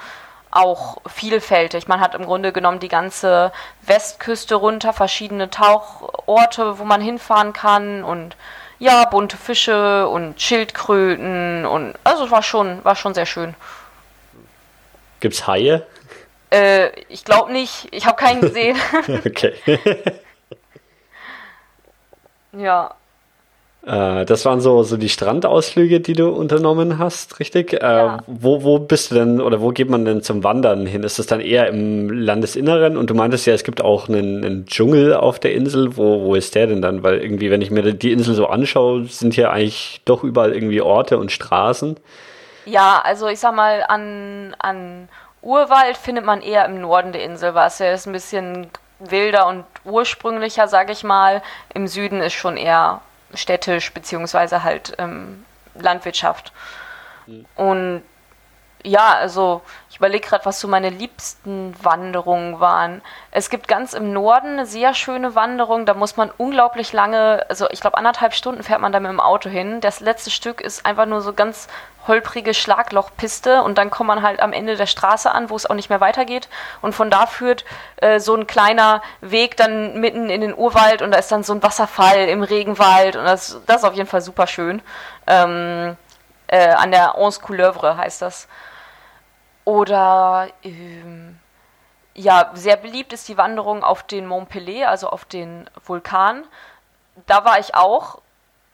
auch 0.53 0.99
vielfältig. 1.07 1.89
Man 1.89 2.01
hat 2.01 2.15
im 2.15 2.25
Grunde 2.25 2.53
genommen 2.53 2.79
die 2.79 2.89
ganze 2.89 3.53
Westküste 3.83 4.55
runter, 4.55 4.93
verschiedene 4.93 5.51
Tauchorte, 5.51 6.79
wo 6.79 6.85
man 6.85 7.01
hinfahren 7.01 7.53
kann 7.53 8.05
und 8.05 8.37
ja, 8.79 9.05
bunte 9.07 9.37
Fische 9.37 10.09
und 10.09 10.41
Schildkröten 10.41 11.65
und 11.67 11.95
also 12.05 12.25
es 12.25 12.31
war 12.31 12.43
schon, 12.43 12.85
war 12.85 12.97
schon 12.97 13.15
sehr 13.15 13.27
schön. 13.27 13.55
Gibt's 15.21 15.47
Haie? 15.47 15.87
Äh, 16.53 16.91
ich 17.09 17.25
glaube 17.25 17.53
nicht. 17.53 17.89
Ich 17.93 18.07
habe 18.07 18.17
keinen 18.17 18.41
gesehen. 18.41 18.77
okay. 19.27 19.55
ja. 22.53 22.95
Äh, 23.85 24.25
das 24.27 24.45
waren 24.45 24.61
so, 24.61 24.85
so 24.85 24.97
die 24.97 25.09
Strandausflüge, 25.09 26.01
die 26.01 26.13
du 26.13 26.29
unternommen 26.29 26.99
hast, 26.99 27.41
richtig? 27.41 27.73
Äh, 27.73 27.79
ja. 27.79 28.19
wo, 28.27 28.63
wo 28.63 28.79
bist 28.79 29.11
du 29.11 29.17
denn 29.17 29.41
oder 29.41 29.61
wo 29.61 29.71
geht 29.71 29.91
man 29.91 30.05
denn 30.05 30.23
zum 30.23 30.45
Wandern 30.45 30.87
hin? 30.87 31.03
Ist 31.03 31.19
das 31.19 31.27
dann 31.27 31.41
eher 31.41 31.67
im 31.67 32.09
Landesinneren? 32.09 32.97
Und 32.97 33.11
du 33.11 33.15
meintest 33.15 33.47
ja, 33.47 33.55
es 33.55 33.65
gibt 33.65 33.83
auch 33.83 34.09
einen, 34.09 34.45
einen 34.45 34.67
Dschungel 34.67 35.15
auf 35.15 35.41
der 35.41 35.55
Insel. 35.55 35.97
Wo, 35.97 36.23
wo 36.23 36.35
ist 36.37 36.55
der 36.55 36.69
denn 36.69 36.81
dann? 36.81 37.03
Weil 37.03 37.19
irgendwie, 37.19 37.51
wenn 37.51 37.61
ich 37.61 37.71
mir 37.71 37.93
die 37.93 38.13
Insel 38.13 38.35
so 38.35 38.47
anschaue, 38.47 39.07
sind 39.07 39.35
hier 39.35 39.51
eigentlich 39.51 40.01
doch 40.05 40.23
überall 40.23 40.55
irgendwie 40.55 40.81
Orte 40.81 41.19
und 41.19 41.33
Straßen. 41.33 41.97
Ja, 42.67 43.03
also 43.05 43.27
ich 43.27 43.41
sag 43.41 43.57
mal, 43.57 43.85
an, 43.89 44.55
an 44.61 45.09
Urwald 45.43 45.97
findet 45.97 46.25
man 46.25 46.41
eher 46.41 46.65
im 46.67 46.81
Norden 46.81 47.11
der 47.11 47.25
Insel 47.25 47.55
was. 47.55 47.81
Er 47.81 47.95
ist 47.95 48.07
ein 48.07 48.13
bisschen 48.13 48.69
wilder 49.01 49.49
und 49.49 49.65
ursprünglicher, 49.85 50.69
sage 50.69 50.93
ich 50.93 51.03
mal. 51.03 51.43
Im 51.75 51.89
Süden 51.89 52.21
ist 52.21 52.35
schon 52.35 52.57
eher 52.57 53.01
städtisch 53.35 53.93
beziehungsweise 53.93 54.63
halt 54.63 54.95
ähm, 54.99 55.45
Landwirtschaft. 55.75 56.53
Mhm. 57.27 57.47
Und 57.57 58.03
ja, 58.85 59.15
also 59.15 59.63
ich 59.91 59.97
überlege 59.97 60.27
gerade, 60.27 60.45
was 60.45 60.59
so 60.61 60.69
meine 60.69 60.91
liebsten 60.91 61.75
Wanderungen 61.83 62.61
waren. 62.61 63.03
Es 63.31 63.51
gibt 63.51 63.69
ganz 63.69 63.93
im 63.93 64.13
Norden 64.13 64.53
eine 64.53 64.67
sehr 64.67 64.95
schöne 64.95 65.35
Wanderung, 65.35 65.87
da 65.87 65.95
muss 65.95 66.17
man 66.17 66.31
unglaublich 66.37 66.93
lange, 66.93 67.45
also 67.49 67.69
ich 67.71 67.81
glaube 67.81 67.99
anderthalb 67.99 68.35
Stunden 68.35 68.63
fährt 68.63 68.81
man 68.81 68.93
da 68.93 69.01
mit 69.01 69.11
dem 69.11 69.21
Auto 69.21 69.49
hin. 69.49 69.81
Das 69.81 70.01
letzte 70.01 70.31
Stück 70.31 70.61
ist 70.61 70.85
einfach 70.87 71.07
nur 71.07 71.21
so 71.21 71.33
ganz 71.33 71.69
holprige 72.09 72.55
Schlaglochpiste 72.55 73.63
und 73.63 73.79
dann 73.79 73.91
kommt 73.91 74.09
man 74.09 74.23
halt 74.23 74.41
am 74.41 74.53
Ende 74.53 74.77
der 74.77 74.87
Straße 74.87 75.31
an, 75.31 75.51
wo 75.51 75.57
es 75.57 75.67
auch 75.69 75.75
nicht 75.75 75.89
mehr 75.89 76.01
weitergeht. 76.01 76.49
Und 76.81 76.95
von 76.95 77.11
da 77.11 77.27
führt 77.27 77.65
äh, 77.97 78.19
so 78.19 78.35
ein 78.35 78.47
kleiner 78.47 79.03
Weg 79.21 79.57
dann 79.57 80.01
mitten 80.01 80.29
in 80.29 80.41
den 80.41 80.57
Urwald 80.57 81.03
und 81.03 81.13
da 81.13 81.19
ist 81.19 81.31
dann 81.31 81.45
so 81.45 81.53
ein 81.53 81.63
Wasserfall 81.63 82.29
im 82.29 82.43
Regenwald 82.43 83.17
und 83.17 83.25
das, 83.25 83.61
das 83.67 83.79
ist 83.79 83.85
auf 83.85 83.95
jeden 83.95 84.09
Fall 84.09 84.21
super 84.21 84.47
schön. 84.47 84.83
Ähm, 85.27 85.97
äh, 86.49 86.71
an 86.71 86.91
der 86.91 87.19
Onze 87.19 87.41
Couleuvre 87.41 87.97
heißt 87.97 88.23
das. 88.23 88.49
Oder 89.65 90.49
ähm, 90.63 91.39
ja, 92.15 92.51
sehr 92.55 92.77
beliebt 92.77 93.13
ist 93.13 93.29
die 93.29 93.39
Wanderung 93.39 93.85
auf 93.85 94.03
den 94.03 94.27
Mont 94.27 94.51
Pelé, 94.51 94.85
also 94.85 95.09
auf 95.09 95.25
den 95.25 95.69
Vulkan. 95.87 96.45
Da 97.27 97.45
war 97.45 97.59
ich 97.59 97.75
auch, 97.75 98.21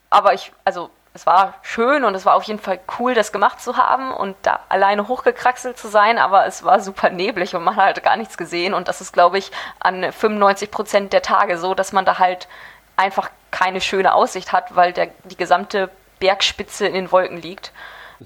aber 0.09 0.33
ich, 0.33 0.51
also 0.65 0.89
es 1.13 1.25
war 1.25 1.55
schön 1.61 2.03
und 2.03 2.15
es 2.15 2.25
war 2.25 2.35
auf 2.35 2.43
jeden 2.43 2.59
Fall 2.59 2.79
cool, 2.99 3.13
das 3.13 3.31
gemacht 3.31 3.61
zu 3.61 3.77
haben 3.77 4.13
und 4.13 4.35
da 4.43 4.59
alleine 4.69 5.07
hochgekraxelt 5.07 5.77
zu 5.77 5.87
sein, 5.87 6.17
aber 6.17 6.45
es 6.45 6.63
war 6.63 6.79
super 6.79 7.09
neblig 7.09 7.55
und 7.55 7.63
man 7.63 7.75
hat 7.75 7.85
halt 7.85 8.03
gar 8.03 8.15
nichts 8.15 8.37
gesehen 8.37 8.73
und 8.73 8.87
das 8.87 9.01
ist, 9.01 9.13
glaube 9.13 9.37
ich, 9.37 9.51
an 9.79 10.11
95 10.11 10.71
Prozent 10.71 11.13
der 11.13 11.21
Tage 11.21 11.57
so, 11.57 11.73
dass 11.73 11.91
man 11.91 12.05
da 12.05 12.19
halt 12.19 12.47
einfach 12.95 13.29
keine 13.51 13.81
schöne 13.81 14.13
Aussicht 14.13 14.51
hat, 14.51 14.75
weil 14.75 14.93
der, 14.93 15.07
die 15.23 15.37
gesamte 15.37 15.89
Bergspitze 16.19 16.85
in 16.85 16.93
den 16.93 17.11
Wolken 17.11 17.41
liegt. 17.41 17.71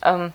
Ähm, 0.03 0.33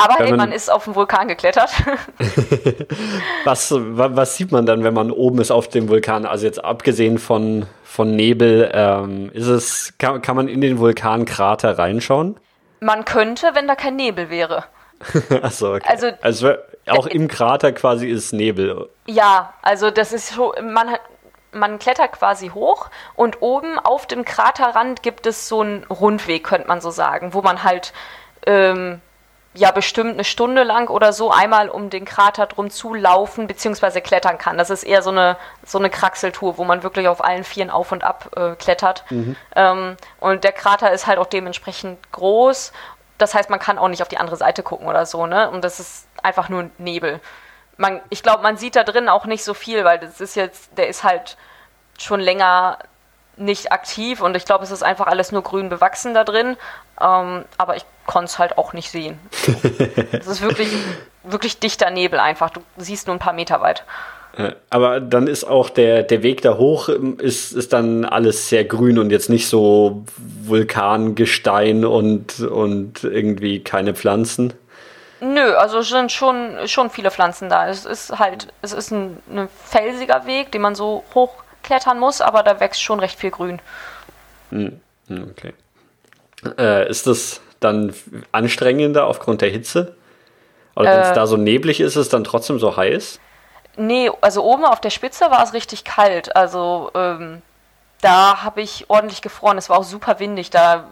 aber 0.00 0.14
hey, 0.14 0.30
man, 0.30 0.36
man, 0.36 0.52
ist 0.52 0.70
auf 0.70 0.84
den 0.84 0.94
Vulkan 0.94 1.26
geklettert. 1.26 1.70
was, 3.44 3.74
was 3.74 4.36
sieht 4.36 4.52
man 4.52 4.64
dann, 4.64 4.84
wenn 4.84 4.94
man 4.94 5.10
oben 5.10 5.40
ist 5.40 5.50
auf 5.50 5.68
dem 5.68 5.88
Vulkan? 5.88 6.24
Also 6.24 6.46
jetzt 6.46 6.64
abgesehen 6.64 7.18
von, 7.18 7.66
von 7.82 8.14
Nebel, 8.14 8.70
ähm, 8.72 9.30
ist 9.32 9.48
es, 9.48 9.94
kann, 9.98 10.22
kann 10.22 10.36
man 10.36 10.46
in 10.46 10.60
den 10.60 10.78
Vulkankrater 10.78 11.78
reinschauen? 11.78 12.38
Man 12.78 13.04
könnte, 13.04 13.50
wenn 13.54 13.66
da 13.66 13.74
kein 13.74 13.96
Nebel 13.96 14.30
wäre. 14.30 14.64
Achso, 15.42 15.74
okay. 15.74 15.88
Also, 15.88 16.10
also 16.20 16.52
auch 16.86 17.06
im 17.08 17.26
Krater 17.26 17.72
quasi 17.72 18.08
ist 18.08 18.32
Nebel. 18.32 18.88
Ja, 19.06 19.52
also 19.62 19.90
das 19.90 20.12
ist 20.12 20.28
so, 20.28 20.54
man 20.62 20.92
hat, 20.92 21.00
man 21.50 21.80
klettert 21.80 22.12
quasi 22.12 22.50
hoch 22.50 22.88
und 23.16 23.42
oben 23.42 23.80
auf 23.80 24.06
dem 24.06 24.24
Kraterrand 24.24 25.02
gibt 25.02 25.26
es 25.26 25.48
so 25.48 25.62
einen 25.62 25.82
Rundweg, 25.84 26.44
könnte 26.44 26.68
man 26.68 26.80
so 26.80 26.90
sagen, 26.90 27.34
wo 27.34 27.42
man 27.42 27.64
halt 27.64 27.92
ähm, 28.46 29.00
ja 29.58 29.72
bestimmt 29.72 30.12
eine 30.12 30.24
Stunde 30.24 30.62
lang 30.62 30.88
oder 30.88 31.12
so 31.12 31.30
einmal 31.30 31.68
um 31.68 31.90
den 31.90 32.04
Krater 32.04 32.46
drum 32.46 32.70
zu 32.70 32.94
laufen 32.94 33.46
bzw. 33.46 34.00
klettern 34.00 34.38
kann. 34.38 34.56
Das 34.56 34.70
ist 34.70 34.84
eher 34.84 35.02
so 35.02 35.10
eine, 35.10 35.36
so 35.64 35.78
eine 35.78 35.90
Kraxeltour, 35.90 36.58
wo 36.58 36.64
man 36.64 36.82
wirklich 36.82 37.08
auf 37.08 37.22
allen 37.24 37.44
Vieren 37.44 37.70
auf 37.70 37.90
und 37.90 38.04
ab 38.04 38.30
äh, 38.36 38.54
klettert. 38.54 39.04
Mhm. 39.10 39.36
Ähm, 39.56 39.96
und 40.20 40.44
der 40.44 40.52
Krater 40.52 40.92
ist 40.92 41.06
halt 41.06 41.18
auch 41.18 41.26
dementsprechend 41.26 41.98
groß. 42.12 42.72
Das 43.18 43.34
heißt, 43.34 43.50
man 43.50 43.58
kann 43.58 43.78
auch 43.78 43.88
nicht 43.88 44.02
auf 44.02 44.08
die 44.08 44.18
andere 44.18 44.36
Seite 44.36 44.62
gucken 44.62 44.86
oder 44.86 45.04
so, 45.04 45.26
ne? 45.26 45.50
Und 45.50 45.64
das 45.64 45.80
ist 45.80 46.06
einfach 46.22 46.48
nur 46.48 46.70
Nebel. 46.78 47.20
Man, 47.76 48.00
ich 48.10 48.22
glaube, 48.22 48.42
man 48.42 48.56
sieht 48.56 48.76
da 48.76 48.84
drin 48.84 49.08
auch 49.08 49.26
nicht 49.26 49.42
so 49.42 49.54
viel, 49.54 49.84
weil 49.84 49.98
das 49.98 50.20
ist 50.20 50.36
jetzt, 50.36 50.78
der 50.78 50.88
ist 50.88 51.02
halt 51.02 51.36
schon 51.98 52.20
länger 52.20 52.78
nicht 53.38 53.72
aktiv 53.72 54.20
und 54.20 54.36
ich 54.36 54.44
glaube, 54.44 54.64
es 54.64 54.70
ist 54.70 54.82
einfach 54.82 55.06
alles 55.06 55.32
nur 55.32 55.42
grün 55.42 55.68
bewachsen 55.68 56.14
da 56.14 56.24
drin. 56.24 56.56
Ähm, 57.00 57.44
aber 57.56 57.76
ich 57.76 57.84
konnte 58.06 58.26
es 58.26 58.38
halt 58.38 58.58
auch 58.58 58.72
nicht 58.72 58.90
sehen. 58.90 59.18
Es 60.12 60.26
ist 60.26 60.42
wirklich, 60.42 60.72
wirklich 61.22 61.58
dichter 61.58 61.90
Nebel 61.90 62.18
einfach. 62.18 62.50
Du 62.50 62.60
siehst 62.76 63.06
nur 63.06 63.16
ein 63.16 63.20
paar 63.20 63.32
Meter 63.32 63.60
weit. 63.60 63.84
Aber 64.70 65.00
dann 65.00 65.26
ist 65.26 65.44
auch 65.44 65.68
der, 65.68 66.04
der 66.04 66.22
Weg 66.22 66.42
da 66.42 66.58
hoch, 66.58 66.88
ähm, 66.88 67.18
ist, 67.18 67.52
ist 67.52 67.72
dann 67.72 68.04
alles 68.04 68.48
sehr 68.48 68.64
grün 68.64 68.98
und 68.98 69.10
jetzt 69.10 69.30
nicht 69.30 69.48
so 69.48 70.04
Vulkangestein 70.44 71.84
und, 71.84 72.40
und 72.40 73.02
irgendwie 73.02 73.64
keine 73.64 73.94
Pflanzen. 73.94 74.54
Nö, 75.20 75.54
also 75.54 75.82
sind 75.82 76.12
schon, 76.12 76.56
schon 76.66 76.90
viele 76.90 77.10
Pflanzen 77.10 77.48
da. 77.48 77.68
Es 77.68 77.84
ist 77.84 78.16
halt, 78.20 78.48
es 78.62 78.72
ist 78.72 78.92
ein, 78.92 79.18
ein 79.28 79.48
felsiger 79.64 80.26
Weg, 80.26 80.52
den 80.52 80.62
man 80.62 80.76
so 80.76 81.02
hochklettern 81.68 81.98
muss, 81.98 82.20
aber 82.20 82.42
da 82.42 82.60
wächst 82.60 82.82
schon 82.82 83.00
recht 83.00 83.18
viel 83.18 83.30
Grün. 83.30 83.60
Hm, 84.50 84.80
hm 85.08 85.30
okay. 85.30 85.54
Äh, 86.56 86.88
ist 86.88 87.06
das 87.06 87.40
dann 87.60 87.94
anstrengender 88.32 89.06
aufgrund 89.06 89.42
der 89.42 89.50
Hitze? 89.50 89.96
Oder 90.76 90.92
wenn 90.92 91.00
es 91.00 91.10
äh, 91.10 91.14
da 91.14 91.26
so 91.26 91.36
neblig 91.36 91.80
ist, 91.80 91.96
ist 91.96 91.96
es 91.96 92.08
dann 92.08 92.24
trotzdem 92.24 92.58
so 92.58 92.76
heiß? 92.76 93.18
Nee, 93.76 94.10
also 94.20 94.44
oben 94.44 94.64
auf 94.64 94.80
der 94.80 94.90
Spitze 94.90 95.30
war 95.30 95.42
es 95.42 95.52
richtig 95.52 95.84
kalt. 95.84 96.34
Also 96.36 96.90
ähm, 96.94 97.42
da 98.00 98.42
habe 98.42 98.60
ich 98.60 98.88
ordentlich 98.88 99.22
gefroren. 99.22 99.58
Es 99.58 99.68
war 99.68 99.78
auch 99.78 99.84
super 99.84 100.20
windig. 100.20 100.50
Da 100.50 100.84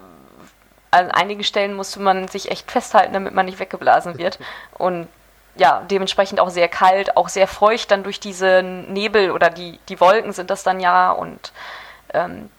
an 0.91 1.11
einigen 1.11 1.43
Stellen 1.43 1.73
musste 1.73 2.01
man 2.01 2.27
sich 2.27 2.51
echt 2.51 2.69
festhalten, 2.69 3.13
damit 3.13 3.33
man 3.33 3.45
nicht 3.45 3.59
weggeblasen 3.59 4.17
wird. 4.17 4.39
Und 4.73 5.07
ja, 5.57 5.83
dementsprechend 5.89 6.39
auch 6.39 6.49
sehr 6.49 6.67
kalt, 6.67 7.17
auch 7.17 7.29
sehr 7.29 7.47
feucht 7.47 7.91
dann 7.91 8.03
durch 8.03 8.19
diese 8.19 8.63
Nebel 8.63 9.31
oder 9.31 9.49
die, 9.49 9.79
die 9.89 9.99
Wolken 9.99 10.33
sind 10.33 10.49
das 10.49 10.63
dann 10.63 10.79
ja. 10.79 11.11
Und 11.11 11.51
ähm, 12.13 12.49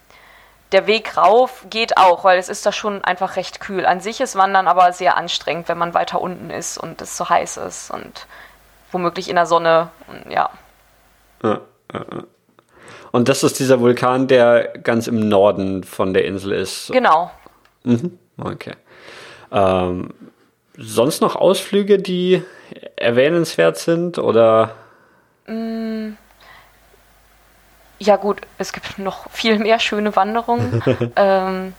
der 0.72 0.86
Weg 0.86 1.16
rauf 1.16 1.64
geht 1.70 1.96
auch, 1.96 2.24
weil 2.24 2.38
es 2.38 2.48
ist 2.48 2.66
da 2.66 2.72
schon 2.72 3.02
einfach 3.04 3.36
recht 3.36 3.60
kühl. 3.60 3.86
An 3.86 4.00
sich 4.00 4.20
ist 4.20 4.36
Wandern 4.36 4.68
aber 4.68 4.92
sehr 4.92 5.16
anstrengend, 5.16 5.68
wenn 5.68 5.78
man 5.78 5.94
weiter 5.94 6.20
unten 6.20 6.50
ist 6.50 6.78
und 6.78 7.00
es 7.00 7.16
so 7.16 7.28
heiß 7.28 7.56
ist 7.58 7.90
und 7.90 8.26
womöglich 8.92 9.28
in 9.28 9.36
der 9.36 9.46
Sonne. 9.46 9.90
Und, 10.08 10.30
ja. 10.30 10.50
Und 13.12 13.28
das 13.28 13.42
ist 13.42 13.58
dieser 13.58 13.80
Vulkan, 13.80 14.28
der 14.28 14.78
ganz 14.78 15.06
im 15.06 15.28
Norden 15.28 15.84
von 15.84 16.12
der 16.12 16.24
Insel 16.24 16.52
ist. 16.52 16.90
Genau. 16.92 17.30
Mhm. 17.84 18.18
Okay. 18.38 18.74
Ähm, 19.50 20.12
sonst 20.76 21.20
noch 21.20 21.34
Ausflüge, 21.34 21.98
die 21.98 22.42
erwähnenswert 23.00 23.78
sind 23.78 24.18
oder? 24.18 24.74
Mm 25.46 26.12
ja 27.98 28.16
gut, 28.16 28.42
es 28.58 28.72
gibt 28.72 28.98
noch 28.98 29.30
viel 29.30 29.58
mehr 29.58 29.78
schöne 29.78 30.14
Wanderungen. 30.16 30.82
ähm, 31.16 31.74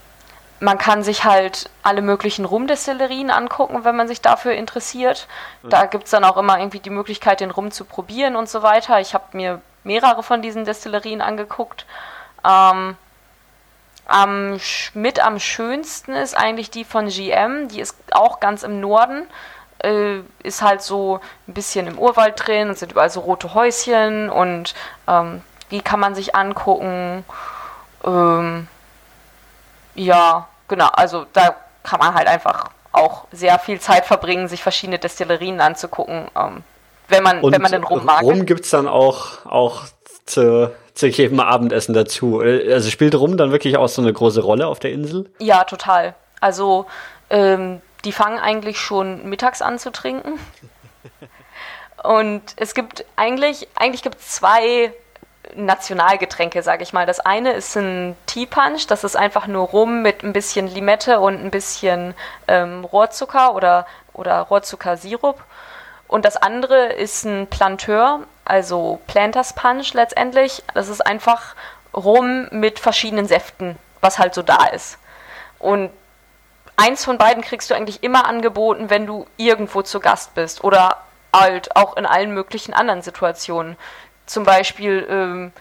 man 0.60 0.76
kann 0.76 1.02
sich 1.02 1.24
halt 1.24 1.70
alle 1.82 2.02
möglichen 2.02 2.44
Rumdestillerien 2.44 3.30
angucken, 3.30 3.84
wenn 3.84 3.96
man 3.96 4.08
sich 4.08 4.20
dafür 4.20 4.52
interessiert. 4.52 5.26
Da 5.62 5.86
gibt 5.86 6.04
es 6.04 6.10
dann 6.10 6.24
auch 6.24 6.36
immer 6.36 6.58
irgendwie 6.58 6.80
die 6.80 6.90
Möglichkeit, 6.90 7.40
den 7.40 7.50
Rum 7.50 7.70
zu 7.70 7.86
probieren 7.86 8.36
und 8.36 8.48
so 8.50 8.62
weiter. 8.62 9.00
Ich 9.00 9.14
habe 9.14 9.24
mir 9.32 9.62
mehrere 9.84 10.22
von 10.22 10.42
diesen 10.42 10.66
Destillerien 10.66 11.22
angeguckt. 11.22 11.86
Ähm, 12.46 12.96
am, 14.06 14.60
mit 14.92 15.24
am 15.24 15.38
schönsten 15.38 16.12
ist 16.12 16.36
eigentlich 16.36 16.70
die 16.70 16.84
von 16.84 17.08
GM. 17.08 17.68
Die 17.68 17.80
ist 17.80 17.96
auch 18.10 18.38
ganz 18.40 18.62
im 18.62 18.80
Norden. 18.80 19.26
Äh, 19.82 20.20
ist 20.42 20.62
halt 20.62 20.82
so 20.82 21.20
ein 21.48 21.54
bisschen 21.54 21.86
im 21.86 21.98
Urwald 21.98 22.46
drin 22.46 22.68
und 22.68 22.78
sind 22.78 22.92
überall 22.92 23.10
so 23.10 23.20
rote 23.20 23.54
Häuschen 23.54 24.28
und 24.28 24.74
ähm, 25.08 25.42
die 25.70 25.80
kann 25.80 26.00
man 26.00 26.14
sich 26.14 26.34
angucken. 26.34 27.24
Ähm, 28.04 28.68
ja, 29.94 30.48
genau, 30.68 30.88
also 30.92 31.26
da 31.32 31.56
kann 31.82 31.98
man 31.98 32.14
halt 32.14 32.28
einfach 32.28 32.70
auch 32.92 33.26
sehr 33.32 33.58
viel 33.58 33.80
Zeit 33.80 34.04
verbringen, 34.04 34.48
sich 34.48 34.62
verschiedene 34.62 34.98
Destillerien 34.98 35.60
anzugucken, 35.60 36.28
ähm, 36.36 36.62
wenn 37.08 37.22
man, 37.22 37.40
Und 37.40 37.52
wenn 37.52 37.62
man 37.62 37.72
den 37.72 37.84
Rum 37.84 38.04
mag. 38.04 38.22
Rum 38.22 38.46
gibt 38.46 38.64
es 38.64 38.70
dann 38.70 38.86
auch, 38.86 39.44
auch 39.46 39.84
zu, 40.26 40.70
zu 40.94 41.06
jedem 41.08 41.40
Abendessen 41.40 41.92
dazu. 41.92 42.40
Also 42.40 42.88
spielt 42.90 43.14
Rum 43.14 43.36
dann 43.36 43.50
wirklich 43.50 43.76
auch 43.76 43.88
so 43.88 44.02
eine 44.02 44.12
große 44.12 44.40
Rolle 44.42 44.66
auf 44.66 44.78
der 44.78 44.92
Insel? 44.92 45.28
Ja, 45.38 45.64
total. 45.64 46.14
Also 46.40 46.86
ähm, 47.30 47.80
die 48.04 48.12
fangen 48.12 48.38
eigentlich 48.38 48.78
schon 48.80 49.28
mittags 49.28 49.62
an 49.62 49.78
zu 49.78 49.90
trinken. 49.90 50.38
Und 52.02 52.42
es 52.56 52.74
gibt 52.74 53.04
eigentlich, 53.16 53.68
eigentlich 53.74 54.02
gibt 54.02 54.20
es 54.20 54.28
zwei 54.30 54.92
Nationalgetränke, 55.54 56.62
sage 56.62 56.82
ich 56.82 56.92
mal. 56.92 57.06
Das 57.06 57.20
eine 57.20 57.52
ist 57.52 57.76
ein 57.76 58.16
Tea 58.26 58.46
Punch, 58.46 58.86
das 58.86 59.04
ist 59.04 59.16
einfach 59.16 59.46
nur 59.46 59.68
Rum 59.68 60.02
mit 60.02 60.22
ein 60.22 60.32
bisschen 60.32 60.66
Limette 60.66 61.20
und 61.20 61.44
ein 61.44 61.50
bisschen 61.50 62.14
ähm, 62.48 62.84
Rohrzucker 62.84 63.54
oder, 63.54 63.86
oder 64.12 64.40
Rohrzuckersirup. 64.40 65.42
Und 66.08 66.24
das 66.24 66.36
andere 66.36 66.86
ist 66.86 67.24
ein 67.24 67.46
Planteur, 67.46 68.20
also 68.44 69.00
Planters 69.06 69.54
Punch 69.54 69.92
letztendlich. 69.94 70.62
Das 70.74 70.88
ist 70.88 71.06
einfach 71.06 71.54
Rum 71.94 72.48
mit 72.50 72.78
verschiedenen 72.78 73.26
Säften, 73.26 73.76
was 74.00 74.18
halt 74.18 74.34
so 74.34 74.42
da 74.42 74.66
ist. 74.66 74.98
Und 75.58 75.90
eins 76.80 77.04
von 77.04 77.18
beiden 77.18 77.42
kriegst 77.42 77.70
du 77.70 77.74
eigentlich 77.74 78.02
immer 78.02 78.26
angeboten, 78.26 78.88
wenn 78.88 79.06
du 79.06 79.26
irgendwo 79.36 79.82
zu 79.82 80.00
Gast 80.00 80.34
bist 80.34 80.64
oder 80.64 80.96
halt 81.34 81.76
auch 81.76 81.96
in 81.96 82.06
allen 82.06 82.32
möglichen 82.32 82.72
anderen 82.72 83.02
Situationen. 83.02 83.76
Zum 84.26 84.44
Beispiel, 84.44 85.06
ähm, 85.08 85.52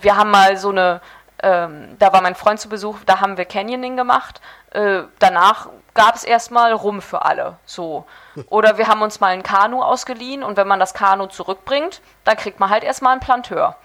wir 0.00 0.16
haben 0.16 0.30
mal 0.30 0.56
so 0.56 0.70
eine, 0.70 1.00
ähm, 1.42 1.96
da 1.98 2.12
war 2.12 2.22
mein 2.22 2.34
Freund 2.34 2.58
zu 2.58 2.68
Besuch, 2.68 2.98
da 3.04 3.20
haben 3.20 3.36
wir 3.36 3.44
Canyoning 3.44 3.96
gemacht. 3.96 4.40
Äh, 4.70 5.02
danach 5.18 5.68
gab 5.92 6.14
es 6.14 6.24
erstmal 6.24 6.72
Rum 6.72 7.02
für 7.02 7.24
alle. 7.24 7.58
So. 7.66 8.06
Oder 8.48 8.78
wir 8.78 8.88
haben 8.88 9.02
uns 9.02 9.20
mal 9.20 9.28
ein 9.28 9.42
Kanu 9.42 9.82
ausgeliehen 9.82 10.42
und 10.42 10.56
wenn 10.56 10.68
man 10.68 10.80
das 10.80 10.94
Kanu 10.94 11.26
zurückbringt, 11.26 12.00
dann 12.24 12.36
kriegt 12.36 12.58
man 12.58 12.70
halt 12.70 12.84
erstmal 12.84 13.12
einen 13.12 13.20
Planteur. 13.20 13.76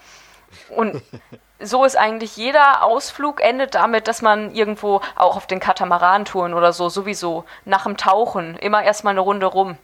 Und 0.70 1.02
so 1.60 1.84
ist 1.84 1.96
eigentlich 1.96 2.36
jeder 2.36 2.82
Ausflug 2.82 3.40
endet 3.40 3.74
damit, 3.74 4.06
dass 4.06 4.22
man 4.22 4.54
irgendwo 4.54 5.00
auch 5.16 5.36
auf 5.36 5.46
den 5.46 5.60
Katamaran-Touren 5.60 6.54
oder 6.54 6.72
so 6.72 6.88
sowieso 6.88 7.44
nach 7.64 7.84
dem 7.84 7.96
Tauchen 7.96 8.56
immer 8.56 8.82
erstmal 8.82 9.12
eine 9.12 9.20
Runde 9.20 9.46
rum. 9.46 9.76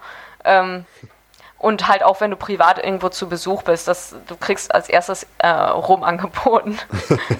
Ähm, 0.44 0.84
und 1.58 1.88
halt 1.88 2.02
auch, 2.02 2.20
wenn 2.20 2.30
du 2.30 2.36
privat 2.36 2.82
irgendwo 2.82 3.08
zu 3.08 3.28
Besuch 3.28 3.62
bist, 3.62 3.88
dass 3.88 4.14
du 4.26 4.36
kriegst 4.36 4.74
als 4.74 4.88
erstes 4.88 5.26
äh, 5.38 5.48
Rum 5.48 6.04
angeboten. 6.04 6.78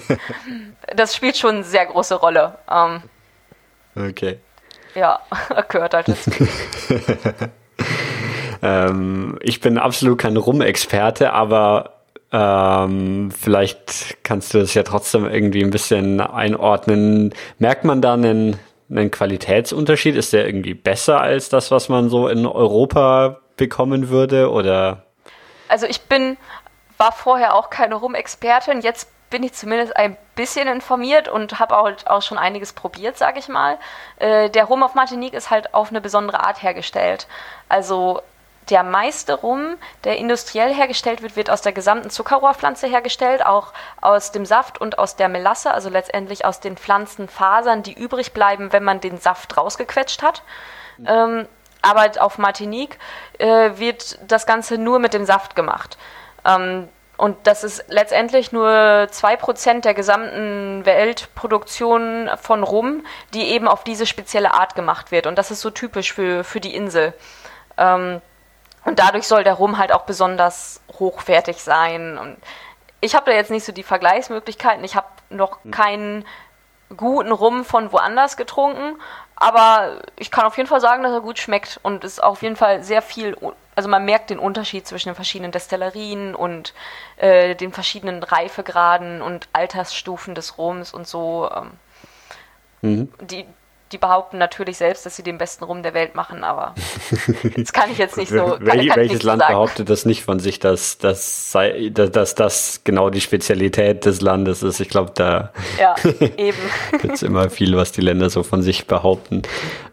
das 0.95 1.15
spielt 1.15 1.37
schon 1.37 1.55
eine 1.55 1.63
sehr 1.63 1.85
große 1.85 2.15
Rolle. 2.15 2.57
Ähm, 2.69 3.03
okay. 3.95 4.39
Ja, 4.95 5.19
gehört 5.69 5.93
halt 5.93 6.07
dazu. 6.07 6.31
ähm, 8.63 9.37
ich 9.41 9.61
bin 9.61 9.77
absolut 9.77 10.17
kein 10.17 10.37
Rum-Experte, 10.37 11.31
aber 11.31 11.94
ähm, 12.35 13.31
vielleicht 13.31 14.21
kannst 14.23 14.53
du 14.53 14.59
das 14.59 14.73
ja 14.73 14.83
trotzdem 14.83 15.25
irgendwie 15.25 15.63
ein 15.63 15.69
bisschen 15.69 16.19
einordnen. 16.19 17.33
Merkt 17.59 17.85
man 17.85 18.01
da 18.01 18.13
einen, 18.15 18.59
einen 18.89 19.09
Qualitätsunterschied? 19.09 20.17
Ist 20.17 20.33
der 20.33 20.45
irgendwie 20.45 20.73
besser 20.73 21.21
als 21.21 21.47
das, 21.47 21.71
was 21.71 21.87
man 21.87 22.09
so 22.09 22.27
in 22.27 22.45
Europa 22.45 23.39
bekommen 23.55 24.09
würde? 24.09 24.51
Oder? 24.51 25.03
Also 25.69 25.85
ich 25.85 26.01
bin, 26.01 26.35
war 26.97 27.13
vorher 27.13 27.55
auch 27.55 27.69
keine 27.69 27.95
Rum-Expertin. 27.95 28.81
Jetzt 28.81 29.07
bin 29.29 29.41
ich 29.43 29.53
zumindest 29.53 29.95
ein 29.95 30.17
bisschen 30.35 30.67
informiert 30.67 31.29
und 31.29 31.57
habe 31.57 31.77
auch, 31.77 31.89
auch 32.05 32.21
schon 32.21 32.37
einiges 32.37 32.73
probiert, 32.73 33.17
sage 33.17 33.39
ich 33.39 33.47
mal. 33.47 33.77
Äh, 34.17 34.49
der 34.49 34.65
Rum 34.65 34.83
auf 34.83 34.93
Martinique 34.93 35.33
ist 35.33 35.51
halt 35.51 35.73
auf 35.73 35.89
eine 35.89 36.01
besondere 36.01 36.45
Art 36.45 36.61
hergestellt. 36.61 37.27
Also 37.69 38.21
der 38.69 38.83
meiste 38.83 39.33
Rum, 39.33 39.77
der 40.03 40.17
industriell 40.17 40.73
hergestellt 40.73 41.21
wird, 41.21 41.35
wird 41.35 41.49
aus 41.49 41.61
der 41.61 41.71
gesamten 41.71 42.09
Zuckerrohrpflanze 42.09 42.87
hergestellt, 42.87 43.45
auch 43.45 43.73
aus 44.01 44.31
dem 44.31 44.45
Saft 44.45 44.79
und 44.79 44.97
aus 44.97 45.15
der 45.15 45.29
Melasse, 45.29 45.71
also 45.71 45.89
letztendlich 45.89 46.45
aus 46.45 46.59
den 46.59 46.77
Pflanzenfasern, 46.77 47.83
die 47.83 47.93
übrig 47.93 48.33
bleiben, 48.33 48.73
wenn 48.73 48.83
man 48.83 49.01
den 49.01 49.17
Saft 49.17 49.55
rausgequetscht 49.57 50.23
hat. 50.23 50.43
Mhm. 50.97 51.07
Ähm, 51.07 51.47
aber 51.81 52.09
auf 52.19 52.39
Martinique 52.39 52.97
äh, 53.37 53.71
wird 53.75 54.17
das 54.27 54.47
Ganze 54.47 54.77
nur 54.79 54.97
mit 54.97 55.13
dem 55.13 55.25
Saft 55.25 55.55
gemacht. 55.55 55.97
Ähm, 56.43 56.89
und 57.17 57.37
das 57.47 57.63
ist 57.63 57.85
letztendlich 57.87 58.51
nur 58.51 58.67
2% 58.69 59.81
der 59.81 59.93
gesamten 59.93 60.85
Weltproduktion 60.85 62.29
von 62.41 62.63
Rum, 62.63 63.05
die 63.33 63.49
eben 63.49 63.67
auf 63.67 63.83
diese 63.83 64.05
spezielle 64.05 64.53
Art 64.53 64.75
gemacht 64.75 65.11
wird. 65.11 65.27
Und 65.27 65.37
das 65.37 65.51
ist 65.51 65.61
so 65.61 65.69
typisch 65.69 66.13
für, 66.13 66.43
für 66.43 66.59
die 66.59 66.75
Insel. 66.75 67.13
Ähm, 67.77 68.21
und 68.85 68.99
dadurch 68.99 69.27
soll 69.27 69.43
der 69.43 69.55
Rum 69.55 69.77
halt 69.77 69.91
auch 69.91 70.03
besonders 70.03 70.81
hochwertig 70.97 71.61
sein. 71.61 72.17
Und 72.17 72.37
ich 73.01 73.15
habe 73.15 73.29
da 73.29 73.35
jetzt 73.35 73.51
nicht 73.51 73.65
so 73.65 73.71
die 73.71 73.83
Vergleichsmöglichkeiten. 73.83 74.83
Ich 74.83 74.95
habe 74.95 75.07
noch 75.29 75.63
hm. 75.63 75.71
keinen 75.71 76.25
guten 76.95 77.31
Rum 77.31 77.65
von 77.65 77.91
woanders 77.91 78.37
getrunken. 78.37 78.99
Aber 79.35 80.01
ich 80.15 80.31
kann 80.31 80.45
auf 80.45 80.55
jeden 80.55 80.69
Fall 80.69 80.79
sagen, 80.79 81.03
dass 81.03 81.11
er 81.11 81.21
gut 81.21 81.39
schmeckt 81.39 81.79
und 81.83 82.05
ist 82.05 82.23
auf 82.23 82.41
jeden 82.41 82.55
Fall 82.55 82.83
sehr 82.83 83.01
viel 83.01 83.35
also 83.75 83.89
man 83.89 84.05
merkt 84.05 84.29
den 84.29 84.39
Unterschied 84.39 84.87
zwischen 84.87 85.09
den 85.09 85.15
verschiedenen 85.15 85.51
Destillerien 85.51 86.33
und 86.33 86.73
äh, 87.17 87.55
den 87.55 87.73
verschiedenen 87.73 88.23
Reifegraden 88.23 89.21
und 89.21 89.49
Altersstufen 89.53 90.33
des 90.33 90.57
Rums 90.57 90.93
und 90.93 91.07
so. 91.07 91.49
Ähm, 91.53 91.71
mhm. 92.81 93.13
Die, 93.21 93.45
die 93.91 93.97
behaupten 93.97 94.37
natürlich 94.37 94.77
selbst, 94.77 95.05
dass 95.05 95.15
sie 95.15 95.23
den 95.23 95.37
besten 95.37 95.63
Rum 95.63 95.83
der 95.83 95.93
Welt 95.93 96.15
machen, 96.15 96.43
aber 96.43 96.73
das 97.55 97.71
kann 97.71 97.91
ich 97.91 97.97
jetzt 97.97 98.17
nicht 98.17 98.29
so. 98.29 98.57
Kann, 98.57 98.65
Wel 98.65 98.87
kann 98.87 98.97
welches 98.97 99.13
nicht 99.13 99.23
Land 99.23 99.41
so 99.43 99.47
behauptet 99.47 99.89
das 99.89 100.05
nicht 100.05 100.23
von 100.23 100.39
sich, 100.39 100.59
dass, 100.59 100.97
dass, 100.97 101.51
sei, 101.51 101.89
dass, 101.93 102.11
dass 102.11 102.35
das 102.35 102.81
genau 102.83 103.09
die 103.09 103.21
Spezialität 103.21 104.05
des 104.05 104.21
Landes 104.21 104.63
ist? 104.63 104.79
Ich 104.79 104.89
glaube, 104.89 105.11
da 105.15 105.51
ja, 105.79 105.95
eben. 106.37 106.57
gibt 106.99 107.13
es 107.13 107.23
immer 107.23 107.49
viel, 107.49 107.77
was 107.77 107.91
die 107.91 108.01
Länder 108.01 108.29
so 108.29 108.43
von 108.43 108.61
sich 108.63 108.87
behaupten. 108.87 109.43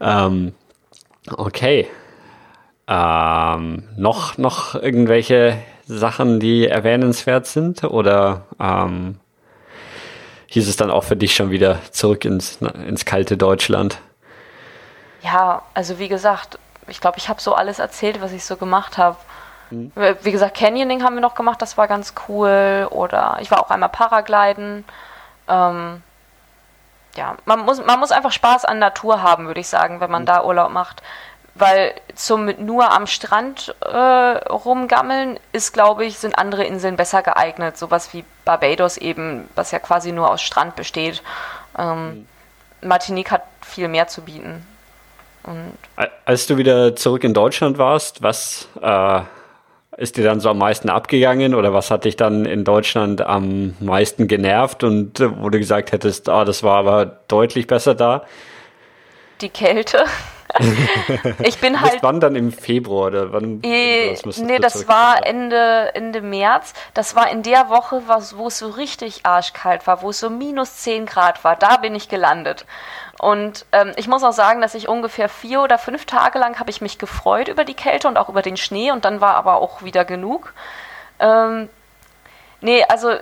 Ähm, 0.01 0.55
okay, 1.37 1.87
ähm, 2.89 3.85
noch, 3.97 4.39
noch 4.39 4.75
irgendwelche 4.75 5.59
Sachen, 5.87 6.41
die 6.41 6.67
erwähnenswert 6.67 7.47
sind? 7.47 7.85
Oder 7.85 8.47
ähm, 8.61 9.19
hieß 10.53 10.69
es 10.69 10.77
dann 10.77 10.91
auch 10.91 11.05
für 11.05 11.17
dich 11.17 11.35
schon 11.35 11.51
wieder 11.51 11.79
zurück 11.93 12.27
ins, 12.27 12.59
ins 12.87 13.07
kalte 13.07 13.39
Deutschland? 13.39 13.99
Ja, 15.23 15.63
also 15.73 15.99
wie 15.99 16.09
gesagt, 16.09 16.59
ich 16.89 17.01
glaube, 17.01 17.17
ich 17.17 17.31
habe 17.31 17.41
so 17.41 17.55
alles 17.55 17.79
erzählt, 17.79 18.21
was 18.21 18.33
ich 18.33 18.45
so 18.45 18.57
gemacht 18.57 18.99
habe. 18.99 19.17
Mhm. 19.71 19.93
Wie 19.95 20.31
gesagt, 20.31 20.55
Canyoning 20.55 21.03
haben 21.03 21.15
wir 21.15 21.23
noch 21.23 21.35
gemacht, 21.35 21.63
das 21.63 21.79
war 21.79 21.89
ganz 21.89 22.13
cool. 22.29 22.87
Oder 22.91 23.39
ich 23.41 23.51
war 23.51 23.61
auch 23.61 23.71
einmal 23.71 23.89
Paragliden. 23.89 24.85
Ähm, 25.49 26.03
ja, 27.17 27.37
man 27.47 27.61
muss, 27.61 27.83
man 27.83 27.99
muss 27.99 28.13
einfach 28.13 28.33
Spaß 28.33 28.67
an 28.67 28.79
Natur 28.79 29.23
haben, 29.23 29.47
würde 29.47 29.61
ich 29.61 29.69
sagen, 29.69 30.01
wenn 30.01 30.11
man 30.11 30.23
mhm. 30.23 30.27
da 30.27 30.45
Urlaub 30.45 30.71
macht 30.71 31.03
weil 31.55 31.95
zum 32.15 32.47
nur 32.65 32.91
am 32.93 33.07
Strand 33.07 33.75
äh, 33.81 33.89
rumgammeln 33.89 35.39
ist, 35.53 35.73
glaube 35.73 36.05
ich, 36.05 36.19
sind 36.19 36.39
andere 36.39 36.65
Inseln 36.65 36.97
besser 36.97 37.23
geeignet. 37.23 37.77
Sowas 37.77 38.13
wie 38.15 38.25
Barbados 38.45 38.97
eben, 38.97 39.49
was 39.55 39.71
ja 39.71 39.79
quasi 39.79 40.13
nur 40.13 40.31
aus 40.31 40.41
Strand 40.41 40.77
besteht. 40.77 41.23
Ähm, 41.79 42.27
mhm. 42.81 42.89
Martinique 42.89 43.31
hat 43.31 43.43
viel 43.61 43.89
mehr 43.89 44.09
zu 44.09 44.23
bieten. 44.23 44.67
Und 45.45 45.77
Als 46.25 46.47
du 46.47 46.57
wieder 46.57 46.97
zurück 46.97 47.25
in 47.25 47.35
Deutschland 47.35 47.77
warst, 47.77 48.23
was 48.23 48.69
äh, 48.81 49.21
ist 49.97 50.17
dir 50.17 50.25
dann 50.25 50.41
so 50.41 50.49
am 50.49 50.59
meisten 50.59 50.89
abgegangen 50.89 51.55
oder 51.55 51.75
was 51.75 51.91
hat 51.91 52.05
dich 52.05 52.17
dann 52.17 52.45
in 52.45 52.65
Deutschland 52.65 53.21
am 53.21 53.75
meisten 53.81 54.27
genervt 54.27 54.85
und 54.85 55.21
äh, 55.21 55.39
wo 55.41 55.51
du 55.51 55.59
gesagt 55.59 55.93
hättest, 55.93 56.29
ah, 56.29 56.45
das 56.45 56.63
war 56.63 56.79
aber 56.79 57.07
deutlich 57.29 57.67
besser 57.67 57.95
da? 57.95 58.25
Die 59.41 59.51
Kälte. 59.51 60.05
ich 61.43 61.59
bin 61.61 61.81
halt. 61.81 62.03
Wann 62.03 62.21
dann 62.21 62.37
im 62.37 62.53
Februar 62.53 63.07
oder 63.09 63.33
wann? 63.33 63.63
Äh, 63.63 64.17
nee, 64.37 64.59
das 64.59 64.87
war 64.89 65.27
Ende, 65.27 65.95
Ende 65.95 66.21
März. 66.21 66.75
Das 66.95 67.17
war 67.17 67.31
in 67.31 67.43
der 67.43 67.69
Woche, 67.69 68.03
wo 68.07 68.47
es 68.47 68.59
so 68.59 68.69
richtig 68.69 69.25
arschkalt 69.25 69.87
war, 69.87 70.03
wo 70.03 70.11
es 70.11 70.21
so 70.21 70.31
minus 70.31 70.77
10 70.79 71.07
Grad 71.07 71.45
war. 71.45 71.57
Da 71.57 71.77
bin 71.79 71.95
ich 71.95 72.09
gelandet. 72.09 72.67
Und 73.19 73.67
ähm, 73.73 73.93
ich 73.97 74.09
muss 74.09 74.25
auch 74.25 74.33
sagen, 74.33 74.61
dass 74.61 74.75
ich 74.75 74.89
ungefähr 74.89 75.29
vier 75.29 75.63
oder 75.63 75.79
fünf 75.79 76.07
Tage 76.07 76.39
lang 76.39 76.59
habe 76.59 76.71
ich 76.71 76.81
mich 76.81 76.99
gefreut 76.99 77.49
über 77.49 77.65
die 77.65 77.75
Kälte 77.75 78.09
und 78.09 78.17
auch 78.17 78.29
über 78.29 78.43
den 78.43 78.57
Schnee 78.57 78.91
und 78.91 79.05
dann 79.05 79.21
war 79.21 79.37
aber 79.37 79.57
auch 79.57 79.83
wieder 79.83 80.05
genug. 80.05 80.53
Ähm, 81.21 81.69
nee, 82.61 82.85
also, 82.89 83.15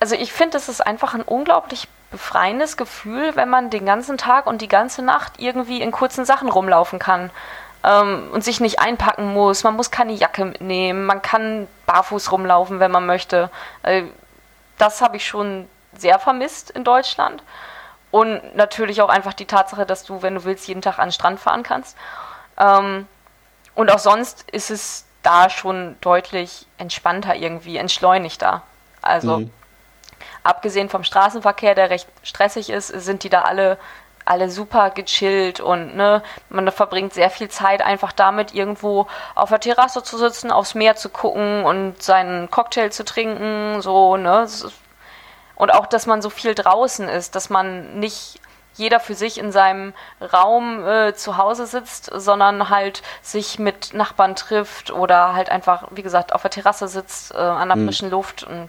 also 0.00 0.16
ich 0.16 0.32
finde, 0.32 0.56
es 0.56 0.68
ist 0.68 0.80
einfach 0.80 1.14
ein 1.14 1.22
unglaublich 1.22 1.86
befreiendes 2.10 2.76
Gefühl, 2.76 3.34
wenn 3.34 3.48
man 3.48 3.70
den 3.70 3.84
ganzen 3.84 4.18
Tag 4.18 4.46
und 4.46 4.62
die 4.62 4.68
ganze 4.68 5.02
Nacht 5.02 5.34
irgendwie 5.38 5.80
in 5.80 5.90
kurzen 5.90 6.24
Sachen 6.24 6.48
rumlaufen 6.48 6.98
kann 6.98 7.30
ähm, 7.84 8.28
und 8.32 8.44
sich 8.44 8.60
nicht 8.60 8.80
einpacken 8.80 9.32
muss. 9.32 9.64
Man 9.64 9.76
muss 9.76 9.90
keine 9.90 10.12
Jacke 10.12 10.44
mitnehmen, 10.44 11.06
man 11.06 11.22
kann 11.22 11.66
barfuß 11.86 12.32
rumlaufen, 12.32 12.80
wenn 12.80 12.90
man 12.90 13.06
möchte. 13.06 13.50
Äh, 13.82 14.04
das 14.78 15.00
habe 15.00 15.16
ich 15.16 15.26
schon 15.26 15.68
sehr 15.96 16.18
vermisst 16.18 16.70
in 16.70 16.84
Deutschland. 16.84 17.42
Und 18.10 18.54
natürlich 18.54 19.02
auch 19.02 19.08
einfach 19.08 19.34
die 19.34 19.46
Tatsache, 19.46 19.84
dass 19.84 20.04
du, 20.04 20.22
wenn 20.22 20.36
du 20.36 20.44
willst, 20.44 20.68
jeden 20.68 20.80
Tag 20.80 20.98
an 20.98 21.08
den 21.08 21.12
Strand 21.12 21.40
fahren 21.40 21.62
kannst. 21.62 21.96
Ähm, 22.56 23.06
und 23.74 23.90
auch 23.90 23.98
sonst 23.98 24.48
ist 24.52 24.70
es 24.70 25.04
da 25.22 25.50
schon 25.50 25.96
deutlich 26.00 26.66
entspannter 26.78 27.34
irgendwie, 27.34 27.76
entschleunigter. 27.76 28.62
Also 29.02 29.40
mhm 29.40 29.50
abgesehen 30.46 30.88
vom 30.88 31.04
Straßenverkehr, 31.04 31.74
der 31.74 31.90
recht 31.90 32.08
stressig 32.22 32.70
ist, 32.70 32.88
sind 32.88 33.24
die 33.24 33.30
da 33.30 33.42
alle 33.42 33.78
alle 34.26 34.50
super 34.50 34.90
gechillt 34.90 35.60
und 35.60 35.96
ne, 35.96 36.22
man 36.48 36.70
verbringt 36.72 37.14
sehr 37.14 37.30
viel 37.30 37.48
Zeit 37.48 37.80
einfach 37.80 38.12
damit, 38.12 38.52
irgendwo 38.52 39.06
auf 39.34 39.50
der 39.50 39.60
Terrasse 39.60 40.02
zu 40.02 40.18
sitzen, 40.18 40.50
aufs 40.50 40.74
Meer 40.74 40.96
zu 40.96 41.08
gucken 41.08 41.64
und 41.64 42.02
seinen 42.02 42.50
Cocktail 42.50 42.90
zu 42.90 43.04
trinken, 43.04 43.80
so, 43.80 44.16
ne. 44.16 44.46
Und 45.54 45.72
auch, 45.72 45.86
dass 45.86 46.06
man 46.06 46.20
so 46.20 46.28
viel 46.28 46.54
draußen 46.54 47.08
ist, 47.08 47.34
dass 47.34 47.48
man 47.50 47.98
nicht 47.98 48.40
jeder 48.74 49.00
für 49.00 49.14
sich 49.14 49.38
in 49.38 49.52
seinem 49.52 49.94
Raum 50.20 50.86
äh, 50.86 51.14
zu 51.14 51.38
Hause 51.38 51.66
sitzt, 51.66 52.10
sondern 52.12 52.68
halt 52.68 53.02
sich 53.22 53.58
mit 53.58 53.94
Nachbarn 53.94 54.36
trifft 54.36 54.90
oder 54.90 55.32
halt 55.32 55.50
einfach, 55.50 55.84
wie 55.92 56.02
gesagt, 56.02 56.34
auf 56.34 56.42
der 56.42 56.50
Terrasse 56.50 56.88
sitzt, 56.88 57.32
äh, 57.32 57.38
an 57.38 57.68
der 57.68 57.76
mhm. 57.76 57.86
frischen 57.86 58.10
Luft 58.10 58.42
und 58.42 58.68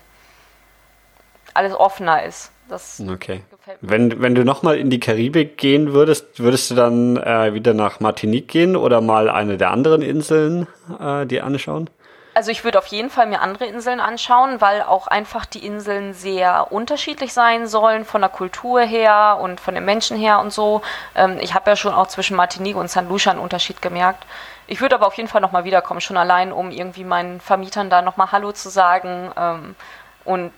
alles 1.58 1.74
offener 1.74 2.24
ist. 2.24 2.52
Das 2.70 3.02
okay. 3.10 3.44
Wenn, 3.82 4.22
wenn 4.22 4.36
du 4.36 4.44
nochmal 4.44 4.78
in 4.78 4.90
die 4.90 5.00
Karibik 5.00 5.58
gehen 5.58 5.94
würdest, 5.94 6.40
würdest 6.40 6.70
du 6.70 6.76
dann 6.76 7.18
äh, 7.18 7.54
wieder 7.54 7.74
nach 7.74 8.00
Martinique 8.00 8.48
gehen 8.48 8.76
oder 8.76 9.02
mal 9.02 9.30
eine 9.30 9.58
der 9.58 9.72
anderen 9.72 10.02
Inseln 10.02 10.68
äh, 11.00 11.26
dir 11.26 11.46
anschauen? 11.46 11.90
Also 12.34 12.52
ich 12.52 12.64
würde 12.64 12.78
auf 12.78 12.86
jeden 12.86 13.10
Fall 13.10 13.26
mir 13.26 13.42
andere 13.42 13.66
Inseln 13.66 14.00
anschauen, 14.00 14.62
weil 14.62 14.84
auch 14.84 15.08
einfach 15.08 15.48
die 15.48 15.66
Inseln 15.66 16.14
sehr 16.14 16.72
unterschiedlich 16.72 17.34
sein 17.34 17.66
sollen 17.66 18.06
von 18.06 18.22
der 18.22 18.30
Kultur 18.30 18.82
her 18.82 19.40
und 19.42 19.60
von 19.60 19.74
den 19.74 19.86
Menschen 19.86 20.18
her 20.18 20.40
und 20.40 20.54
so. 20.54 20.82
Ähm, 21.16 21.38
ich 21.42 21.56
habe 21.56 21.72
ja 21.72 21.76
schon 21.76 21.94
auch 21.94 22.08
zwischen 22.08 22.38
Martinique 22.38 22.76
und 22.76 22.90
St. 22.90 23.10
Lucia 23.10 23.32
einen 23.32 23.42
Unterschied 23.42 23.82
gemerkt. 23.82 24.24
Ich 24.68 24.82
würde 24.82 24.96
aber 24.96 25.08
auf 25.08 25.16
jeden 25.16 25.30
Fall 25.30 25.42
nochmal 25.42 25.64
wiederkommen, 25.64 26.00
schon 26.00 26.18
allein, 26.18 26.52
um 26.52 26.70
irgendwie 26.70 27.06
meinen 27.06 27.40
Vermietern 27.40 27.90
da 27.90 28.04
nochmal 28.04 28.32
Hallo 28.32 28.52
zu 28.52 28.70
sagen. 28.70 29.32
Ähm, 29.36 29.76
und 30.24 30.52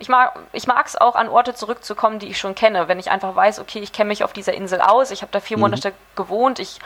ich 0.00 0.08
mag 0.08 0.32
ich 0.52 0.66
es 0.66 0.96
auch, 0.96 1.14
an 1.14 1.28
Orte 1.28 1.54
zurückzukommen, 1.54 2.18
die 2.18 2.28
ich 2.28 2.38
schon 2.38 2.54
kenne. 2.54 2.88
Wenn 2.88 2.98
ich 2.98 3.10
einfach 3.10 3.36
weiß, 3.36 3.60
okay, 3.60 3.78
ich 3.78 3.92
kenne 3.92 4.08
mich 4.08 4.24
auf 4.24 4.32
dieser 4.32 4.54
Insel 4.54 4.80
aus, 4.80 5.10
ich 5.10 5.22
habe 5.22 5.30
da 5.30 5.40
vier 5.40 5.58
mhm. 5.58 5.62
Monate 5.62 5.92
gewohnt, 6.16 6.58
ich 6.58 6.78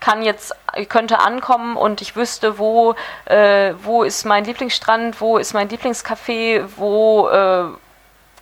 kann 0.00 0.22
jetzt, 0.22 0.54
könnte 0.88 1.20
ankommen 1.20 1.76
und 1.76 2.00
ich 2.00 2.16
wüsste, 2.16 2.58
wo, 2.58 2.94
äh, 3.26 3.74
wo 3.82 4.02
ist 4.02 4.24
mein 4.24 4.44
Lieblingsstrand, 4.44 5.20
wo 5.20 5.38
ist 5.38 5.52
mein 5.52 5.68
Lieblingscafé, 5.68 6.64
wo 6.76 7.28
äh, 7.28 7.66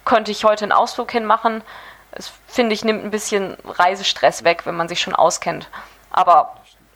könnte 0.04 0.30
ich 0.30 0.44
heute 0.44 0.64
einen 0.64 0.72
Ausflug 0.72 1.10
hinmachen. 1.10 1.62
Das 2.12 2.32
finde 2.46 2.74
ich, 2.74 2.84
nimmt 2.84 3.04
ein 3.04 3.10
bisschen 3.10 3.56
Reisestress 3.64 4.44
weg, 4.44 4.64
wenn 4.64 4.76
man 4.76 4.88
sich 4.88 5.00
schon 5.00 5.14
auskennt. 5.14 5.68
Aber 6.10 6.54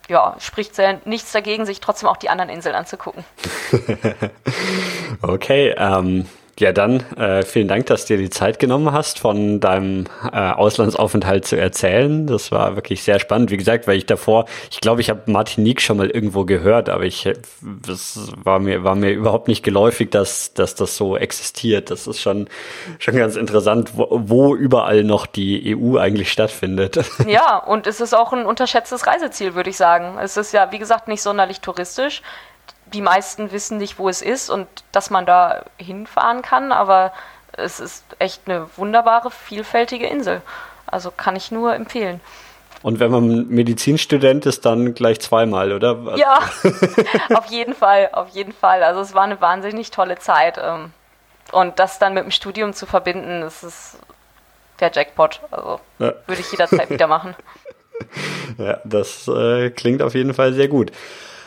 ja, 0.09 0.35
spricht 0.39 0.75
sehr 0.75 0.99
nichts 1.05 1.31
dagegen, 1.31 1.65
sich 1.65 1.79
trotzdem 1.79 2.09
auch 2.09 2.17
die 2.17 2.29
anderen 2.29 2.49
Inseln 2.49 2.75
anzugucken. 2.75 3.23
okay, 5.21 5.75
ähm, 5.77 6.27
ja, 6.59 6.71
dann 6.71 6.99
äh, 7.17 7.41
vielen 7.43 7.67
Dank, 7.67 7.87
dass 7.87 8.05
du 8.05 8.15
dir 8.15 8.23
die 8.23 8.29
Zeit 8.29 8.59
genommen 8.59 8.91
hast, 8.91 9.19
von 9.19 9.59
deinem 9.59 10.05
äh, 10.31 10.37
Auslandsaufenthalt 10.37 11.45
zu 11.45 11.57
erzählen. 11.57 12.27
Das 12.27 12.51
war 12.51 12.75
wirklich 12.75 13.01
sehr 13.01 13.19
spannend. 13.19 13.49
Wie 13.49 13.57
gesagt, 13.57 13.87
weil 13.87 13.97
ich 13.97 14.05
davor, 14.05 14.45
ich 14.69 14.79
glaube, 14.79 15.01
ich 15.01 15.09
habe 15.09 15.31
Martinique 15.31 15.81
schon 15.81 15.97
mal 15.97 16.09
irgendwo 16.09 16.45
gehört, 16.45 16.89
aber 16.89 17.03
ich, 17.05 17.27
das 17.61 18.31
war 18.43 18.59
mir 18.59 18.83
war 18.83 18.95
mir 18.95 19.11
überhaupt 19.11 19.47
nicht 19.47 19.63
geläufig, 19.63 20.11
dass 20.11 20.53
dass 20.53 20.75
das 20.75 20.95
so 20.95 21.17
existiert. 21.17 21.89
Das 21.89 22.05
ist 22.05 22.21
schon 22.21 22.47
schon 22.99 23.15
ganz 23.15 23.35
interessant, 23.35 23.91
wo, 23.95 24.07
wo 24.11 24.55
überall 24.55 25.03
noch 25.03 25.25
die 25.25 25.75
EU 25.75 25.97
eigentlich 25.97 26.31
stattfindet. 26.31 26.99
Ja, 27.25 27.57
und 27.57 27.87
es 27.87 28.01
ist 28.01 28.13
auch 28.13 28.33
ein 28.33 28.45
unterschätztes 28.45 29.07
Reiseziel, 29.07 29.55
würde 29.55 29.69
ich 29.69 29.77
sagen. 29.77 30.17
Es 30.21 30.37
ist 30.37 30.51
ja, 30.51 30.71
wie 30.71 30.77
gesagt, 30.77 31.07
nicht 31.07 31.21
sonderlich 31.21 31.61
touristisch 31.61 32.21
die 32.93 33.01
meisten 33.01 33.51
wissen 33.51 33.77
nicht, 33.77 33.99
wo 33.99 34.09
es 34.09 34.21
ist 34.21 34.49
und 34.49 34.67
dass 34.91 35.09
man 35.09 35.25
da 35.25 35.63
hinfahren 35.77 36.41
kann, 36.41 36.71
aber 36.71 37.11
es 37.53 37.79
ist 37.79 38.03
echt 38.19 38.41
eine 38.45 38.67
wunderbare, 38.77 39.31
vielfältige 39.31 40.07
Insel. 40.07 40.41
Also 40.85 41.11
kann 41.11 41.35
ich 41.35 41.51
nur 41.51 41.73
empfehlen. 41.73 42.19
Und 42.81 42.99
wenn 42.99 43.11
man 43.11 43.47
Medizinstudent 43.47 44.45
ist, 44.45 44.65
dann 44.65 44.93
gleich 44.93 45.21
zweimal, 45.21 45.71
oder? 45.71 46.17
Ja, 46.17 46.39
auf 47.33 47.45
jeden 47.45 47.73
Fall, 47.73 48.09
auf 48.11 48.29
jeden 48.29 48.51
Fall. 48.51 48.83
Also 48.83 48.99
es 48.99 49.13
war 49.13 49.23
eine 49.23 49.39
wahnsinnig 49.39 49.89
tolle 49.89 50.19
Zeit. 50.19 50.59
Ähm, 50.61 50.91
und 51.53 51.79
das 51.79 51.97
dann 51.97 52.13
mit 52.13 52.25
dem 52.25 52.31
Studium 52.31 52.73
zu 52.73 52.85
verbinden, 52.85 53.41
das 53.41 53.63
ist 53.63 53.97
der 54.81 54.91
Jackpot. 54.93 55.39
Also 55.49 55.79
ja. 55.99 56.13
würde 56.27 56.41
ich 56.41 56.51
jederzeit 56.51 56.89
wieder 56.89 57.07
machen. 57.07 57.35
Ja, 58.57 58.79
das 58.83 59.27
äh, 59.27 59.69
klingt 59.69 60.01
auf 60.01 60.13
jeden 60.13 60.33
Fall 60.33 60.53
sehr 60.53 60.67
gut. 60.67 60.91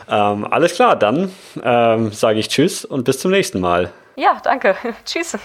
Ähm, 0.09 0.45
alles 0.51 0.75
klar, 0.75 0.97
dann 0.97 1.33
ähm, 1.63 2.13
sage 2.13 2.39
ich 2.39 2.49
Tschüss 2.49 2.85
und 2.85 3.05
bis 3.05 3.19
zum 3.19 3.31
nächsten 3.31 3.61
Mal. 3.61 3.93
Ja, 4.17 4.41
danke. 4.43 4.77
Tschüss. 5.05 5.37